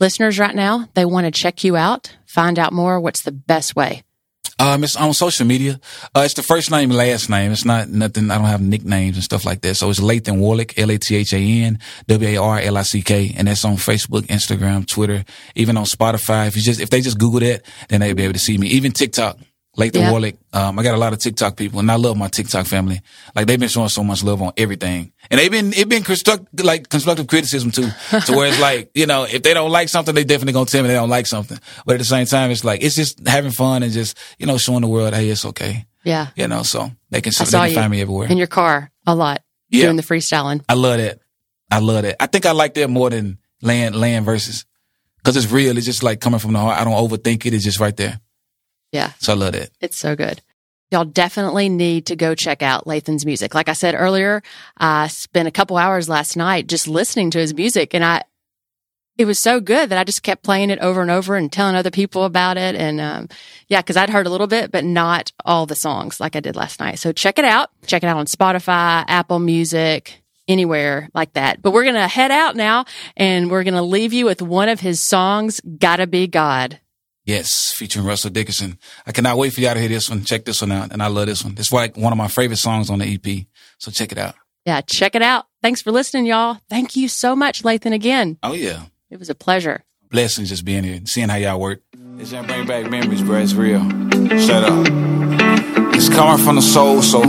listeners 0.00 0.38
right 0.40 0.54
now 0.54 0.88
they 0.94 1.04
want 1.04 1.26
to 1.26 1.30
check 1.30 1.62
you 1.62 1.76
out, 1.76 2.16
find 2.26 2.58
out 2.58 2.72
more, 2.72 2.98
what's 3.00 3.22
the 3.22 3.30
best 3.32 3.76
way? 3.76 4.02
Um, 4.58 4.82
it's 4.82 4.96
on 4.96 5.14
social 5.14 5.46
media. 5.46 5.78
Uh, 6.14 6.22
it's 6.24 6.34
the 6.34 6.42
first 6.42 6.70
name, 6.70 6.90
last 6.90 7.30
name. 7.30 7.52
It's 7.52 7.64
not 7.64 7.88
nothing. 7.88 8.30
I 8.30 8.38
don't 8.38 8.46
have 8.46 8.60
nicknames 8.60 9.16
and 9.16 9.24
stuff 9.24 9.44
like 9.44 9.60
that. 9.60 9.76
So 9.76 9.88
it's 9.88 10.00
Lathan 10.00 10.38
Warlick, 10.38 10.76
L-A-T-H-A-N, 10.76 11.78
W-A-R-L-I-C-K. 12.08 13.34
And 13.36 13.46
that's 13.48 13.64
on 13.64 13.76
Facebook, 13.76 14.22
Instagram, 14.26 14.86
Twitter, 14.86 15.24
even 15.54 15.76
on 15.76 15.84
Spotify. 15.84 16.48
If 16.48 16.56
you 16.56 16.62
just, 16.62 16.80
if 16.80 16.90
they 16.90 17.00
just 17.00 17.18
Google 17.18 17.40
that, 17.40 17.62
then 17.88 18.00
they'll 18.00 18.14
be 18.16 18.24
able 18.24 18.32
to 18.32 18.38
see 18.40 18.58
me. 18.58 18.68
Even 18.68 18.92
TikTok. 18.92 19.38
Lathan 19.78 19.94
Yeah. 20.00 20.12
Warlick. 20.12 20.36
Um, 20.52 20.78
I 20.78 20.82
got 20.82 20.94
a 20.94 20.98
lot 20.98 21.12
of 21.12 21.20
TikTok 21.20 21.56
people 21.56 21.78
and 21.78 21.90
I 21.90 21.94
love 21.94 22.16
my 22.16 22.26
TikTok 22.28 22.66
family. 22.66 23.00
Like 23.36 23.46
they've 23.46 23.60
been 23.60 23.68
showing 23.68 23.88
so 23.88 24.02
much 24.02 24.24
love 24.24 24.42
on 24.42 24.52
everything. 24.56 25.12
And 25.30 25.38
they've 25.38 25.50
been, 25.50 25.72
it 25.72 25.88
been 25.88 26.02
construct, 26.02 26.60
like 26.62 26.88
constructive 26.88 27.28
criticism 27.28 27.70
too. 27.70 27.88
to 28.26 28.32
where 28.32 28.48
it's 28.48 28.60
like, 28.60 28.90
you 28.94 29.06
know, 29.06 29.22
if 29.24 29.42
they 29.44 29.54
don't 29.54 29.70
like 29.70 29.88
something, 29.88 30.14
they 30.14 30.24
definitely 30.24 30.54
gonna 30.54 30.66
tell 30.66 30.82
me 30.82 30.88
they 30.88 30.94
don't 30.94 31.08
like 31.08 31.26
something. 31.26 31.58
But 31.86 31.94
at 31.94 31.98
the 32.00 32.04
same 32.04 32.26
time, 32.26 32.50
it's 32.50 32.64
like, 32.64 32.82
it's 32.82 32.96
just 32.96 33.26
having 33.26 33.52
fun 33.52 33.82
and 33.84 33.92
just, 33.92 34.18
you 34.38 34.46
know, 34.46 34.58
showing 34.58 34.80
the 34.80 34.88
world, 34.88 35.14
hey, 35.14 35.28
it's 35.30 35.44
okay. 35.44 35.86
Yeah. 36.04 36.28
You 36.34 36.48
know, 36.48 36.64
so 36.64 36.90
they 37.10 37.20
can, 37.20 37.32
they 37.38 37.44
can 37.44 37.74
find 37.74 37.90
me 37.90 38.00
everywhere. 38.00 38.28
in 38.28 38.36
your 38.38 38.46
car 38.48 38.90
a 39.06 39.14
lot 39.14 39.42
Yeah. 39.70 39.84
doing 39.84 39.96
the 39.96 40.02
freestyling. 40.02 40.62
I 40.68 40.74
love 40.74 40.98
that. 40.98 41.20
I 41.70 41.78
love 41.78 42.02
that. 42.02 42.20
I 42.20 42.26
think 42.26 42.46
I 42.46 42.52
like 42.52 42.74
that 42.74 42.88
more 42.90 43.10
than 43.10 43.38
land, 43.62 43.94
land 43.94 44.24
versus, 44.24 44.64
cause 45.24 45.36
it's 45.36 45.50
real. 45.52 45.76
It's 45.76 45.86
just 45.86 46.02
like 46.02 46.20
coming 46.20 46.40
from 46.40 46.52
the 46.54 46.58
heart. 46.58 46.80
I 46.80 46.84
don't 46.84 46.94
overthink 46.94 47.44
it. 47.46 47.54
It's 47.54 47.62
just 47.64 47.78
right 47.78 47.96
there. 47.96 48.18
Yeah. 48.92 49.12
So 49.18 49.32
I 49.32 49.36
love 49.36 49.54
it. 49.54 49.70
It's 49.80 49.96
so 49.96 50.16
good. 50.16 50.42
Y'all 50.90 51.04
definitely 51.04 51.68
need 51.68 52.06
to 52.06 52.16
go 52.16 52.34
check 52.34 52.62
out 52.62 52.86
Lathan's 52.86 53.26
music. 53.26 53.54
Like 53.54 53.68
I 53.68 53.74
said 53.74 53.94
earlier, 53.94 54.42
I 54.78 55.08
spent 55.08 55.46
a 55.46 55.50
couple 55.50 55.76
hours 55.76 56.08
last 56.08 56.36
night 56.36 56.66
just 56.66 56.88
listening 56.88 57.30
to 57.32 57.38
his 57.38 57.52
music 57.52 57.94
and 57.94 58.02
I, 58.02 58.22
it 59.18 59.26
was 59.26 59.38
so 59.38 59.60
good 59.60 59.90
that 59.90 59.98
I 59.98 60.04
just 60.04 60.22
kept 60.22 60.44
playing 60.44 60.70
it 60.70 60.78
over 60.78 61.02
and 61.02 61.10
over 61.10 61.36
and 61.36 61.52
telling 61.52 61.74
other 61.74 61.90
people 61.90 62.24
about 62.24 62.56
it. 62.56 62.74
And, 62.74 63.00
um, 63.00 63.28
yeah, 63.66 63.82
cause 63.82 63.96
I'd 63.96 64.08
heard 64.08 64.26
a 64.26 64.30
little 64.30 64.46
bit, 64.46 64.70
but 64.70 64.84
not 64.84 65.30
all 65.44 65.66
the 65.66 65.74
songs 65.74 66.20
like 66.20 66.36
I 66.36 66.40
did 66.40 66.56
last 66.56 66.80
night. 66.80 66.98
So 67.00 67.12
check 67.12 67.38
it 67.38 67.44
out. 67.44 67.68
Check 67.86 68.02
it 68.02 68.06
out 68.06 68.16
on 68.16 68.26
Spotify, 68.26 69.04
Apple 69.08 69.40
Music, 69.40 70.22
anywhere 70.46 71.10
like 71.12 71.34
that. 71.34 71.60
But 71.60 71.72
we're 71.72 71.82
going 71.82 71.96
to 71.96 72.08
head 72.08 72.30
out 72.30 72.56
now 72.56 72.86
and 73.16 73.50
we're 73.50 73.64
going 73.64 73.74
to 73.74 73.82
leave 73.82 74.14
you 74.14 74.24
with 74.24 74.40
one 74.40 74.70
of 74.70 74.80
his 74.80 75.04
songs, 75.04 75.60
Gotta 75.60 76.06
Be 76.06 76.26
God. 76.26 76.80
Yes, 77.28 77.74
featuring 77.74 78.06
Russell 78.06 78.30
Dickerson. 78.30 78.78
I 79.06 79.12
cannot 79.12 79.36
wait 79.36 79.52
for 79.52 79.60
y'all 79.60 79.74
to 79.74 79.80
hear 79.80 79.90
this 79.90 80.08
one. 80.08 80.24
Check 80.24 80.46
this 80.46 80.62
one 80.62 80.72
out. 80.72 80.92
And 80.92 81.02
I 81.02 81.08
love 81.08 81.26
this 81.26 81.44
one. 81.44 81.56
It's 81.58 81.70
like 81.70 81.94
one 81.94 82.10
of 82.10 82.16
my 82.16 82.26
favorite 82.26 82.56
songs 82.56 82.88
on 82.88 83.00
the 83.00 83.04
EP. 83.04 83.44
So 83.76 83.90
check 83.90 84.12
it 84.12 84.16
out. 84.16 84.34
Yeah, 84.64 84.80
check 84.80 85.14
it 85.14 85.20
out. 85.20 85.44
Thanks 85.60 85.82
for 85.82 85.92
listening, 85.92 86.24
y'all. 86.24 86.56
Thank 86.70 86.96
you 86.96 87.06
so 87.06 87.36
much, 87.36 87.64
Lathan, 87.64 87.92
again. 87.92 88.38
Oh 88.42 88.54
yeah. 88.54 88.84
It 89.10 89.18
was 89.18 89.28
a 89.28 89.34
pleasure. 89.34 89.84
Blessings 90.10 90.48
just 90.48 90.64
being 90.64 90.84
here 90.84 90.94
and 90.94 91.06
seeing 91.06 91.28
how 91.28 91.36
y'all 91.36 91.60
work. 91.60 91.82
It's 92.18 92.32
gonna 92.32 92.48
bring 92.48 92.66
back 92.66 92.90
memories, 92.90 93.20
bro. 93.20 93.40
It's 93.40 93.52
real. 93.52 93.82
Shut 94.46 94.64
up. 94.64 94.86
It's 95.94 96.08
coming 96.08 96.42
from 96.42 96.56
the 96.56 96.62
soul, 96.62 97.02
so 97.02 97.20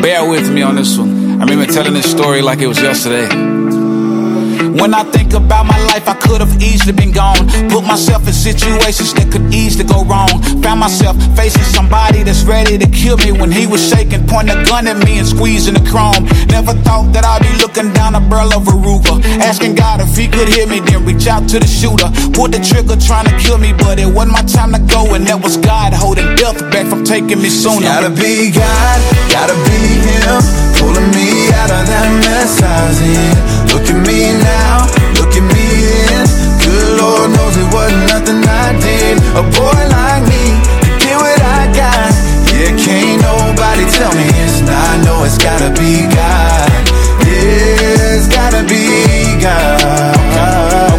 bear 0.00 0.26
with 0.26 0.50
me 0.50 0.62
on 0.62 0.76
this 0.76 0.96
one. 0.96 1.38
I 1.38 1.44
remember 1.44 1.70
telling 1.70 1.92
this 1.92 2.10
story 2.10 2.40
like 2.40 2.60
it 2.60 2.66
was 2.66 2.80
yesterday. 2.80 3.28
When 4.60 4.92
I 4.92 5.04
think 5.04 5.32
about 5.32 5.64
my 5.64 5.78
life, 5.88 6.06
I 6.06 6.12
could 6.14 6.40
have 6.40 6.60
easily 6.60 6.92
been 6.92 7.12
gone. 7.12 7.48
Put 7.72 7.84
myself 7.88 8.26
in 8.26 8.34
situations 8.34 9.14
that 9.14 9.32
could 9.32 9.48
easily 9.54 9.88
go 9.88 10.04
wrong. 10.04 10.36
Found 10.60 10.80
myself 10.80 11.16
facing 11.34 11.64
somebody 11.64 12.22
that's 12.22 12.44
ready 12.44 12.76
to 12.76 12.86
kill 12.86 13.16
me 13.16 13.32
when 13.32 13.50
he 13.50 13.66
was 13.66 13.80
shaking, 13.80 14.26
pointing 14.26 14.58
a 14.58 14.64
gun 14.64 14.86
at 14.86 15.00
me 15.04 15.16
and 15.16 15.26
squeezing 15.26 15.72
the 15.72 15.84
chrome. 15.88 16.28
Never 16.52 16.76
thought 16.84 17.08
that 17.16 17.24
I'd 17.24 17.40
be 17.40 17.52
looking 17.56 17.92
down 17.96 18.14
a 18.14 18.20
barrel 18.20 18.52
of 18.52 18.68
a 18.68 18.76
Ruger. 18.76 19.24
Asking 19.40 19.76
God 19.76 20.00
if 20.00 20.14
he 20.14 20.28
could 20.28 20.48
hear 20.48 20.66
me, 20.66 20.80
then 20.80 21.06
reach 21.06 21.26
out 21.26 21.48
to 21.48 21.58
the 21.58 21.66
shooter. 21.66 22.12
Pulled 22.36 22.52
the 22.52 22.60
trigger 22.60 23.00
trying 23.00 23.32
to 23.32 23.34
kill 23.40 23.56
me, 23.56 23.72
but 23.72 23.98
it 23.98 24.12
wasn't 24.12 24.36
my 24.36 24.44
time 24.44 24.76
to 24.76 24.80
go. 24.92 25.14
And 25.14 25.24
that 25.26 25.40
was 25.40 25.56
God 25.56 25.94
holding 25.94 26.36
death 26.36 26.60
back 26.68 26.84
from 26.84 27.04
taking 27.04 27.40
me 27.40 27.48
sooner. 27.48 27.88
Gotta 27.88 28.12
be 28.12 28.52
God, 28.52 29.00
gotta 29.32 29.56
be 29.64 29.80
Him. 30.04 30.69
Pulling 30.80 31.10
me 31.12 31.52
out 31.60 31.70
of 31.70 31.84
that 31.84 32.08
mess 32.24 32.56
I 32.64 32.76
was 32.88 33.00
in. 33.04 33.36
Look 33.70 33.86
at 33.92 34.00
me 34.08 34.32
now, 34.40 34.88
look 35.20 35.36
at 35.36 35.44
me 35.52 35.66
in. 36.08 36.24
Good 36.64 36.88
Lord 36.96 37.30
knows 37.36 37.54
it 37.60 37.68
wasn't 37.68 38.08
nothing 38.08 38.40
I 38.40 38.72
did. 38.80 39.20
A 39.36 39.44
boy 39.44 39.80
like 39.92 40.24
me, 40.26 40.56
to 40.84 40.90
get 40.98 41.16
what 41.20 41.36
I 41.36 41.68
got. 41.76 42.10
Yeah, 42.48 42.72
can't 42.80 43.20
nobody 43.20 43.84
tell 43.92 44.12
me 44.16 44.24
it's 44.40 44.64
not. 44.64 45.04
No, 45.04 45.22
it's 45.28 45.36
gotta 45.36 45.70
be 45.76 46.08
God. 46.08 46.68
Yeah, 47.28 48.16
it's 48.16 48.28
gotta 48.28 48.64
be 48.64 49.36
God. 49.40 50.16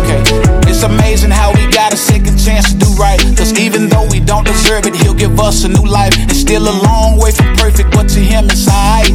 Okay, 0.01 0.21
it's 0.69 0.83
amazing 0.83 1.31
how 1.31 1.51
we 1.57 1.65
got 1.73 1.93
a 1.93 1.97
second 1.97 2.37
chance 2.37 2.71
to 2.73 2.77
do 2.77 2.89
right. 3.01 3.19
Cause 3.37 3.57
even 3.59 3.89
though 3.89 4.07
we 4.09 4.19
don't 4.19 4.45
deserve 4.45 4.85
it, 4.85 4.95
he'll 4.95 5.17
give 5.17 5.39
us 5.39 5.65
a 5.65 5.69
new 5.69 5.85
life. 5.85 6.13
It's 6.29 6.39
still 6.39 6.63
a 6.63 6.75
long 6.85 7.17
way 7.19 7.31
from 7.31 7.53
perfect, 7.57 7.91
but 7.91 8.07
to 8.09 8.19
him 8.19 8.45
it's 8.45 8.67
alright. 8.67 9.11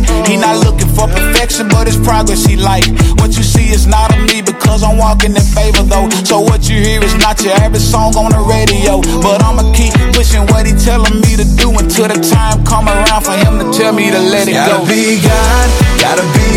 He 1.07 1.15
not 1.15 1.23
looking 1.23 1.23
for 1.23 1.33
perfection, 1.33 1.69
but 1.69 1.87
it's 1.89 1.97
progress 1.97 2.45
he 2.45 2.57
like. 2.57 2.87
What 3.21 3.37
you 3.37 3.43
see 3.43 3.71
is 3.71 3.87
not 3.87 4.15
of 4.15 4.23
me 4.27 4.43
because 4.43 4.83
I'm 4.83 4.99
walking 4.99 5.33
in 5.37 5.47
favor 5.55 5.83
though. 5.83 6.09
So 6.25 6.41
what 6.41 6.69
you 6.69 6.81
hear 6.81 7.03
is 7.03 7.15
not 7.17 7.43
your 7.43 7.55
average 7.55 7.83
song 7.83 8.17
on 8.17 8.31
the 8.33 8.43
radio. 8.43 9.01
But 9.23 9.43
I'ma 9.43 9.73
keep 9.73 9.93
pushing 10.15 10.47
what 10.53 10.67
he 10.67 10.73
telling 10.73 11.21
me 11.21 11.37
to 11.37 11.45
do 11.57 11.71
until 11.79 12.09
the 12.09 12.19
time 12.21 12.65
come 12.65 12.89
around 12.89 13.23
for 13.25 13.33
him 13.37 13.59
to 13.59 13.67
tell 13.77 13.93
me 13.93 14.11
to 14.11 14.19
let 14.19 14.49
it 14.49 14.53
Gotta 14.55 14.83
go. 14.83 14.87
be 14.87 15.21
God, 15.23 15.69
gotta 16.01 16.25
be 16.35 16.56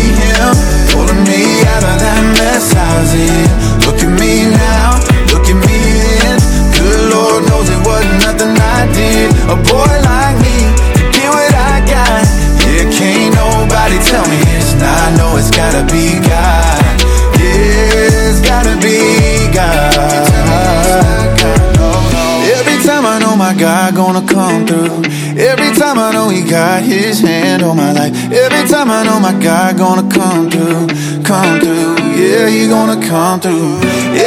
my 29.32 29.42
God 29.42 29.78
gonna 29.78 30.10
come 30.10 30.50
through, 30.50 30.86
come 31.22 31.60
through. 31.60 31.94
Yeah, 32.18 32.48
he 32.48 32.66
gonna 32.66 32.98
come 33.06 33.38
through. 33.38 33.78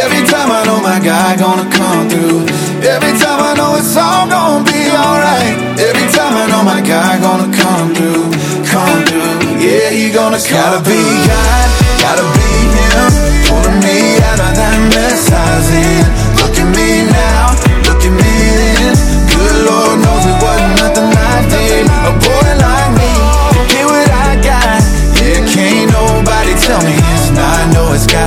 Every 0.02 0.24
time 0.32 0.50
I 0.50 0.64
know 0.64 0.80
my 0.82 1.00
God 1.04 1.40
gonna 1.40 1.68
come 1.70 2.08
through. 2.10 2.40
Every 2.88 3.12
time 3.20 3.40
I 3.50 3.54
know 3.60 3.76
it's 3.76 3.96
all 3.98 4.28
gonna 4.30 4.64
be 4.64 4.80
alright. 4.96 5.56
Every 5.88 6.08
time 6.16 6.34
I 6.40 6.46
know 6.48 6.64
my 6.64 6.80
God 6.80 7.20
gonna 7.20 7.52
come 7.52 7.94
through, 7.94 8.32
come 8.72 9.00
through. 9.04 9.60
Yeah, 9.60 9.90
he 9.90 10.10
gonna 10.12 10.38
it's 10.38 10.48
come 10.48 10.60
gotta 10.62 10.80
through. 10.86 10.96
Gotta 10.96 11.12
be 11.12 11.28
God, 11.28 11.68
gotta 12.04 12.26
be 12.40 12.52
Him, 12.80 13.12
pulling 13.48 13.80
me 13.84 13.98
out 14.24 14.40
of 14.40 14.54
that 14.56 14.78
mess 14.96 15.32
I 15.32 15.58
was 15.58 15.70
in. 15.84 16.03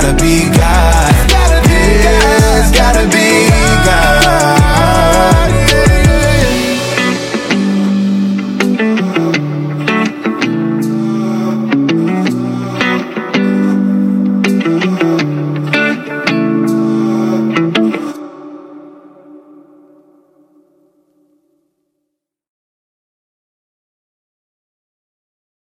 gotta 0.07 0.23
be 0.23 0.56